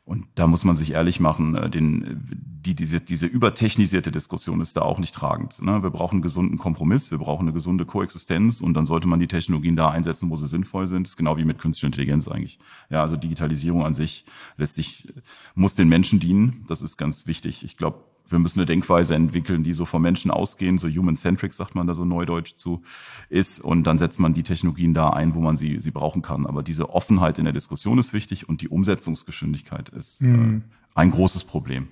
und 0.07 0.26
da 0.35 0.46
muss 0.46 0.64
man 0.64 0.76
sich 0.76 0.92
ehrlich 0.92 1.18
machen, 1.18 1.54
äh, 1.54 1.70
den, 1.70 2.26
die, 2.30 2.74
diese, 2.74 3.00
diese 3.00 3.26
übertechnisierte 3.26 4.11
Diskussion 4.11 4.61
ist 4.61 4.76
da 4.76 4.83
auch 4.83 4.98
nicht 4.98 5.14
tragend. 5.14 5.62
Ne? 5.62 5.83
Wir 5.83 5.90
brauchen 5.90 6.16
einen 6.16 6.22
gesunden 6.22 6.59
Kompromiss, 6.59 7.11
wir 7.11 7.18
brauchen 7.18 7.42
eine 7.42 7.54
gesunde 7.54 7.87
Koexistenz 7.87 8.61
und 8.61 8.74
dann 8.74 8.85
sollte 8.85 9.09
man 9.09 9.20
die 9.20 9.28
Technologien 9.28 9.76
da 9.76 9.88
einsetzen, 9.90 10.28
wo 10.30 10.37
sie 10.37 10.48
sinnvoll 10.48 10.88
sind. 10.88 11.07
Das 11.07 11.12
ist 11.12 11.16
genau 11.16 11.38
wie 11.38 11.44
mit 11.44 11.59
künstlicher 11.59 11.87
Intelligenz 11.87 12.28
eigentlich. 12.28 12.59
Ja, 12.90 13.02
also 13.02 13.16
Digitalisierung 13.16 13.85
an 13.85 13.94
sich 13.94 14.26
lässt 14.59 14.74
sich, 14.74 15.12
muss 15.54 15.74
den 15.74 15.88
Menschen 15.88 16.20
dienen. 16.20 16.66
Das 16.68 16.83
ist 16.83 16.98
ganz 16.98 17.26
wichtig. 17.26 17.64
Ich 17.64 17.78
glaube, 17.78 18.04
wir 18.29 18.39
müssen 18.39 18.61
eine 18.61 18.67
Denkweise 18.67 19.15
entwickeln, 19.15 19.65
die 19.65 19.73
so 19.73 19.85
vom 19.85 20.03
Menschen 20.03 20.31
ausgehen, 20.31 20.79
so 20.79 20.89
human-centric, 20.89 21.53
sagt 21.53 21.75
man 21.75 21.87
da 21.87 21.95
so 21.95 22.05
neudeutsch 22.05 22.57
zu, 22.57 22.83
ist. 23.29 23.61
Und 23.61 23.85
dann 23.85 23.99
setzt 23.99 24.19
man 24.19 24.35
die 24.35 24.43
Technologien 24.43 24.95
da 24.95 25.11
ein, 25.11 25.35
wo 25.35 25.41
man 25.41 25.57
sie, 25.57 25.81
sie 25.81 25.91
brauchen 25.91 26.23
kann. 26.23 26.47
Aber 26.47 26.63
diese 26.63 26.91
Offenheit 26.91 27.39
in 27.39 27.45
der 27.45 27.53
Diskussion 27.53 27.99
ist 27.99 28.15
wichtig 28.15 28.49
und 28.49 28.63
die 28.63 28.69
Umsetzungsgeschwindigkeit 28.69 29.91
ist 29.91 30.23
mhm. 30.23 30.63
äh, 30.95 30.99
ein 31.01 31.11
großes 31.11 31.45
Problem. 31.45 31.89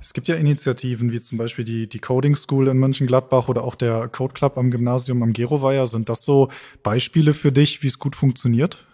Es 0.00 0.12
gibt 0.12 0.28
ja 0.28 0.36
Initiativen 0.36 1.12
wie 1.12 1.20
zum 1.20 1.38
Beispiel 1.38 1.64
die, 1.64 1.88
die 1.88 1.98
Coding 1.98 2.36
School 2.36 2.68
in 2.68 2.78
Mönchengladbach 2.78 3.48
oder 3.48 3.64
auch 3.64 3.74
der 3.74 4.08
Code 4.08 4.34
Club 4.34 4.58
am 4.58 4.70
Gymnasium 4.70 5.22
am 5.22 5.32
Geroweier. 5.32 5.86
Sind 5.86 6.08
das 6.08 6.24
so 6.24 6.50
Beispiele 6.82 7.34
für 7.34 7.52
dich, 7.52 7.82
wie 7.82 7.86
es 7.86 7.98
gut 7.98 8.14
funktioniert? 8.14 8.86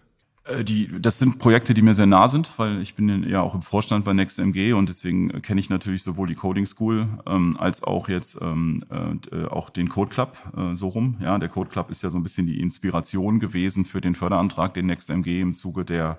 Äh, 0.48 0.64
die, 0.64 0.90
das 1.00 1.18
sind 1.18 1.38
Projekte, 1.38 1.74
die 1.74 1.82
mir 1.82 1.94
sehr 1.94 2.06
nah 2.06 2.28
sind, 2.28 2.52
weil 2.56 2.80
ich 2.82 2.94
bin 2.94 3.28
ja 3.28 3.40
auch 3.40 3.54
im 3.54 3.62
Vorstand 3.62 4.04
bei 4.04 4.12
NextMG 4.12 4.72
und 4.72 4.88
deswegen 4.88 5.42
kenne 5.42 5.61
ich 5.61 5.70
natürlich 5.70 6.02
sowohl 6.02 6.28
die 6.28 6.34
Coding 6.34 6.66
School 6.66 7.06
ähm, 7.26 7.56
als 7.58 7.82
auch 7.82 8.08
jetzt 8.08 8.38
ähm, 8.40 8.84
äh, 9.30 9.44
auch 9.46 9.70
den 9.70 9.88
Code 9.88 10.11
Club 10.11 10.37
äh, 10.56 10.74
so 10.74 10.88
rum. 10.88 11.16
Ja, 11.20 11.38
der 11.38 11.48
Code 11.48 11.70
Club 11.70 11.90
ist 11.90 12.02
ja 12.02 12.11
so 12.11 12.18
ein 12.18 12.22
bisschen 12.22 12.46
die 12.46 12.61
Inspiration 12.61 13.40
gewesen 13.40 13.84
für 13.84 14.00
den 14.00 14.14
Förderantrag, 14.14 14.74
den 14.74 14.87
NextMG 14.87 15.40
im 15.40 15.54
Zuge 15.54 15.84
der 15.84 16.18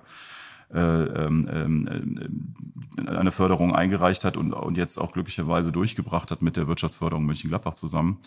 äh, 0.72 0.78
ähm, 0.78 1.88
äh, 2.96 3.08
eine 3.08 3.32
Förderung 3.32 3.74
eingereicht 3.74 4.24
hat 4.24 4.36
und, 4.36 4.52
und 4.52 4.76
jetzt 4.76 4.98
auch 4.98 5.12
glücklicherweise 5.12 5.72
durchgebracht 5.72 6.30
hat 6.30 6.42
mit 6.42 6.56
der 6.56 6.68
Wirtschaftsförderung 6.68 7.26
Mönchengladbach 7.26 7.74
zusammen. 7.74 8.18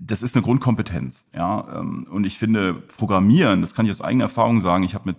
Das 0.00 0.22
ist 0.22 0.34
eine 0.34 0.42
Grundkompetenz, 0.42 1.26
ja. 1.34 1.80
Ähm, 1.80 2.06
und 2.10 2.24
ich 2.24 2.38
finde, 2.38 2.74
Programmieren, 2.74 3.60
das 3.60 3.74
kann 3.74 3.86
ich 3.86 3.92
aus 3.92 4.00
eigener 4.00 4.24
Erfahrung 4.24 4.60
sagen. 4.60 4.84
Ich 4.84 4.94
habe 4.94 5.10
mit 5.10 5.16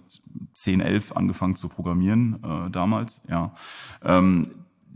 10, 0.53 0.81
11 0.81 1.13
angefangen 1.15 1.55
zu 1.55 1.69
programmieren 1.69 2.39
äh, 2.43 2.69
damals, 2.69 3.21
ja. 3.29 3.53
Ähm, 4.03 4.47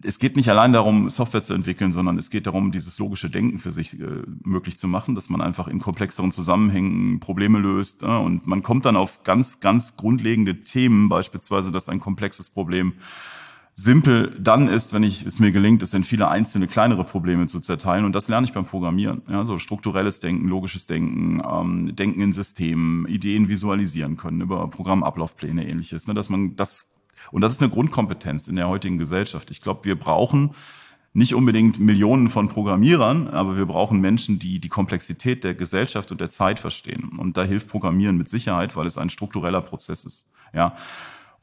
es 0.06 0.20
geht 0.20 0.36
nicht 0.36 0.50
allein 0.50 0.74
darum, 0.74 1.10
Software 1.10 1.42
zu 1.42 1.54
entwickeln, 1.54 1.92
sondern 1.92 2.18
es 2.18 2.30
geht 2.30 2.46
darum, 2.46 2.72
dieses 2.72 3.00
logische 3.00 3.30
Denken 3.30 3.60
für 3.60 3.72
sich 3.72 4.00
äh, 4.00 4.24
möglich 4.44 4.78
zu 4.78 4.88
machen, 4.88 5.16
dass 5.16 5.30
man 5.30 5.42
einfach 5.42 5.68
in 5.68 5.80
komplexeren 5.80 6.32
Zusammenhängen 6.32 7.20
Probleme 7.20 7.60
löst. 7.60 8.04
Äh, 8.04 8.08
und 8.08 8.46
man 8.46 8.64
kommt 8.64 8.86
dann 8.86 8.96
auf 8.96 9.24
ganz, 9.24 9.60
ganz 9.60 9.96
grundlegende 9.96 10.64
Themen, 10.64 11.10
beispielsweise, 11.10 11.72
dass 11.72 11.90
ein 11.90 12.00
komplexes 12.00 12.50
Problem 12.50 12.94
simpel 13.76 14.38
dann 14.40 14.68
ist, 14.68 14.94
wenn 14.94 15.04
ich, 15.04 15.26
es 15.26 15.40
mir 15.40 15.52
gelingt, 15.52 15.82
es 15.82 15.94
in 15.94 16.04
viele 16.04 16.28
einzelne 16.28 16.68
kleinere 16.68 17.04
Probleme 17.04 17.48
zu 17.48 17.60
zerteilen. 17.60 18.06
Und 18.06 18.16
das 18.16 18.28
lerne 18.28 18.46
ich 18.46 18.54
beim 18.54 18.66
Programmieren. 18.66 19.24
Ja, 19.28 19.44
so 19.44 19.58
strukturelles 19.58 20.20
Denken, 20.20 20.48
logisches 20.48 20.86
Denken, 20.86 21.42
ähm, 21.46 21.96
Denken 21.96 22.22
in 22.22 22.34
Systemen, 22.34 23.08
Ideen 23.08 23.48
visualisieren 23.48 24.18
können 24.18 24.42
über 24.42 24.68
Programmablaufpläne, 24.70 25.68
ähnliches. 25.68 26.08
Ne, 26.08 26.14
dass 26.14 26.30
man 26.30 26.56
das 26.56 26.88
und 27.32 27.42
das 27.42 27.54
ist 27.54 27.62
eine 27.62 27.72
Grundkompetenz 27.72 28.48
in 28.48 28.56
der 28.56 28.68
heutigen 28.68 28.98
Gesellschaft. 28.98 29.50
Ich 29.52 29.62
glaube, 29.62 29.86
wir 29.86 29.98
brauchen 29.98 30.52
nicht 31.14 31.36
unbedingt 31.36 31.80
Millionen 31.80 32.30
von 32.30 32.48
Programmierern, 32.48 33.28
aber 33.28 33.56
wir 33.56 33.68
brauchen 33.68 34.02
Menschen, 34.02 34.40
die 34.40 34.60
die 34.60 34.70
Komplexität 34.70 35.44
der 35.44 35.54
Gesellschaft 35.54 36.12
und 36.12 36.20
der 36.20 36.30
Zeit 36.30 36.60
verstehen. 36.60 37.18
Und 37.20 37.38
da 37.38 37.44
hilft 37.44 37.70
Programmieren 37.70 38.18
mit 38.18 38.28
Sicherheit, 38.28 38.76
weil 38.76 38.88
es 38.88 38.98
ein 38.98 39.12
struktureller 39.12 39.62
Prozess 39.62 40.06
ist. 40.06 40.26
Ja. 40.54 40.76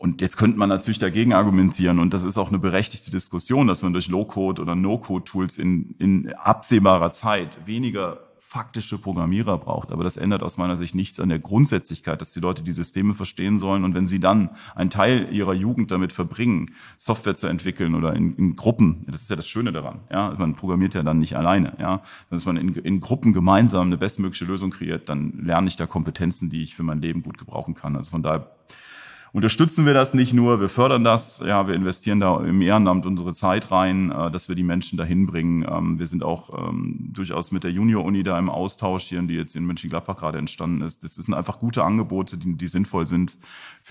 Und 0.00 0.22
jetzt 0.22 0.38
könnte 0.38 0.58
man 0.58 0.70
natürlich 0.70 0.98
dagegen 0.98 1.34
argumentieren, 1.34 1.98
und 1.98 2.14
das 2.14 2.24
ist 2.24 2.38
auch 2.38 2.48
eine 2.48 2.58
berechtigte 2.58 3.10
Diskussion, 3.10 3.66
dass 3.66 3.82
man 3.82 3.92
durch 3.92 4.08
Low-Code 4.08 4.62
oder 4.62 4.74
No-Code-Tools 4.74 5.58
in, 5.58 5.94
in 5.98 6.32
absehbarer 6.32 7.10
Zeit 7.10 7.66
weniger 7.66 8.18
faktische 8.38 8.96
Programmierer 8.96 9.58
braucht. 9.58 9.92
Aber 9.92 10.02
das 10.02 10.16
ändert 10.16 10.42
aus 10.42 10.56
meiner 10.56 10.78
Sicht 10.78 10.94
nichts 10.94 11.20
an 11.20 11.28
der 11.28 11.38
Grundsätzlichkeit, 11.38 12.18
dass 12.22 12.32
die 12.32 12.40
Leute 12.40 12.62
die 12.62 12.72
Systeme 12.72 13.12
verstehen 13.12 13.58
sollen. 13.58 13.84
Und 13.84 13.92
wenn 13.92 14.06
sie 14.06 14.20
dann 14.20 14.48
einen 14.74 14.88
Teil 14.88 15.28
ihrer 15.32 15.52
Jugend 15.52 15.90
damit 15.90 16.14
verbringen, 16.14 16.70
Software 16.96 17.34
zu 17.34 17.46
entwickeln 17.46 17.94
oder 17.94 18.14
in, 18.16 18.34
in 18.36 18.56
Gruppen, 18.56 19.04
das 19.06 19.20
ist 19.20 19.28
ja 19.28 19.36
das 19.36 19.48
Schöne 19.48 19.70
daran. 19.70 20.00
Ja, 20.10 20.34
man 20.38 20.54
programmiert 20.54 20.94
ja 20.94 21.02
dann 21.02 21.18
nicht 21.18 21.36
alleine. 21.36 21.74
Ja, 21.78 22.00
dass 22.30 22.46
man 22.46 22.56
in, 22.56 22.74
in 22.74 23.00
Gruppen 23.00 23.34
gemeinsam 23.34 23.88
eine 23.88 23.98
bestmögliche 23.98 24.46
Lösung 24.46 24.70
kreiert, 24.70 25.10
dann 25.10 25.44
lerne 25.44 25.68
ich 25.68 25.76
da 25.76 25.84
Kompetenzen, 25.84 26.48
die 26.48 26.62
ich 26.62 26.74
für 26.74 26.84
mein 26.84 27.02
Leben 27.02 27.22
gut 27.22 27.36
gebrauchen 27.36 27.74
kann. 27.74 27.96
Also 27.96 28.12
von 28.12 28.22
daher 28.22 28.50
unterstützen 29.33 29.87
wir 29.87 29.95
das 29.95 30.14
nicht 30.14 30.33
nur, 30.33 30.61
wir 30.61 30.69
fördern 30.69 31.05
das, 31.05 31.43
ja, 31.45 31.66
wir 31.66 31.75
investieren 31.75 32.21
da 32.21 32.43
im 32.45 32.62
Ehrenamt 32.62 33.07
unsere 33.07 33.33
Zeit 33.33 33.71
rein, 33.71 34.11
äh, 34.11 34.31
dass 34.31 34.49
wir 34.49 34.57
die 34.57 34.62
Menschen 34.62 34.97
dahin 34.97 35.27
bringen. 35.27 35.64
Ähm, 35.69 35.99
wir 35.99 36.07
sind 36.07 36.23
auch 36.23 36.69
ähm, 36.69 37.11
durchaus 37.12 37.53
mit 37.53 37.64
der 37.64 37.71
Junior-Uni 37.71 38.23
da 38.23 38.38
im 38.38 38.51
Austausch 38.51 39.05
hier, 39.05 39.23
die 39.23 39.35
jetzt 39.35 39.57
in 39.57 39.64
Mönchengladbach 39.64 40.16
gerade 40.16 40.38
entstanden 40.38 40.83
ist. 40.83 41.05
Das 41.05 41.14
sind 41.14 41.35
einfach 41.35 41.59
gute 41.59 41.85
Angebote, 41.85 42.38
die, 42.38 42.57
die 42.57 42.69
sinnvoll 42.69 43.07
sind. 43.07 43.38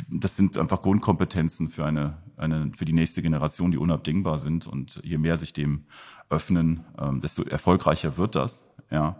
Das 0.10 0.36
sind 0.36 0.58
einfach 0.58 0.82
Grundkompetenzen 0.82 1.69
für 1.69 1.86
eine, 1.86 2.17
eine, 2.38 2.71
für 2.75 2.86
die 2.86 2.93
nächste 2.93 3.21
Generation, 3.21 3.71
die 3.71 3.78
unabdingbar 3.78 4.39
sind. 4.39 4.67
Und 4.67 4.99
je 5.04 5.17
mehr 5.17 5.38
sich 5.38 5.54
dem 5.54 5.86
öffnen, 6.30 6.84
ähm, 6.99 7.21
desto 7.21 7.43
erfolgreicher 7.43 8.17
wird 8.17 8.36
das, 8.36 8.63
ja. 8.91 9.19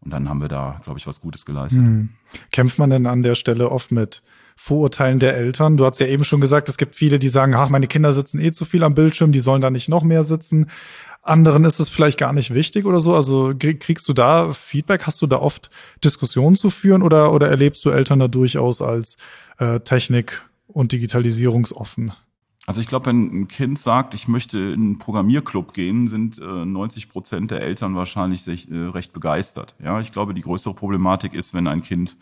Und 0.00 0.12
dann 0.12 0.28
haben 0.28 0.40
wir 0.40 0.48
da, 0.48 0.80
glaube 0.84 0.98
ich, 0.98 1.06
was 1.08 1.20
Gutes 1.20 1.44
geleistet. 1.44 1.82
Mhm. 1.82 2.10
Kämpft 2.52 2.78
man 2.78 2.90
denn 2.90 3.06
an 3.06 3.22
der 3.22 3.34
Stelle 3.34 3.70
oft 3.70 3.90
mit 3.90 4.22
Vorurteilen 4.60 5.20
der 5.20 5.36
Eltern. 5.36 5.76
Du 5.76 5.86
hast 5.86 6.00
ja 6.00 6.08
eben 6.08 6.24
schon 6.24 6.40
gesagt, 6.40 6.68
es 6.68 6.78
gibt 6.78 6.96
viele, 6.96 7.20
die 7.20 7.28
sagen, 7.28 7.54
ach, 7.54 7.68
meine 7.68 7.86
Kinder 7.86 8.12
sitzen 8.12 8.40
eh 8.40 8.50
zu 8.50 8.64
viel 8.64 8.82
am 8.82 8.92
Bildschirm, 8.92 9.30
die 9.30 9.38
sollen 9.38 9.60
da 9.60 9.70
nicht 9.70 9.88
noch 9.88 10.02
mehr 10.02 10.24
sitzen. 10.24 10.66
Anderen 11.22 11.64
ist 11.64 11.78
es 11.78 11.88
vielleicht 11.88 12.18
gar 12.18 12.32
nicht 12.32 12.52
wichtig 12.52 12.84
oder 12.84 12.98
so. 12.98 13.14
Also 13.14 13.54
kriegst 13.56 14.08
du 14.08 14.12
da 14.12 14.52
Feedback? 14.52 15.06
Hast 15.06 15.22
du 15.22 15.28
da 15.28 15.38
oft 15.38 15.70
Diskussionen 16.02 16.56
zu 16.56 16.70
führen 16.70 17.02
oder, 17.02 17.32
oder 17.32 17.48
erlebst 17.48 17.84
du 17.84 17.90
Eltern 17.90 18.18
da 18.18 18.26
durchaus 18.26 18.82
als 18.82 19.16
äh, 19.58 19.78
Technik- 19.78 20.44
und 20.66 20.90
Digitalisierungsoffen? 20.90 22.12
Also 22.66 22.80
ich 22.80 22.88
glaube, 22.88 23.06
wenn 23.06 23.42
ein 23.42 23.48
Kind 23.48 23.78
sagt, 23.78 24.12
ich 24.12 24.26
möchte 24.26 24.58
in 24.58 24.72
einen 24.72 24.98
Programmierclub 24.98 25.72
gehen, 25.72 26.08
sind 26.08 26.38
äh, 26.38 26.64
90 26.64 27.08
Prozent 27.08 27.52
der 27.52 27.60
Eltern 27.60 27.94
wahrscheinlich 27.94 28.42
sich, 28.42 28.68
äh, 28.72 28.74
recht 28.74 29.12
begeistert. 29.12 29.76
Ja, 29.82 30.00
ich 30.00 30.10
glaube, 30.10 30.34
die 30.34 30.42
größere 30.42 30.74
Problematik 30.74 31.32
ist, 31.32 31.54
wenn 31.54 31.68
ein 31.68 31.84
Kind 31.84 32.16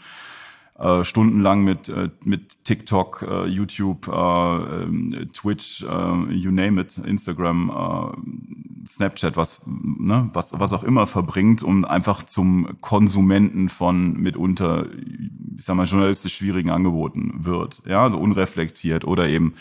äh, 0.78 1.04
stundenlang 1.04 1.64
mit, 1.64 1.88
äh, 1.88 2.10
mit 2.24 2.64
TikTok, 2.64 3.26
äh, 3.28 3.46
YouTube, 3.46 4.08
äh, 4.08 4.12
ähm, 4.12 5.30
Twitch, 5.32 5.82
äh, 5.82 6.32
you 6.34 6.50
name 6.50 6.80
it, 6.80 6.98
Instagram, 6.98 7.70
äh, 7.70 8.86
Snapchat, 8.88 9.36
was, 9.36 9.62
ne, 9.66 10.30
was, 10.32 10.58
was 10.58 10.72
auch 10.72 10.84
immer 10.84 11.06
verbringt, 11.06 11.62
um 11.62 11.84
einfach 11.84 12.24
zum 12.24 12.80
Konsumenten 12.80 13.68
von 13.68 14.14
mitunter, 14.20 14.86
ich 15.56 15.64
sag 15.64 15.76
mal, 15.76 15.86
journalistisch 15.86 16.36
schwierigen 16.36 16.70
Angeboten 16.70 17.44
wird. 17.44 17.82
Ja, 17.86 18.02
also 18.02 18.18
unreflektiert 18.18 19.04
oder 19.04 19.28
eben 19.28 19.54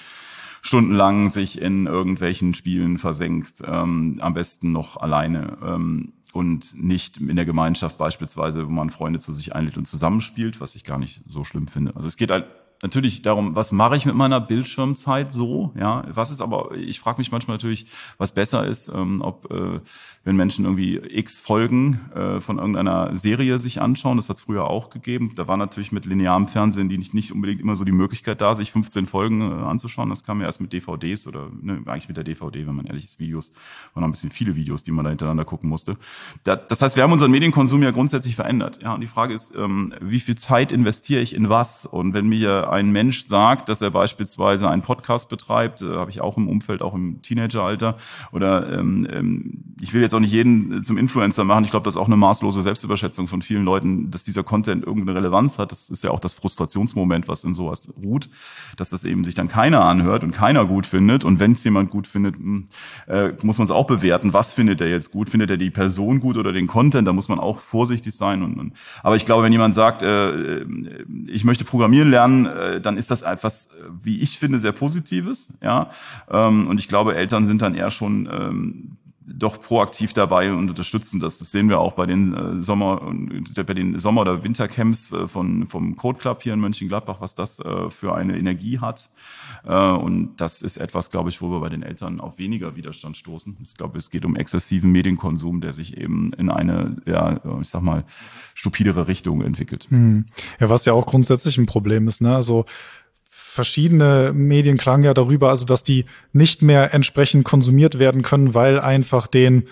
stundenlang 0.61 1.29
sich 1.29 1.61
in 1.61 1.85
irgendwelchen 1.85 2.53
Spielen 2.55 2.97
versenkt, 2.97 3.61
ähm, 3.65 4.17
am 4.19 4.33
besten 4.33 4.71
noch 4.71 4.97
alleine. 4.97 5.57
Ähm, 5.63 6.13
und 6.35 6.75
nicht 6.75 7.15
in 7.15 7.37
der 7.37 7.45
Gemeinschaft 7.45 7.97
beispielsweise, 7.97 8.67
wo 8.67 8.71
man 8.71 8.89
Freunde 8.89 9.19
zu 9.19 9.31
sich 9.31 9.55
einlädt 9.55 9.77
und 9.77 9.85
zusammenspielt, 9.87 10.59
was 10.59 10.75
ich 10.75 10.83
gar 10.83 10.99
nicht 10.99 11.21
so 11.29 11.45
schlimm 11.45 11.67
finde. 11.67 11.95
Also 11.95 12.09
es 12.09 12.17
geht 12.17 12.29
halt 12.29 12.45
natürlich 12.81 13.21
darum, 13.21 13.55
was 13.55 13.71
mache 13.71 13.95
ich 13.95 14.05
mit 14.05 14.15
meiner 14.15 14.39
Bildschirmzeit 14.39 15.31
so, 15.31 15.71
ja, 15.79 16.03
was 16.09 16.31
ist 16.31 16.41
aber, 16.41 16.75
ich 16.75 16.99
frage 16.99 17.17
mich 17.19 17.31
manchmal 17.31 17.55
natürlich, 17.55 17.87
was 18.17 18.33
besser 18.33 18.65
ist, 18.65 18.89
ähm, 18.89 19.21
ob 19.21 19.51
äh, 19.51 19.79
wenn 20.23 20.35
Menschen 20.35 20.65
irgendwie 20.65 20.97
x 20.97 21.39
Folgen 21.39 22.11
äh, 22.13 22.41
von 22.41 22.57
irgendeiner 22.57 23.15
Serie 23.15 23.59
sich 23.59 23.81
anschauen, 23.81 24.17
das 24.17 24.29
hat 24.29 24.37
es 24.37 24.43
früher 24.43 24.65
auch 24.65 24.89
gegeben, 24.89 25.33
da 25.35 25.47
war 25.47 25.57
natürlich 25.57 25.91
mit 25.91 26.05
linearem 26.05 26.47
Fernsehen 26.47 26.89
die 26.89 26.97
nicht, 26.97 27.13
nicht 27.13 27.31
unbedingt 27.31 27.61
immer 27.61 27.75
so 27.75 27.85
die 27.85 27.91
Möglichkeit 27.91 28.41
da, 28.41 28.55
sich 28.55 28.71
15 28.71 29.07
Folgen 29.07 29.41
äh, 29.41 29.63
anzuschauen, 29.63 30.09
das 30.09 30.23
kam 30.23 30.41
ja 30.41 30.47
erst 30.47 30.61
mit 30.61 30.73
DVDs 30.73 31.27
oder 31.27 31.49
ne, 31.61 31.81
eigentlich 31.85 32.07
mit 32.07 32.17
der 32.17 32.23
DVD, 32.23 32.67
wenn 32.67 32.75
man 32.75 32.85
ehrlich 32.85 33.05
ist, 33.05 33.19
Videos, 33.19 33.51
waren 33.93 34.01
noch 34.01 34.09
ein 34.09 34.11
bisschen 34.11 34.31
viele 34.31 34.55
Videos, 34.55 34.83
die 34.83 34.91
man 34.91 35.05
da 35.05 35.09
hintereinander 35.09 35.45
gucken 35.45 35.69
musste. 35.69 35.97
Da, 36.43 36.55
das 36.55 36.81
heißt, 36.81 36.95
wir 36.95 37.03
haben 37.03 37.13
unseren 37.13 37.31
Medienkonsum 37.31 37.81
ja 37.83 37.91
grundsätzlich 37.91 38.35
verändert, 38.35 38.79
ja, 38.81 38.93
und 38.93 39.01
die 39.01 39.07
Frage 39.07 39.33
ist, 39.33 39.55
ähm, 39.55 39.93
wie 40.01 40.19
viel 40.19 40.35
Zeit 40.35 40.71
investiere 40.71 41.21
ich 41.21 41.35
in 41.35 41.49
was? 41.49 41.85
Und 41.85 42.13
wenn 42.13 42.27
mir 42.27 42.64
ein 42.69 42.91
Mensch 42.91 43.25
sagt, 43.25 43.69
dass 43.69 43.81
er 43.81 43.91
beispielsweise 43.91 44.69
einen 44.69 44.81
Podcast 44.81 45.29
betreibt, 45.29 45.81
äh, 45.81 45.95
habe 45.95 46.09
ich 46.11 46.21
auch 46.21 46.37
im 46.37 46.47
Umfeld, 46.47 46.81
auch 46.81 46.93
im 46.93 47.21
Teenageralter, 47.21 47.97
oder 48.31 48.71
ähm, 48.71 49.07
ähm, 49.11 49.63
ich 49.81 49.93
will 49.93 50.01
jetzt 50.01 50.15
auch 50.15 50.19
nicht 50.19 50.33
jeden 50.33 50.83
zum 50.83 50.97
Influencer 50.97 51.43
machen. 51.43 51.65
Ich 51.65 51.71
glaube, 51.71 51.83
das 51.83 51.95
ist 51.95 52.01
auch 52.01 52.07
eine 52.07 52.17
maßlose 52.17 52.61
Selbstüberschätzung 52.61 53.27
von 53.27 53.41
vielen 53.41 53.65
Leuten, 53.65 54.11
dass 54.11 54.23
dieser 54.23 54.43
Content 54.43 54.85
irgendeine 54.85 55.17
Relevanz 55.17 55.57
hat. 55.57 55.71
Das 55.71 55.89
ist 55.89 56.03
ja 56.03 56.11
auch 56.11 56.19
das 56.19 56.33
Frustrationsmoment, 56.33 57.27
was 57.27 57.43
in 57.43 57.53
sowas 57.53 57.93
ruht, 58.03 58.29
dass 58.77 58.89
das 58.89 59.03
eben 59.03 59.23
sich 59.23 59.35
dann 59.35 59.47
keiner 59.47 59.83
anhört 59.83 60.23
und 60.23 60.31
keiner 60.31 60.65
gut 60.65 60.85
findet. 60.85 61.25
Und 61.25 61.39
wenn 61.39 61.51
es 61.51 61.63
jemand 61.63 61.91
gut 61.91 62.07
findet, 62.07 62.35
hm, 62.35 62.67
äh, 63.07 63.29
muss 63.43 63.57
man 63.57 63.65
es 63.65 63.71
auch 63.71 63.87
bewerten. 63.87 64.33
Was 64.33 64.53
findet 64.53 64.81
er 64.81 64.89
jetzt 64.89 65.11
gut? 65.11 65.29
Findet 65.29 65.49
er 65.49 65.57
die 65.57 65.69
Person 65.69 66.19
gut 66.19 66.37
oder 66.37 66.53
den 66.53 66.67
Content? 66.67 67.07
Da 67.07 67.13
muss 67.13 67.29
man 67.29 67.39
auch 67.39 67.59
vorsichtig 67.59 68.15
sein. 68.15 68.41
Und, 68.41 68.57
und 68.57 68.73
aber 69.03 69.15
ich 69.15 69.25
glaube, 69.25 69.43
wenn 69.43 69.51
jemand 69.51 69.73
sagt, 69.73 70.01
äh, 70.01 70.59
äh 70.59 70.65
ich 71.27 71.43
möchte 71.43 71.65
programmieren 71.65 72.09
lernen, 72.09 72.45
äh, 72.55 72.65
äh, 72.65 72.81
dann 72.81 72.97
ist 72.97 73.11
das 73.11 73.21
etwas, 73.21 73.69
wie 74.03 74.19
ich 74.19 74.37
finde, 74.39 74.59
sehr 74.59 74.71
Positives. 74.71 75.49
Ja, 75.61 75.91
ähm, 76.29 76.67
und 76.67 76.79
ich 76.79 76.87
glaube, 76.87 77.15
Eltern 77.15 77.47
sind 77.47 77.61
dann 77.61 77.75
eher 77.75 77.91
schon 77.91 78.27
ähm, 78.31 78.97
doch 79.27 79.61
proaktiv 79.61 80.13
dabei 80.13 80.51
und 80.51 80.69
unterstützen 80.69 81.19
das. 81.19 81.39
Das 81.39 81.51
sehen 81.51 81.67
wir 81.69 81.79
auch 81.79 81.93
bei 81.93 82.05
den 82.05 82.33
äh, 82.33 82.61
Sommer 82.61 83.13
bei 83.55 83.73
den 83.73 83.97
Sommer- 83.97 84.21
oder 84.21 84.43
Wintercamps 84.43 85.11
äh, 85.11 85.27
von 85.27 85.65
vom 85.65 85.95
Code 85.95 86.19
Club 86.19 86.43
hier 86.43 86.53
in 86.53 86.59
Mönchengladbach, 86.59 87.21
was 87.21 87.33
das 87.33 87.59
äh, 87.59 87.89
für 87.89 88.15
eine 88.15 88.37
Energie 88.37 88.79
hat. 88.79 89.09
Und 89.63 90.35
das 90.37 90.61
ist 90.61 90.77
etwas, 90.77 91.09
glaube 91.09 91.29
ich, 91.29 91.41
wo 91.41 91.49
wir 91.49 91.59
bei 91.59 91.69
den 91.69 91.81
Eltern 91.81 92.19
auf 92.19 92.37
weniger 92.37 92.75
Widerstand 92.75 93.17
stoßen. 93.17 93.57
Ich 93.63 93.73
glaube, 93.73 93.97
es 93.97 94.11
geht 94.11 94.23
um 94.23 94.35
exzessiven 94.35 94.91
Medienkonsum, 94.91 95.59
der 95.59 95.73
sich 95.73 95.97
eben 95.97 96.31
in 96.33 96.51
eine, 96.51 96.97
ja, 97.07 97.39
ich 97.59 97.69
sag 97.69 97.81
mal, 97.81 98.03
stupidere 98.53 99.07
Richtung 99.07 99.41
entwickelt. 99.41 99.87
Hm. 99.89 100.25
Ja, 100.59 100.69
was 100.69 100.85
ja 100.85 100.93
auch 100.93 101.07
grundsätzlich 101.07 101.57
ein 101.57 101.65
Problem 101.65 102.07
ist, 102.07 102.21
ne? 102.21 102.35
Also 102.35 102.65
verschiedene 103.55 104.33
Medien 104.33 104.77
klangen 104.77 105.05
ja 105.05 105.13
darüber, 105.13 105.49
also 105.49 105.65
dass 105.65 105.83
die 105.83 106.05
nicht 106.33 106.61
mehr 106.61 106.93
entsprechend 106.93 107.45
konsumiert 107.45 107.97
werden 107.97 108.21
können, 108.21 108.53
weil 108.53 108.79
einfach 108.79 109.27
den 109.27 109.63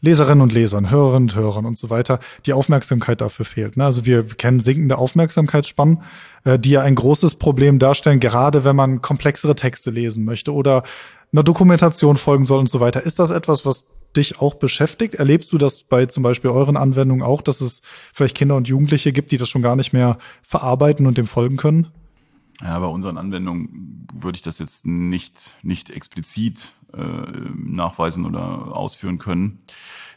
Leserinnen 0.00 0.42
und 0.42 0.52
Lesern, 0.52 0.90
Hörerinnen 0.90 1.28
und 1.28 1.34
Hörern 1.34 1.66
und 1.66 1.78
so 1.78 1.90
weiter 1.90 2.20
die 2.46 2.52
Aufmerksamkeit 2.52 3.20
dafür 3.20 3.44
fehlt. 3.44 3.76
Ne? 3.76 3.84
Also 3.84 4.06
wir 4.06 4.24
kennen 4.24 4.60
sinkende 4.60 4.98
Aufmerksamkeitsspannen, 4.98 6.02
äh, 6.44 6.58
die 6.58 6.70
ja 6.70 6.82
ein 6.82 6.94
großes 6.94 7.36
Problem 7.36 7.78
darstellen, 7.78 8.20
gerade 8.20 8.64
wenn 8.64 8.76
man 8.76 9.02
komplexere 9.02 9.54
Texte 9.54 9.90
lesen 9.90 10.24
möchte 10.24 10.52
oder 10.52 10.82
einer 11.32 11.42
Dokumentation 11.42 12.16
folgen 12.16 12.44
soll 12.44 12.60
und 12.60 12.68
so 12.68 12.80
weiter. 12.80 13.04
Ist 13.04 13.18
das 13.18 13.30
etwas, 13.30 13.66
was 13.66 13.84
dich 14.16 14.40
auch 14.40 14.54
beschäftigt? 14.54 15.14
Erlebst 15.14 15.52
du 15.52 15.58
das 15.58 15.82
bei 15.82 16.06
zum 16.06 16.22
Beispiel 16.22 16.50
euren 16.50 16.76
Anwendungen 16.76 17.22
auch, 17.22 17.42
dass 17.42 17.60
es 17.60 17.82
vielleicht 18.14 18.36
Kinder 18.36 18.56
und 18.56 18.68
Jugendliche 18.68 19.12
gibt, 19.12 19.30
die 19.32 19.36
das 19.36 19.48
schon 19.48 19.62
gar 19.62 19.76
nicht 19.76 19.92
mehr 19.92 20.18
verarbeiten 20.42 21.06
und 21.06 21.18
dem 21.18 21.26
folgen 21.26 21.56
können? 21.56 21.88
Ja, 22.60 22.78
bei 22.80 22.86
unseren 22.86 23.18
Anwendungen 23.18 24.08
würde 24.12 24.36
ich 24.36 24.42
das 24.42 24.58
jetzt 24.58 24.84
nicht, 24.84 25.54
nicht 25.62 25.90
explizit 25.90 26.72
äh, 26.92 27.00
nachweisen 27.54 28.26
oder 28.26 28.74
ausführen 28.76 29.18
können. 29.18 29.60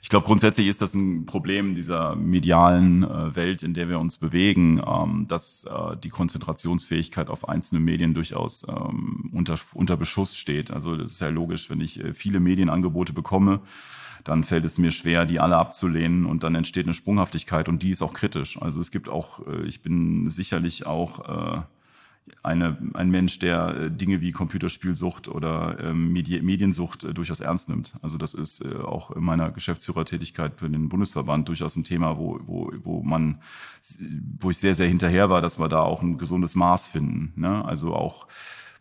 Ich 0.01 0.09
glaube, 0.09 0.25
grundsätzlich 0.25 0.65
ist 0.65 0.81
das 0.81 0.95
ein 0.95 1.27
Problem 1.27 1.75
dieser 1.75 2.15
medialen 2.15 3.03
äh, 3.03 3.35
Welt, 3.35 3.61
in 3.61 3.75
der 3.75 3.87
wir 3.89 3.99
uns 3.99 4.17
bewegen, 4.17 4.81
ähm, 4.83 5.27
dass 5.27 5.65
äh, 5.65 5.95
die 5.97 6.09
Konzentrationsfähigkeit 6.09 7.29
auf 7.29 7.47
einzelne 7.47 7.79
Medien 7.79 8.15
durchaus 8.15 8.65
ähm, 8.67 9.29
unter, 9.31 9.59
unter 9.73 9.97
Beschuss 9.97 10.35
steht. 10.35 10.71
Also 10.71 10.97
das 10.97 11.11
ist 11.11 11.21
ja 11.21 11.29
logisch, 11.29 11.69
wenn 11.69 11.81
ich 11.81 12.03
äh, 12.03 12.15
viele 12.15 12.39
Medienangebote 12.39 13.13
bekomme, 13.13 13.61
dann 14.23 14.43
fällt 14.43 14.65
es 14.65 14.79
mir 14.79 14.91
schwer, 14.91 15.25
die 15.25 15.39
alle 15.39 15.57
abzulehnen 15.57 16.25
und 16.25 16.41
dann 16.43 16.55
entsteht 16.55 16.85
eine 16.85 16.95
Sprunghaftigkeit 16.95 17.69
und 17.69 17.83
die 17.83 17.91
ist 17.91 18.01
auch 18.01 18.13
kritisch. 18.13 18.59
Also 18.59 18.79
es 18.79 18.89
gibt 18.89 19.07
auch, 19.07 19.45
äh, 19.45 19.67
ich 19.67 19.83
bin 19.83 20.29
sicherlich 20.29 20.87
auch 20.87 21.59
äh, 21.59 21.61
eine, 22.43 22.77
ein 22.93 23.09
Mensch, 23.09 23.39
der 23.39 23.75
äh, 23.75 23.91
Dinge 23.91 24.21
wie 24.21 24.31
Computerspielsucht 24.31 25.27
oder 25.27 25.77
ähm, 25.79 26.11
Medi 26.11 26.41
Mediensucht 26.41 27.03
äh, 27.03 27.13
durchaus 27.13 27.39
ernst 27.39 27.69
nimmt. 27.69 27.95
Also 28.01 28.17
das 28.17 28.33
ist 28.33 28.63
äh, 28.65 28.77
auch 28.77 29.11
in 29.11 29.23
meiner 29.23 29.51
Geschäftsführertätigkeit 29.51 30.53
für 30.57 30.69
den 30.69 30.89
Bundesverband 30.89 31.47
durchaus 31.47 31.75
ein 31.75 31.83
Thema, 31.83 32.17
wo, 32.17 32.39
wo, 32.45 32.71
wo 32.81 33.03
man, 33.03 33.41
wo 34.39 34.49
ich 34.49 34.57
sehr, 34.57 34.75
sehr 34.75 34.87
hinterher 34.87 35.29
war, 35.29 35.41
dass 35.41 35.59
wir 35.59 35.69
da 35.69 35.81
auch 35.81 36.01
ein 36.01 36.17
gesundes 36.17 36.55
Maß 36.55 36.87
finden. 36.87 37.33
Ne? 37.39 37.63
Also 37.65 37.93
auch 37.93 38.27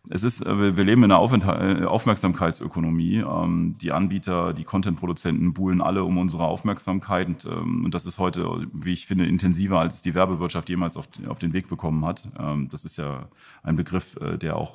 es 0.09 0.23
ist, 0.23 0.45
äh, 0.45 0.75
wir 0.75 0.83
leben 0.83 1.03
in 1.03 1.11
einer 1.11 1.21
äh, 1.21 1.85
Aufmerksamkeitsökonomie. 1.85 3.17
Ähm, 3.17 3.75
die 3.79 3.91
Anbieter, 3.91 4.53
die 4.53 4.63
Content-Produzenten 4.63 5.53
buhlen 5.53 5.81
alle 5.81 6.03
um 6.03 6.17
unsere 6.17 6.45
Aufmerksamkeit 6.45 7.27
und, 7.27 7.45
ähm, 7.45 7.85
und 7.85 7.93
das 7.93 8.05
ist 8.05 8.17
heute, 8.17 8.67
wie 8.73 8.93
ich 8.93 9.05
finde, 9.05 9.25
intensiver, 9.25 9.79
als 9.79 9.95
es 9.95 10.01
die 10.01 10.15
Werbewirtschaft 10.15 10.69
jemals 10.69 10.97
auf, 10.97 11.07
auf 11.27 11.39
den 11.39 11.53
Weg 11.53 11.69
bekommen 11.69 12.03
hat. 12.05 12.29
Ähm, 12.39 12.67
das 12.69 12.83
ist 12.83 12.97
ja 12.97 13.27
ein 13.61 13.75
Begriff, 13.75 14.17
äh, 14.17 14.37
der 14.37 14.57
auch 14.57 14.71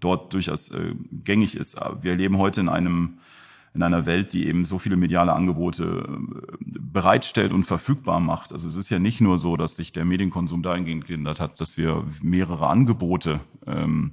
dort 0.00 0.32
durchaus 0.32 0.70
gängig 1.24 1.56
ist. 1.56 1.78
Wir 2.00 2.16
leben 2.16 2.38
heute 2.38 2.60
in 2.60 2.68
einem 2.68 3.18
in 3.74 3.82
einer 3.82 4.06
Welt, 4.06 4.32
die 4.32 4.46
eben 4.46 4.64
so 4.64 4.78
viele 4.78 4.96
mediale 4.96 5.32
Angebote 5.32 6.06
bereitstellt 6.60 7.52
und 7.52 7.64
verfügbar 7.64 8.20
macht. 8.20 8.52
Also 8.52 8.68
es 8.68 8.76
ist 8.76 8.88
ja 8.88 8.98
nicht 8.98 9.20
nur 9.20 9.38
so, 9.38 9.56
dass 9.56 9.76
sich 9.76 9.92
der 9.92 10.04
Medienkonsum 10.04 10.62
dahingehend 10.62 11.06
geändert 11.06 11.40
hat, 11.40 11.60
dass 11.60 11.76
wir 11.76 12.04
mehrere 12.22 12.68
Angebote 12.68 13.40
ähm, 13.66 14.12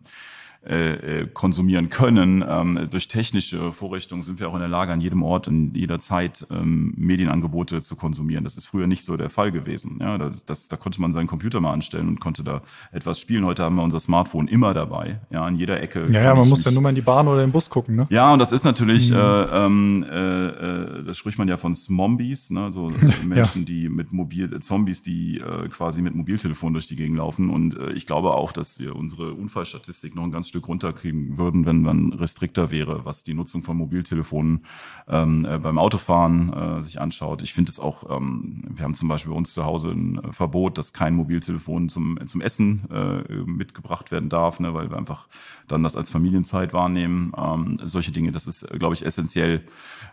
äh, 0.67 1.21
äh, 1.21 1.27
konsumieren 1.27 1.89
können. 1.89 2.43
Ähm, 2.47 2.87
durch 2.89 3.07
technische 3.07 3.71
Vorrichtungen 3.71 4.23
sind 4.23 4.39
wir 4.39 4.49
auch 4.49 4.55
in 4.55 4.61
der 4.61 4.67
Lage, 4.67 4.91
an 4.91 5.01
jedem 5.01 5.21
Ort, 5.21 5.47
in 5.47 5.75
jeder 5.75 5.99
Zeit 5.99 6.47
ähm, 6.49 6.93
Medienangebote 6.97 7.81
zu 7.83 7.95
konsumieren. 7.95 8.43
Das 8.43 8.57
ist 8.57 8.67
früher 8.67 8.87
nicht 8.87 9.03
so 9.03 9.15
der 9.15 9.29
Fall 9.29 9.51
gewesen. 9.51 9.99
Ja, 10.01 10.17
das, 10.17 10.43
das, 10.45 10.67
da 10.67 10.77
konnte 10.77 10.99
man 11.01 11.13
seinen 11.13 11.27
Computer 11.27 11.61
mal 11.61 11.71
anstellen 11.71 12.07
und 12.07 12.19
konnte 12.19 12.43
da 12.43 12.61
etwas 12.91 13.19
spielen. 13.19 13.45
Heute 13.45 13.63
haben 13.63 13.75
wir 13.75 13.83
unser 13.83 13.99
Smartphone 13.99 14.47
immer 14.47 14.73
dabei, 14.73 15.19
ja, 15.29 15.45
an 15.45 15.55
jeder 15.55 15.81
Ecke. 15.81 16.07
Ja, 16.11 16.21
ja 16.21 16.35
man 16.35 16.49
muss 16.49 16.63
ja 16.63 16.71
nur 16.71 16.81
mal 16.81 16.89
in 16.89 16.95
die 16.95 17.01
Bahn 17.01 17.27
oder 17.27 17.41
den 17.41 17.51
Bus 17.51 17.69
gucken, 17.69 17.95
ne? 17.95 18.07
Ja, 18.09 18.33
und 18.33 18.39
das 18.39 18.51
ist 18.51 18.63
natürlich, 18.63 19.11
mhm. 19.11 19.17
äh, 19.17 19.65
ähm, 19.65 20.05
äh, 20.09 20.47
äh, 20.47 21.03
das 21.03 21.17
spricht 21.17 21.37
man 21.37 21.47
ja 21.47 21.57
von 21.57 21.75
Zombies, 21.75 22.49
ne, 22.49 22.71
so 22.71 22.91
Menschen, 23.23 23.61
ja. 23.61 23.65
die 23.65 23.89
mit 23.89 24.13
Mobil, 24.13 24.51
äh, 24.53 24.59
Zombies, 24.61 25.03
die 25.03 25.39
äh, 25.39 25.67
quasi 25.69 26.01
mit 26.01 26.15
Mobiltelefon 26.15 26.73
durch 26.73 26.87
die 26.87 26.95
Gegend 26.95 27.17
laufen. 27.17 27.49
Und 27.49 27.77
äh, 27.77 27.91
ich 27.91 28.05
glaube 28.05 28.33
auch, 28.33 28.51
dass 28.51 28.79
wir 28.79 28.95
unsere 28.95 29.33
Unfallstatistik 29.33 30.15
noch 30.15 30.23
ein 30.23 30.31
ganz 30.31 30.47
Stück 30.55 30.69
runterkriegen 30.69 31.37
würden, 31.37 31.65
wenn 31.65 31.81
man 31.81 32.13
restrikter 32.13 32.71
wäre, 32.71 33.03
was 33.03 33.23
die 33.23 33.33
Nutzung 33.33 33.61
von 33.61 33.75
Mobiltelefonen 33.75 34.65
ähm, 35.09 35.43
äh, 35.43 35.57
beim 35.57 35.77
Autofahren 35.77 36.53
äh, 36.53 36.81
sich 36.81 37.01
anschaut. 37.01 37.41
Ich 37.41 37.53
finde 37.53 37.71
es 37.71 37.79
auch, 37.79 38.09
ähm, 38.09 38.63
wir 38.69 38.85
haben 38.85 38.93
zum 38.93 39.09
Beispiel 39.09 39.33
bei 39.33 39.37
uns 39.37 39.53
zu 39.53 39.65
Hause 39.65 39.89
ein 39.89 40.23
äh, 40.23 40.31
Verbot, 40.31 40.77
dass 40.77 40.93
kein 40.93 41.13
Mobiltelefon 41.13 41.89
zum, 41.89 42.25
zum 42.25 42.39
Essen 42.39 42.89
äh, 42.89 43.33
mitgebracht 43.43 44.11
werden 44.11 44.29
darf, 44.29 44.61
ne, 44.61 44.73
weil 44.73 44.89
wir 44.89 44.97
einfach 44.97 45.27
dann 45.67 45.83
das 45.83 45.97
als 45.97 46.09
Familienzeit 46.09 46.71
wahrnehmen. 46.71 47.33
Ähm, 47.37 47.77
solche 47.83 48.13
Dinge, 48.13 48.31
das 48.31 48.47
ist, 48.47 48.65
glaube 48.79 48.93
ich, 48.93 49.05
essentiell. 49.05 49.61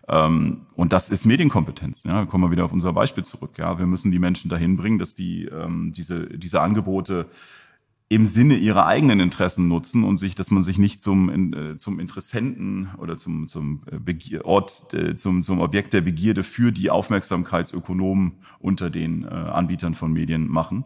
Ähm, 0.09 0.62
und 0.74 0.93
das 0.93 1.09
ist 1.09 1.24
Medienkompetenz. 1.24 2.03
Ja, 2.03 2.24
kommen 2.24 2.43
wir 2.43 2.51
wieder 2.51 2.64
auf 2.64 2.72
unser 2.72 2.93
Beispiel 2.93 3.24
zurück. 3.24 3.59
Ja, 3.59 3.78
wir 3.78 3.86
müssen 3.86 4.11
die 4.11 4.18
Menschen 4.18 4.49
dahin 4.49 4.76
bringen, 4.76 4.99
dass 4.99 5.14
die 5.14 5.45
ähm, 5.45 5.93
diese 5.93 6.26
diese 6.26 6.61
Angebote 6.61 7.28
im 8.14 8.26
Sinne 8.26 8.56
ihrer 8.56 8.86
eigenen 8.86 9.20
Interessen 9.20 9.68
nutzen 9.68 10.04
und 10.04 10.18
sich, 10.18 10.34
dass 10.34 10.50
man 10.50 10.62
sich 10.62 10.76
nicht 10.76 11.02
zum, 11.02 11.54
äh, 11.54 11.76
zum 11.78 11.98
Interessenten 11.98 12.90
oder 12.98 13.16
zum, 13.16 13.48
zum 13.48 13.82
äh, 13.90 13.98
Begier 13.98 14.44
Ort, 14.44 14.92
äh, 14.92 15.16
zum, 15.16 15.42
zum 15.42 15.60
Objekt 15.60 15.94
der 15.94 16.02
Begierde 16.02 16.44
für 16.44 16.72
die 16.72 16.90
Aufmerksamkeitsökonomen 16.90 18.32
unter 18.58 18.90
den 18.90 19.26
Anbietern 19.26 19.94
von 19.94 20.12
Medien 20.12 20.46
machen. 20.46 20.84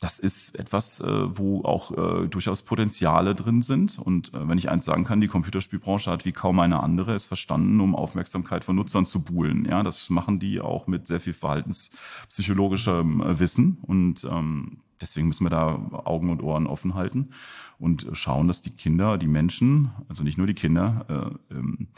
Das 0.00 0.18
ist 0.18 0.58
etwas, 0.58 1.00
wo 1.00 1.62
auch 1.62 2.26
durchaus 2.26 2.62
Potenziale 2.62 3.36
drin 3.36 3.62
sind. 3.62 3.98
Und 3.98 4.32
wenn 4.34 4.58
ich 4.58 4.68
eins 4.68 4.84
sagen 4.84 5.04
kann, 5.04 5.20
die 5.20 5.28
Computerspielbranche 5.28 6.10
hat 6.10 6.24
wie 6.24 6.32
kaum 6.32 6.58
eine 6.58 6.82
andere 6.82 7.14
es 7.14 7.26
verstanden, 7.26 7.80
um 7.80 7.94
Aufmerksamkeit 7.94 8.64
von 8.64 8.74
Nutzern 8.74 9.06
zu 9.06 9.22
buhlen. 9.22 9.64
Ja, 9.64 9.84
das 9.84 10.10
machen 10.10 10.40
die 10.40 10.60
auch 10.60 10.88
mit 10.88 11.06
sehr 11.06 11.20
viel 11.20 11.32
verhaltenspsychologischem 11.32 13.38
Wissen. 13.38 13.78
Und 13.82 14.24
ähm, 14.24 14.78
deswegen 15.00 15.28
müssen 15.28 15.44
wir 15.44 15.50
da 15.50 15.74
Augen 16.04 16.30
und 16.30 16.42
Ohren 16.42 16.66
offen 16.66 16.94
halten 16.94 17.30
und 17.78 18.08
schauen, 18.12 18.48
dass 18.48 18.62
die 18.62 18.70
Kinder, 18.70 19.18
die 19.18 19.28
Menschen, 19.28 19.90
also 20.08 20.24
nicht 20.24 20.38
nur 20.38 20.46
die 20.46 20.54
Kinder, 20.54 21.38
äh, 21.50 21.54
ähm, 21.54 21.88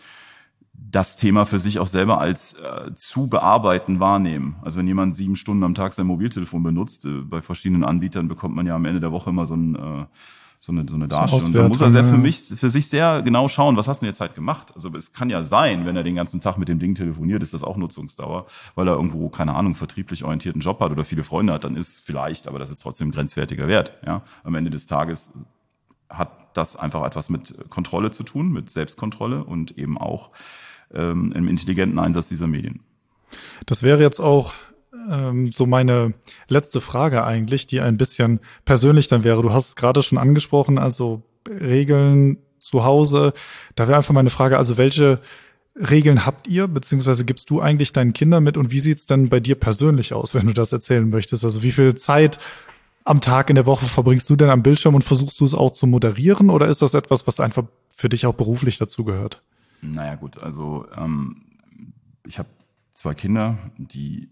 das 0.73 1.17
Thema 1.17 1.47
für 1.47 1.59
sich 1.59 1.79
auch 1.79 1.87
selber 1.87 2.21
als 2.21 2.55
äh, 2.55 2.93
zu 2.95 3.29
bearbeiten 3.29 3.99
wahrnehmen. 3.99 4.57
Also 4.63 4.79
wenn 4.79 4.87
jemand 4.87 5.17
sieben 5.17 5.37
Stunden 5.37 5.65
am 5.65 5.75
Tag 5.75 5.93
sein 5.95 6.07
Mobiltelefon 6.07 6.63
benutzt, 6.63 7.05
äh, 7.05 7.23
bei 7.23 7.43
verschiedenen 7.43 7.85
Anbietern 7.85 8.29
bekommt 8.29 8.55
man 8.55 8.67
ja 8.67 8.77
am 8.77 8.85
Ende 8.85 9.01
der 9.01 9.13
Woche 9.13 9.31
immer 9.31 9.47
so 9.47 9.55
ein 9.55 9.75
äh, 9.75 10.05
so 10.61 10.73
eine, 10.73 10.87
so 10.89 10.95
eine 10.95 11.09
Darstellung. 11.09 11.53
Da 11.53 11.69
muss 11.69 11.81
er 11.81 11.91
sehr 11.91 12.05
für 12.05 12.17
mich, 12.17 12.39
für 12.39 12.71
sich 12.71 12.89
sehr 12.89 13.23
genau 13.23 13.49
schauen, 13.49 13.77
was 13.77 13.89
hast 13.89 14.01
du 14.01 14.05
denn 14.05 14.13
jetzt 14.13 14.21
halt 14.21 14.35
gemacht? 14.35 14.73
Also 14.75 14.95
es 14.95 15.13
kann 15.13 15.31
ja 15.31 15.45
sein, 15.45 15.87
wenn 15.87 15.97
er 15.97 16.03
den 16.03 16.15
ganzen 16.15 16.41
Tag 16.41 16.59
mit 16.59 16.69
dem 16.69 16.79
Ding 16.79 16.95
telefoniert, 16.95 17.43
ist 17.43 17.55
das 17.55 17.63
auch 17.63 17.77
Nutzungsdauer, 17.77 18.47
weil 18.75 18.89
er 18.89 18.95
irgendwo, 18.95 19.29
keine 19.29 19.55
Ahnung, 19.55 19.75
vertrieblich 19.75 20.25
orientierten 20.25 20.61
Job 20.61 20.81
hat 20.81 20.91
oder 20.91 21.05
viele 21.05 21.25
Freunde 21.25 21.53
hat, 21.53 21.65
dann 21.65 21.77
ist 21.77 22.01
vielleicht, 22.01 22.49
aber 22.49 22.59
das 22.59 22.71
ist 22.71 22.81
trotzdem 22.83 23.13
grenzwertiger 23.13 23.69
Wert. 23.69 23.93
Ja? 24.05 24.23
Am 24.45 24.55
Ende 24.55 24.71
des 24.71 24.87
Tages 24.87 25.33
hat 26.09 26.31
das 26.55 26.77
einfach 26.77 27.05
etwas 27.05 27.29
mit 27.29 27.55
Kontrolle 27.69 28.11
zu 28.11 28.23
tun, 28.23 28.53
mit 28.53 28.71
Selbstkontrolle 28.71 29.45
und 29.45 29.77
eben 29.77 29.99
auch 29.99 30.31
ähm, 30.95 31.33
im 31.33 31.49
intelligenten 31.49 31.99
Einsatz 31.99 32.29
dieser 32.29 32.47
Medien. 32.47 32.81
Das 33.67 33.83
wäre 33.83 34.01
jetzt 34.01 34.21
auch 34.21 34.55
ähm, 35.11 35.53
so 35.53 35.67
meine 35.67 36.15
letzte 36.49 36.81
Frage 36.81 37.25
eigentlich, 37.25 37.67
die 37.67 37.81
ein 37.81 37.97
bisschen 37.97 38.41
persönlich 38.65 39.09
dann 39.09 39.25
wäre. 39.25 39.43
Du 39.43 39.53
hast 39.53 39.69
es 39.69 39.77
gerade 39.77 40.03
schon 40.03 40.19
angesprochen, 40.19 40.79
also 40.79 41.23
Regeln 41.49 42.39
zu 42.59 42.85
Hause. 42.85 43.33
Da 43.75 43.89
wäre 43.89 43.99
einfach 43.99 44.15
meine 44.15 44.31
Frage, 44.31 44.59
also 44.59 44.77
welche 44.77 45.21
Regeln 45.77 46.25
habt 46.25 46.49
ihr, 46.49 46.69
beziehungsweise 46.69 47.25
gibst 47.25 47.51
du 47.51 47.61
eigentlich 47.61 47.93
deinen 47.93 48.13
Kindern 48.13 48.43
mit 48.43 48.57
und 48.57 48.71
wie 48.71 48.81
sieht's 48.81 49.07
denn 49.07 49.29
bei 49.29 49.41
dir 49.41 49.57
persönlich 49.57 50.15
aus, 50.15 50.35
wenn 50.35 50.47
du 50.47 50.55
das 50.55 50.73
erzählen 50.73 51.09
möchtest? 51.09 51.45
Also 51.45 51.63
wie 51.63 51.71
viel 51.71 51.95
Zeit 51.97 52.39
am 53.05 53.21
Tag 53.21 53.51
in 53.51 53.57
der 53.57 53.67
Woche 53.67 53.85
verbringst 53.85 54.29
du 54.29 54.37
denn 54.37 54.51
am 54.51 54.63
Bildschirm 54.63 54.95
und 54.95 55.05
versuchst 55.05 55.39
du 55.39 55.45
es 55.45 55.55
auch 55.55 55.73
zu 55.73 55.87
moderieren 55.87 56.51
oder 56.51 56.67
ist 56.67 56.83
das 56.83 56.95
etwas, 56.95 57.27
was 57.27 57.41
einfach 57.41 57.65
für 57.95 58.09
dich 58.09 58.27
auch 58.27 58.35
beruflich 58.35 58.79
dazugehört? 58.79 59.43
Naja 59.83 60.17
gut, 60.17 60.39
also 60.39 60.87
ähm, 60.97 61.43
ich 62.27 62.39
habe 62.39 62.49
zwei 62.95 63.15
Kinder, 63.15 63.59
die 63.77 64.31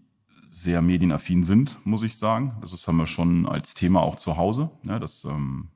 sehr 0.55 0.81
medienaffin 0.81 1.43
sind, 1.43 1.77
muss 1.83 2.03
ich 2.03 2.17
sagen. 2.17 2.55
Das 2.61 2.87
haben 2.87 2.95
wir 2.95 3.07
schon 3.07 3.45
als 3.45 3.73
Thema 3.73 4.01
auch 4.01 4.15
zu 4.15 4.37
Hause. 4.37 4.69
Ja, 4.83 4.99
das, 4.99 5.25
ähm, 5.25 5.67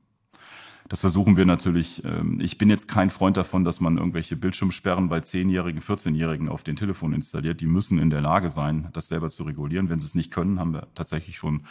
das 0.87 1.01
versuchen 1.01 1.35
wir 1.35 1.45
natürlich. 1.45 2.01
Ähm, 2.05 2.39
ich 2.39 2.57
bin 2.57 2.69
jetzt 2.69 2.87
kein 2.87 3.09
Freund 3.09 3.35
davon, 3.35 3.65
dass 3.65 3.81
man 3.81 3.97
irgendwelche 3.97 4.37
Bildschirmsperren 4.37 5.09
bei 5.09 5.19
10-Jährigen, 5.19 5.81
14-Jährigen 5.81 6.47
auf 6.47 6.63
den 6.63 6.77
Telefon 6.77 7.11
installiert. 7.11 7.59
Die 7.59 7.67
müssen 7.67 7.99
in 7.99 8.09
der 8.09 8.21
Lage 8.21 8.49
sein, 8.49 8.87
das 8.93 9.09
selber 9.09 9.29
zu 9.29 9.43
regulieren. 9.43 9.89
Wenn 9.89 9.99
sie 9.99 10.07
es 10.07 10.15
nicht 10.15 10.31
können, 10.31 10.59
haben 10.59 10.71
wir 10.71 10.87
tatsächlich 10.95 11.37
schon 11.37 11.65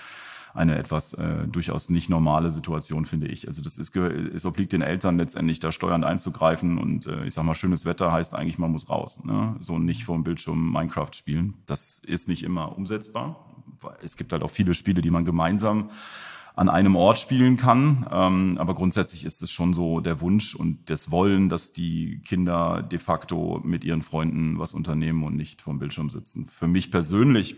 eine 0.58 0.76
etwas 0.76 1.14
äh, 1.14 1.46
durchaus 1.46 1.88
nicht 1.88 2.10
normale 2.10 2.52
Situation, 2.52 3.06
finde 3.06 3.28
ich. 3.28 3.48
Also 3.48 3.62
das 3.62 3.78
ist, 3.78 3.96
es 3.96 4.44
obliegt 4.44 4.72
den 4.72 4.82
Eltern 4.82 5.16
letztendlich 5.16 5.60
da 5.60 5.72
steuernd 5.72 6.04
einzugreifen 6.04 6.78
und 6.78 7.06
äh, 7.06 7.24
ich 7.24 7.34
sag 7.34 7.44
mal, 7.44 7.54
schönes 7.54 7.84
Wetter 7.84 8.12
heißt 8.12 8.34
eigentlich, 8.34 8.58
man 8.58 8.72
muss 8.72 8.90
raus. 8.90 9.24
Ne? 9.24 9.56
So 9.60 9.78
nicht 9.78 10.04
vor 10.04 10.16
dem 10.16 10.24
Bildschirm 10.24 10.72
Minecraft 10.72 11.12
spielen. 11.12 11.54
Das 11.66 12.00
ist 12.00 12.28
nicht 12.28 12.42
immer 12.42 12.76
umsetzbar. 12.76 13.46
Es 14.02 14.16
gibt 14.16 14.32
halt 14.32 14.42
auch 14.42 14.50
viele 14.50 14.74
Spiele, 14.74 15.00
die 15.00 15.10
man 15.10 15.24
gemeinsam 15.24 15.90
an 16.56 16.68
einem 16.68 16.96
Ort 16.96 17.20
spielen 17.20 17.56
kann. 17.56 18.04
Ähm, 18.10 18.58
aber 18.58 18.74
grundsätzlich 18.74 19.24
ist 19.24 19.40
es 19.42 19.50
schon 19.52 19.74
so 19.74 20.00
der 20.00 20.20
Wunsch 20.20 20.56
und 20.56 20.90
das 20.90 21.12
Wollen, 21.12 21.48
dass 21.48 21.72
die 21.72 22.20
Kinder 22.24 22.82
de 22.82 22.98
facto 22.98 23.60
mit 23.64 23.84
ihren 23.84 24.02
Freunden 24.02 24.58
was 24.58 24.74
unternehmen 24.74 25.22
und 25.22 25.36
nicht 25.36 25.62
vom 25.62 25.78
Bildschirm 25.78 26.10
sitzen. 26.10 26.46
Für 26.46 26.66
mich 26.66 26.90
persönlich 26.90 27.56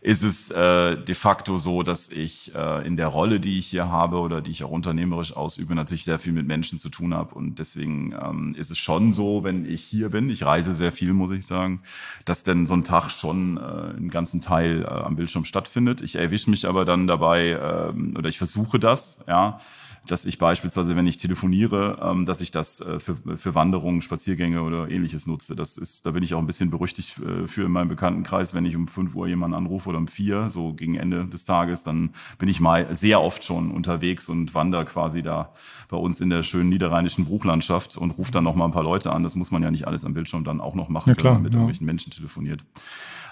ist 0.00 0.22
es 0.22 0.50
äh, 0.50 0.96
de 0.96 1.14
facto 1.14 1.58
so, 1.58 1.82
dass 1.82 2.08
ich 2.08 2.54
äh, 2.54 2.86
in 2.86 2.96
der 2.96 3.08
Rolle, 3.08 3.40
die 3.40 3.58
ich 3.58 3.66
hier 3.66 3.88
habe 3.88 4.18
oder 4.18 4.40
die 4.40 4.50
ich 4.50 4.64
auch 4.64 4.70
unternehmerisch 4.70 5.36
ausübe, 5.36 5.74
natürlich 5.74 6.04
sehr 6.04 6.18
viel 6.18 6.32
mit 6.32 6.46
Menschen 6.46 6.78
zu 6.78 6.88
tun 6.88 7.14
habe. 7.14 7.34
Und 7.34 7.58
deswegen 7.58 8.12
ähm, 8.12 8.54
ist 8.56 8.70
es 8.70 8.78
schon 8.78 9.12
so, 9.12 9.44
wenn 9.44 9.64
ich 9.64 9.82
hier 9.82 10.10
bin, 10.10 10.30
ich 10.30 10.44
reise 10.44 10.74
sehr 10.74 10.92
viel, 10.92 11.12
muss 11.12 11.30
ich 11.30 11.46
sagen, 11.46 11.82
dass 12.24 12.44
denn 12.44 12.66
so 12.66 12.74
ein 12.74 12.84
Tag 12.84 13.10
schon 13.10 13.56
äh, 13.56 13.60
einen 13.60 14.10
ganzen 14.10 14.40
Teil 14.42 14.82
äh, 14.82 14.86
am 14.86 15.16
Bildschirm 15.16 15.44
stattfindet. 15.44 16.02
Ich 16.02 16.16
erwische 16.16 16.50
mich 16.50 16.66
aber 16.66 16.84
dann 16.84 17.06
dabei, 17.06 17.50
äh, 17.50 18.16
oder 18.16 18.28
ich 18.28 18.38
versuche 18.38 18.78
das, 18.78 19.20
ja, 19.26 19.60
dass 20.06 20.24
ich 20.24 20.38
beispielsweise, 20.38 20.96
wenn 20.96 21.06
ich 21.06 21.18
telefoniere, 21.18 21.98
ähm, 22.02 22.26
dass 22.26 22.40
ich 22.40 22.50
das 22.50 22.80
äh, 22.80 23.00
für, 23.00 23.16
für 23.36 23.54
Wanderungen, 23.54 24.00
Spaziergänge 24.00 24.62
oder 24.62 24.88
ähnliches 24.88 25.26
nutze. 25.26 25.56
Das 25.56 25.76
ist, 25.76 26.06
da 26.06 26.12
bin 26.12 26.22
ich 26.22 26.34
auch 26.34 26.38
ein 26.38 26.46
bisschen 26.46 26.70
berüchtigt 26.70 27.18
äh, 27.18 27.46
für 27.46 27.64
in 27.64 27.72
meinem 27.72 27.88
Bekanntenkreis, 27.88 28.54
wenn 28.54 28.64
ich 28.64 28.76
um 28.76 28.88
fünf 28.88 29.14
Uhr 29.14 29.26
jemanden 29.26 29.56
anrufe 29.56 29.88
oder 29.96 30.02
um 30.02 30.08
vier, 30.08 30.50
so 30.50 30.74
gegen 30.74 30.94
Ende 30.94 31.24
des 31.24 31.44
Tages, 31.44 31.82
dann 31.82 32.10
bin 32.38 32.48
ich 32.48 32.60
mal 32.60 32.94
sehr 32.94 33.20
oft 33.20 33.42
schon 33.42 33.70
unterwegs 33.70 34.28
und 34.28 34.54
wandere 34.54 34.84
quasi 34.84 35.22
da 35.22 35.52
bei 35.88 35.96
uns 35.96 36.20
in 36.20 36.30
der 36.30 36.42
schönen 36.42 36.68
niederrheinischen 36.68 37.24
Bruchlandschaft 37.24 37.96
und 37.96 38.12
rufe 38.12 38.30
dann 38.30 38.44
noch 38.44 38.54
mal 38.54 38.66
ein 38.66 38.72
paar 38.72 38.82
Leute 38.82 39.12
an. 39.12 39.22
Das 39.22 39.34
muss 39.34 39.50
man 39.50 39.62
ja 39.62 39.70
nicht 39.70 39.86
alles 39.86 40.04
am 40.04 40.14
Bildschirm 40.14 40.44
dann 40.44 40.60
auch 40.60 40.74
noch 40.74 40.88
machen, 40.88 41.10
ja, 41.10 41.14
klar, 41.14 41.34
wenn 41.34 41.34
man 41.34 41.42
mit 41.42 41.52
ja. 41.52 41.58
irgendwelchen 41.58 41.86
Menschen 41.86 42.12
telefoniert. 42.12 42.62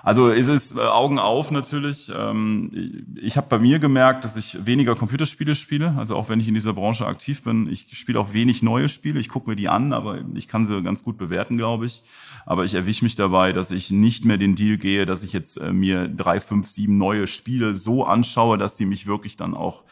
Also 0.05 0.28
ist 0.28 0.48
es 0.48 0.76
äh, 0.76 0.80
Augen 0.80 1.18
auf 1.18 1.50
natürlich. 1.50 2.12
Ähm, 2.14 3.07
ich 3.16 3.38
habe 3.38 3.46
bei 3.48 3.59
mir 3.59 3.78
gemerkt, 3.78 4.22
dass 4.24 4.36
ich 4.36 4.66
weniger 4.66 4.94
Computerspiele 4.94 5.55
spiele. 5.55 5.94
Also 5.96 6.14
auch 6.14 6.28
wenn 6.28 6.40
ich 6.40 6.48
in 6.48 6.52
dieser 6.52 6.74
Branche 6.74 7.07
aktiv 7.07 7.42
bin, 7.42 7.70
ich 7.70 7.88
spiele 7.98 8.20
auch 8.20 8.34
wenig 8.34 8.62
neue 8.62 8.90
Spiele. 8.90 9.18
Ich 9.18 9.30
gucke 9.30 9.48
mir 9.48 9.57
die 9.57 9.70
an, 9.70 9.94
aber 9.94 10.18
ich 10.34 10.46
kann 10.46 10.66
sie 10.66 10.82
ganz 10.82 11.05
gut 11.05 11.16
bewerten, 11.16 11.57
glaube 11.57 11.86
ich. 11.86 12.02
Aber 12.44 12.66
ich 12.66 12.74
erwische 12.74 13.02
mich 13.02 13.16
dabei, 13.16 13.55
dass 13.55 13.70
ich 13.70 13.90
nicht 13.90 14.26
mehr 14.26 14.36
den 14.36 14.55
Deal 14.55 14.76
gehe, 14.76 15.07
dass 15.07 15.22
ich 15.22 15.32
jetzt 15.32 15.57
äh, 15.57 15.72
mir 15.72 16.07
drei, 16.07 16.38
fünf, 16.38 16.68
sieben 16.68 16.98
neue 16.98 17.26
Spiele 17.26 17.74
so 17.74 18.05
anschaue, 18.05 18.59
dass 18.59 18.76
die 18.76 18.84
mich 18.84 19.07
wirklich 19.07 19.38
dann 19.38 19.55
auch 19.55 19.84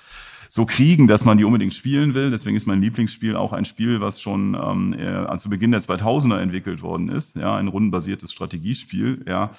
so 0.54 0.66
kriegen, 0.66 1.06
dass 1.06 1.24
man 1.24 1.38
die 1.38 1.44
unbedingt 1.44 1.72
spielen 1.72 2.12
will. 2.12 2.30
Deswegen 2.30 2.54
ist 2.54 2.66
mein 2.66 2.82
Lieblingsspiel 2.82 3.36
auch 3.36 3.54
ein 3.54 3.64
Spiel, 3.64 4.02
was 4.02 4.20
schon 4.20 4.54
ähm, 4.54 4.92
äh, 4.92 5.34
zu 5.38 5.48
Beginn 5.48 5.70
der 5.70 5.80
2000er 5.80 6.38
entwickelt 6.38 6.82
worden 6.82 7.08
ist. 7.08 7.36
Ja, 7.36 7.56
ein 7.56 7.68
rundenbasiertes 7.68 8.30
Strategiespiel. 8.32 9.24
Ja, 9.26 9.52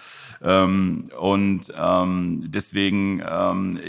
ähm, 0.43 1.09
und 1.19 1.73
ähm, 1.75 2.43
deswegen 2.45 3.23
ähm, 3.27 3.79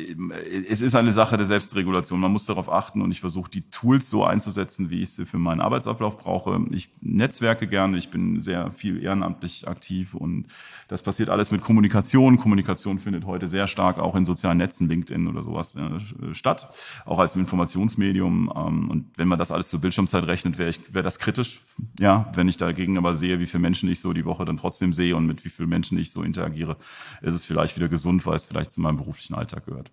es 0.70 0.80
ist 0.80 0.94
eine 0.94 1.12
Sache 1.12 1.36
der 1.36 1.44
Selbstregulation. 1.44 2.20
Man 2.20 2.32
muss 2.32 2.46
darauf 2.46 2.72
achten 2.72 3.02
und 3.02 3.10
ich 3.10 3.20
versuche 3.20 3.50
die 3.50 3.68
Tools 3.68 4.08
so 4.08 4.24
einzusetzen, 4.24 4.88
wie 4.88 5.02
ich 5.02 5.10
sie 5.10 5.26
für 5.26 5.36
meinen 5.36 5.60
Arbeitsablauf 5.60 6.16
brauche. 6.16 6.58
Ich 6.70 6.88
netzwerke 7.02 7.66
gerne. 7.66 7.98
Ich 7.98 8.08
bin 8.08 8.40
sehr 8.40 8.72
viel 8.72 9.02
ehrenamtlich 9.02 9.68
aktiv 9.68 10.14
und 10.14 10.46
das 10.88 11.02
passiert 11.02 11.28
alles 11.28 11.50
mit 11.50 11.60
Kommunikation. 11.60 12.38
Kommunikation 12.38 12.98
findet 12.98 13.26
heute 13.26 13.46
sehr 13.46 13.66
stark 13.66 13.98
auch 13.98 14.14
in 14.14 14.24
sozialen 14.24 14.56
Netzen, 14.56 14.88
LinkedIn 14.88 15.28
oder 15.28 15.42
sowas 15.42 15.74
äh, 15.74 16.32
statt 16.32 16.70
auch 17.04 17.18
als 17.18 17.36
Informationsmedium. 17.36 18.52
Ähm, 18.54 18.90
und 18.90 19.06
wenn 19.16 19.28
man 19.28 19.38
das 19.38 19.50
alles 19.50 19.68
zur 19.68 19.80
Bildschirmzeit 19.80 20.26
rechnet, 20.26 20.58
wäre 20.58 20.72
wär 20.90 21.02
das 21.02 21.18
kritisch. 21.18 21.60
Ja, 21.98 22.30
wenn 22.34 22.48
ich 22.48 22.56
dagegen 22.56 22.98
aber 22.98 23.16
sehe, 23.16 23.40
wie 23.40 23.46
viele 23.46 23.62
Menschen 23.62 23.88
ich 23.88 24.00
so 24.00 24.12
die 24.12 24.24
Woche 24.24 24.44
dann 24.44 24.56
trotzdem 24.56 24.92
sehe 24.92 25.16
und 25.16 25.26
mit 25.26 25.44
wie 25.44 25.50
vielen 25.50 25.68
Menschen 25.68 25.98
ich 25.98 26.12
so 26.12 26.22
interagiere, 26.22 26.76
ist 27.22 27.34
es 27.34 27.44
vielleicht 27.44 27.76
wieder 27.76 27.88
gesund, 27.88 28.24
weil 28.26 28.36
es 28.36 28.46
vielleicht 28.46 28.70
zu 28.70 28.80
meinem 28.80 28.96
beruflichen 28.96 29.34
Alltag 29.34 29.66
gehört. 29.66 29.90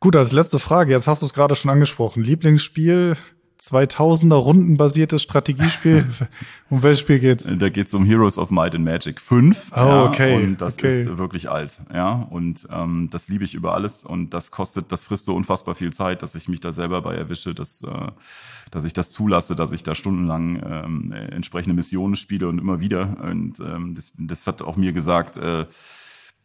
Gut, 0.00 0.14
als 0.16 0.32
letzte 0.32 0.58
Frage, 0.58 0.92
jetzt 0.92 1.08
hast 1.08 1.22
du 1.22 1.26
es 1.26 1.34
gerade 1.34 1.56
schon 1.56 1.70
angesprochen. 1.70 2.22
Lieblingsspiel, 2.22 3.16
2000er 3.60 4.34
rundenbasiertes 4.34 5.22
Strategiespiel. 5.22 6.06
um 6.70 6.82
welches 6.82 7.00
Spiel 7.00 7.18
geht's? 7.18 7.48
Da 7.58 7.68
geht's 7.68 7.92
um 7.92 8.04
Heroes 8.04 8.38
of 8.38 8.50
Might 8.50 8.74
and 8.74 8.84
Magic 8.84 9.20
5. 9.20 9.72
Oh, 9.72 9.76
ja, 9.76 10.04
okay. 10.04 10.36
Und 10.36 10.60
das 10.60 10.74
okay. 10.74 11.02
ist 11.02 11.18
wirklich 11.18 11.50
alt, 11.50 11.78
ja. 11.92 12.26
Und 12.30 12.68
ähm, 12.70 13.08
das 13.10 13.28
liebe 13.28 13.44
ich 13.44 13.54
über 13.54 13.74
alles. 13.74 14.04
Und 14.04 14.30
das 14.30 14.50
kostet, 14.50 14.92
das 14.92 15.04
frisst 15.04 15.24
so 15.24 15.34
unfassbar 15.34 15.74
viel 15.74 15.92
Zeit, 15.92 16.22
dass 16.22 16.34
ich 16.34 16.48
mich 16.48 16.60
da 16.60 16.72
selber 16.72 17.02
bei 17.02 17.14
erwische, 17.14 17.54
dass, 17.54 17.82
äh, 17.82 17.88
dass 18.70 18.84
ich 18.84 18.92
das 18.92 19.10
zulasse, 19.10 19.56
dass 19.56 19.72
ich 19.72 19.82
da 19.82 19.94
stundenlang 19.94 20.62
ähm, 20.64 21.12
entsprechende 21.12 21.74
Missionen 21.74 22.16
spiele 22.16 22.48
und 22.48 22.58
immer 22.58 22.80
wieder. 22.80 23.16
Und 23.22 23.58
ähm, 23.60 23.94
das, 23.94 24.12
das 24.16 24.46
hat 24.46 24.62
auch 24.62 24.76
mir 24.76 24.92
gesagt, 24.92 25.36
äh, 25.36 25.66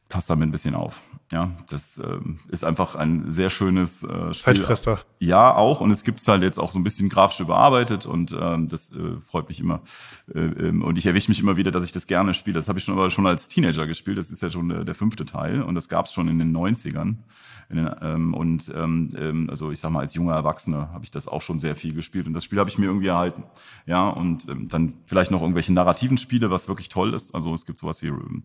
passt 0.09 0.29
damit 0.29 0.47
ein 0.47 0.51
bisschen 0.51 0.75
auf. 0.75 1.01
Ja, 1.31 1.49
das 1.67 1.97
ähm, 1.97 2.39
ist 2.49 2.63
einfach 2.63 2.93
ein 2.95 3.31
sehr 3.31 3.49
schönes 3.49 4.03
äh, 4.03 4.33
Spiel. 4.35 4.55
Zeitfresser. 4.57 4.99
Ja, 5.17 5.55
auch. 5.55 5.81
Und 5.81 5.89
es 5.89 6.03
gibt's 6.03 6.27
halt 6.27 6.43
jetzt 6.43 6.59
auch 6.59 6.71
so 6.71 6.77
ein 6.77 6.83
bisschen 6.83 7.09
grafisch 7.09 7.39
überarbeitet 7.39 8.05
und 8.05 8.37
ähm, 8.39 8.67
das 8.67 8.91
äh, 8.91 9.19
freut 9.25 9.47
mich 9.47 9.59
immer. 9.59 9.81
Äh, 10.31 10.41
ähm, 10.41 10.83
und 10.83 10.97
ich 10.97 11.07
erwische 11.07 11.31
mich 11.31 11.39
immer 11.39 11.57
wieder, 11.57 11.71
dass 11.71 11.85
ich 11.85 11.91
das 11.91 12.05
gerne 12.05 12.35
spiele. 12.35 12.53
Das 12.53 12.69
habe 12.69 12.77
ich 12.77 12.85
schon 12.85 12.93
aber 12.93 13.09
schon 13.09 13.25
als 13.25 13.47
Teenager 13.47 13.87
gespielt. 13.87 14.19
Das 14.19 14.29
ist 14.29 14.43
ja 14.43 14.51
schon 14.51 14.69
der, 14.69 14.83
der 14.83 14.93
fünfte 14.93 15.25
Teil 15.25 15.63
und 15.63 15.73
das 15.73 15.89
gab's 15.89 16.13
schon 16.13 16.27
in 16.27 16.37
den 16.37 16.55
90ern. 16.55 17.15
In 17.69 17.77
den, 17.77 17.89
ähm, 18.01 18.33
und 18.35 18.71
ähm, 18.75 19.13
ähm, 19.17 19.49
also 19.49 19.71
ich 19.71 19.79
sag 19.79 19.89
mal, 19.89 20.01
als 20.01 20.13
junger 20.13 20.35
Erwachsener 20.35 20.91
habe 20.93 21.03
ich 21.03 21.09
das 21.09 21.27
auch 21.27 21.41
schon 21.41 21.57
sehr 21.57 21.75
viel 21.75 21.95
gespielt. 21.95 22.27
Und 22.27 22.33
das 22.33 22.43
Spiel 22.43 22.59
habe 22.59 22.69
ich 22.69 22.77
mir 22.77 22.85
irgendwie 22.85 23.07
erhalten. 23.07 23.43
Ja, 23.87 24.07
und 24.09 24.47
ähm, 24.49 24.67
dann 24.67 24.93
vielleicht 25.05 25.31
noch 25.31 25.41
irgendwelche 25.41 25.73
narrativen 25.73 26.19
Spiele, 26.19 26.51
was 26.51 26.67
wirklich 26.67 26.89
toll 26.89 27.15
ist. 27.15 27.33
Also 27.33 27.55
es 27.55 27.65
gibt 27.65 27.79
sowas 27.79 28.03
wie 28.03 28.09
ähm, 28.09 28.43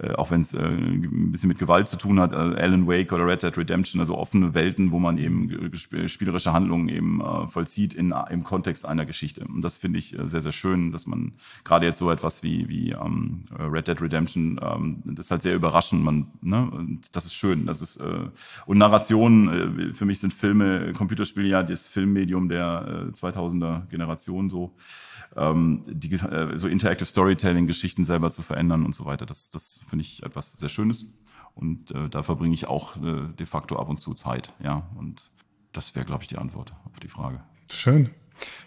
äh, 0.00 0.12
auch 0.12 0.30
wenn 0.30 0.40
es 0.40 0.54
äh, 0.54 0.62
ein 0.62 1.32
bisschen 1.32 1.48
mit 1.48 1.58
Gewalt 1.58 1.88
zu 1.88 1.96
tun 1.96 2.20
hat, 2.20 2.32
äh, 2.32 2.36
Alan 2.36 2.86
Wake 2.86 3.12
oder 3.12 3.26
Red 3.26 3.42
Dead 3.42 3.56
Redemption, 3.56 4.00
also 4.00 4.16
offene 4.16 4.54
Welten, 4.54 4.90
wo 4.90 4.98
man 4.98 5.18
eben 5.18 5.70
spielerische 6.06 6.52
Handlungen 6.52 6.88
eben 6.88 7.20
äh, 7.20 7.46
vollzieht 7.48 7.94
in, 7.94 8.14
im 8.30 8.44
Kontext 8.44 8.86
einer 8.86 9.06
Geschichte. 9.06 9.44
Und 9.44 9.62
das 9.62 9.76
finde 9.76 9.98
ich 9.98 10.18
äh, 10.18 10.26
sehr, 10.26 10.40
sehr 10.40 10.52
schön, 10.52 10.92
dass 10.92 11.06
man 11.06 11.32
gerade 11.64 11.86
jetzt 11.86 11.98
so 11.98 12.10
etwas 12.10 12.42
wie, 12.42 12.68
wie 12.68 12.92
ähm, 12.92 13.44
Red 13.58 13.88
Dead 13.88 14.00
Redemption, 14.00 14.58
ähm, 14.62 15.02
das 15.04 15.26
ist 15.26 15.30
halt 15.30 15.42
sehr 15.42 15.54
überraschend. 15.54 16.02
Man, 16.02 16.28
ne? 16.40 16.70
Und 16.70 17.14
das 17.14 17.26
ist 17.26 17.34
schön. 17.34 17.66
Das 17.66 17.82
ist, 17.82 17.96
äh, 17.98 18.28
und 18.66 18.78
Narrationen, 18.78 19.90
äh, 19.90 19.92
für 19.94 20.04
mich 20.04 20.20
sind 20.20 20.32
Filme, 20.32 20.92
Computerspiele 20.94 21.48
ja 21.48 21.62
das 21.62 21.88
Filmmedium 21.88 22.48
der 22.48 23.08
äh, 23.08 23.12
2000er 23.12 23.86
Generation 23.88 24.48
so 24.48 24.74
ähm, 25.36 25.82
die, 25.86 26.12
äh, 26.14 26.58
so 26.58 26.68
Interactive 26.68 27.06
Storytelling-Geschichten 27.06 28.04
selber 28.04 28.30
zu 28.30 28.42
verändern 28.42 28.84
und 28.84 28.94
so 28.94 29.04
weiter. 29.04 29.26
Das, 29.26 29.50
das 29.50 29.80
finde 29.86 30.04
ich 30.04 30.22
etwas 30.22 30.52
sehr 30.52 30.68
Schönes. 30.68 31.14
Und 31.54 31.90
äh, 31.90 32.08
da 32.08 32.22
verbringe 32.22 32.54
ich 32.54 32.66
auch 32.66 32.96
äh, 32.96 33.28
de 33.38 33.46
facto 33.46 33.78
ab 33.78 33.88
und 33.88 33.98
zu 33.98 34.14
Zeit. 34.14 34.54
Ja, 34.62 34.88
und 34.96 35.30
das 35.72 35.94
wäre, 35.94 36.06
glaube 36.06 36.22
ich, 36.22 36.28
die 36.28 36.38
Antwort 36.38 36.72
auf 36.84 36.98
die 37.00 37.08
Frage. 37.08 37.40
Schön. 37.70 38.10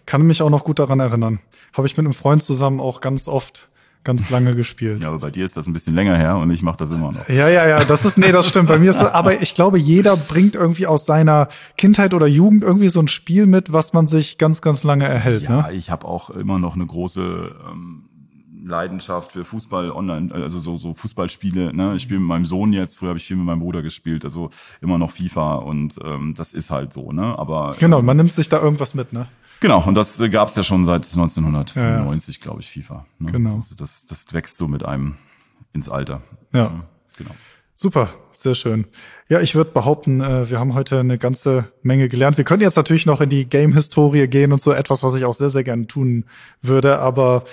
Kann 0.06 0.26
mich 0.26 0.42
auch 0.42 0.50
noch 0.50 0.64
gut 0.64 0.80
daran 0.80 1.00
erinnern. 1.00 1.40
Habe 1.74 1.88
ich 1.88 1.98
mit 1.98 2.06
einem 2.06 2.14
Freund 2.14 2.44
zusammen 2.44 2.80
auch 2.80 3.02
ganz 3.02 3.28
oft 3.28 3.70
ganz 4.06 4.30
lange 4.30 4.56
gespielt. 4.56 5.02
Ja, 5.02 5.10
aber 5.10 5.20
bei 5.20 5.32
dir 5.32 5.44
ist 5.44 5.58
das 5.58 5.68
ein 5.68 5.74
bisschen 5.74 5.96
länger 5.96 6.16
her 6.16 6.38
und 6.38 6.50
ich 6.52 6.62
mache 6.62 6.78
das 6.78 6.92
immer 6.92 7.12
noch. 7.12 7.28
Ja, 7.28 7.50
ja, 7.50 7.68
ja, 7.68 7.84
das 7.84 8.06
ist, 8.06 8.18
nee, 8.18 8.32
das 8.32 8.48
stimmt. 8.48 8.70
Bei 8.70 8.78
mir 8.78 8.92
ist 8.92 9.02
das, 9.02 9.12
aber 9.12 9.42
ich 9.42 9.56
glaube, 9.56 9.80
jeder 9.80 10.16
bringt 10.16 10.56
irgendwie 10.56 10.88
aus 10.88 11.06
seiner 11.06 11.50
Kindheit 11.76 12.14
oder 12.14 12.28
Jugend 12.28 12.64
irgendwie 12.64 12.88
so 12.88 13.02
ein 13.02 13.08
Spiel 13.08 13.48
mit, 13.48 13.74
was 13.74 13.94
man 13.94 14.08
sich 14.08 14.38
ganz, 14.38 14.62
ganz 14.62 14.84
lange 14.84 15.06
erhält. 15.06 15.42
Ja, 15.44 15.64
ne? 15.64 15.74
ich 15.74 15.90
habe 15.90 16.08
auch 16.08 16.30
immer 16.30 16.60
noch 16.60 16.76
eine 16.76 16.86
große 16.86 17.56
ähm, 17.70 18.04
Leidenschaft 18.66 19.32
für 19.32 19.46
Fußball 19.46 19.92
online, 19.92 20.34
also 20.34 20.60
so, 20.60 20.78
so 20.78 20.94
Fußballspiele. 20.94 21.74
Ne? 21.74 21.96
Ich 21.96 22.04
spiele 22.04 22.20
mit 22.20 22.28
meinem 22.28 22.46
Sohn 22.46 22.74
jetzt, 22.74 22.98
früher 22.98 23.10
habe 23.10 23.20
ich 23.20 23.26
viel 23.26 23.38
mit 23.38 23.46
meinem 23.46 23.60
Bruder 23.60 23.82
gespielt, 23.82 24.26
also 24.26 24.50
immer 24.82 24.98
noch 24.98 25.12
FIFA 25.12 25.56
und 25.56 26.00
ähm, 26.04 26.34
das 26.36 26.54
ist 26.54 26.72
halt 26.72 26.92
so, 26.92 27.12
ne? 27.12 27.38
Aber 27.38 27.76
Genau, 27.80 28.02
man 28.02 28.18
nimmt 28.18 28.34
sich 28.34 28.50
da 28.50 28.62
irgendwas 28.62 28.94
mit, 28.94 29.14
ne? 29.14 29.28
Genau, 29.60 29.86
und 29.86 29.96
das 29.96 30.20
äh, 30.20 30.30
gab 30.30 30.48
es 30.48 30.56
ja 30.56 30.64
schon 30.64 30.86
seit 30.86 31.06
1995, 31.06 32.36
ja, 32.36 32.40
ja. 32.40 32.44
glaube 32.44 32.62
ich, 32.62 32.70
FIFA. 32.70 33.06
Ne? 33.20 33.32
Genau. 33.32 33.56
Also 33.56 33.76
das, 33.76 34.06
das 34.06 34.26
wächst 34.34 34.58
so 34.58 34.68
mit 34.68 34.84
einem 34.84 35.16
ins 35.74 35.90
Alter. 35.90 36.22
Ja. 36.52 36.60
ja 36.60 36.84
genau. 37.18 37.32
Super, 37.76 38.10
sehr 38.34 38.56
schön. 38.56 38.86
Ja, 39.28 39.42
ich 39.42 39.56
würde 39.56 39.72
behaupten, 39.72 40.22
äh, 40.22 40.50
wir 40.50 40.60
haben 40.60 40.74
heute 40.74 41.00
eine 41.00 41.18
ganze 41.18 41.72
Menge 41.84 42.10
gelernt. 42.10 42.38
Wir 42.38 42.46
können 42.46 42.62
jetzt 42.62 42.78
natürlich 42.78 43.06
noch 43.06 43.22
in 43.22 43.30
die 43.30 43.48
Game-Historie 43.48 44.28
gehen 44.28 44.54
und 44.54 44.62
so 44.62 44.72
etwas, 44.72 45.04
was 45.04 45.16
ich 45.16 45.26
auch 45.26 45.34
sehr, 45.34 45.50
sehr 45.50 45.64
gerne 45.64 45.88
tun 45.88 46.26
würde. 46.62 47.00
Aber 47.00 47.44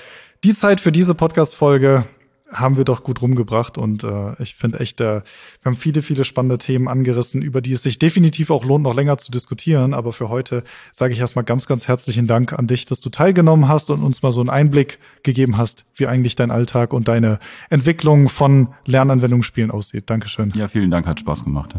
die 0.45 0.55
Zeit 0.57 0.80
für 0.80 0.93
diese 0.93 1.14
Podcast-Folge 1.14 2.05
haben 2.53 2.76
wir 2.76 2.84
doch 2.84 3.03
gut 3.03 3.22
rumgebracht 3.22 3.78
und 3.78 4.05
äh, 4.05 4.34
ich 4.43 4.57
finde 4.57 4.80
echt, 4.80 5.01
äh, 5.01 5.22
wir 5.22 5.22
haben 5.64 5.76
viele, 5.76 6.03
viele 6.03 6.24
spannende 6.24 6.59
Themen 6.59 6.86
angerissen, 6.86 7.40
über 7.40 7.62
die 7.62 7.72
es 7.72 7.82
sich 7.82 7.99
definitiv 7.99 8.51
auch 8.51 8.64
lohnt, 8.64 8.82
noch 8.82 8.95
länger 8.95 9.16
zu 9.16 9.30
diskutieren. 9.30 9.95
Aber 9.95 10.12
für 10.12 10.28
heute 10.28 10.62
sage 10.93 11.14
ich 11.14 11.20
erstmal 11.20 11.47
ganz, 11.47 11.66
ganz 11.66 11.88
herzlichen 11.88 12.26
Dank 12.26 12.53
an 12.53 12.66
dich, 12.66 12.84
dass 12.84 13.01
du 13.01 13.09
teilgenommen 13.09 13.68
hast 13.68 13.88
und 13.88 14.03
uns 14.03 14.22
mal 14.22 14.32
so 14.32 14.40
einen 14.40 14.51
Einblick 14.51 14.99
gegeben 15.22 15.57
hast, 15.57 15.86
wie 15.95 16.07
eigentlich 16.07 16.36
dein 16.36 16.51
Alltag 16.51 16.93
und 16.93 17.09
deine 17.09 17.38
Entwicklung 17.70 18.28
von 18.28 18.68
Lernanwendungsspielen 18.84 19.70
aussieht. 19.70 20.11
Dankeschön. 20.11 20.53
Ja, 20.55 20.68
vielen 20.68 20.90
Dank, 20.90 21.07
hat 21.07 21.20
Spaß 21.20 21.45
gemacht. 21.45 21.74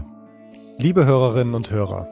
Liebe 0.80 1.05
Hörerinnen 1.05 1.53
und 1.53 1.70
Hörer, 1.70 2.07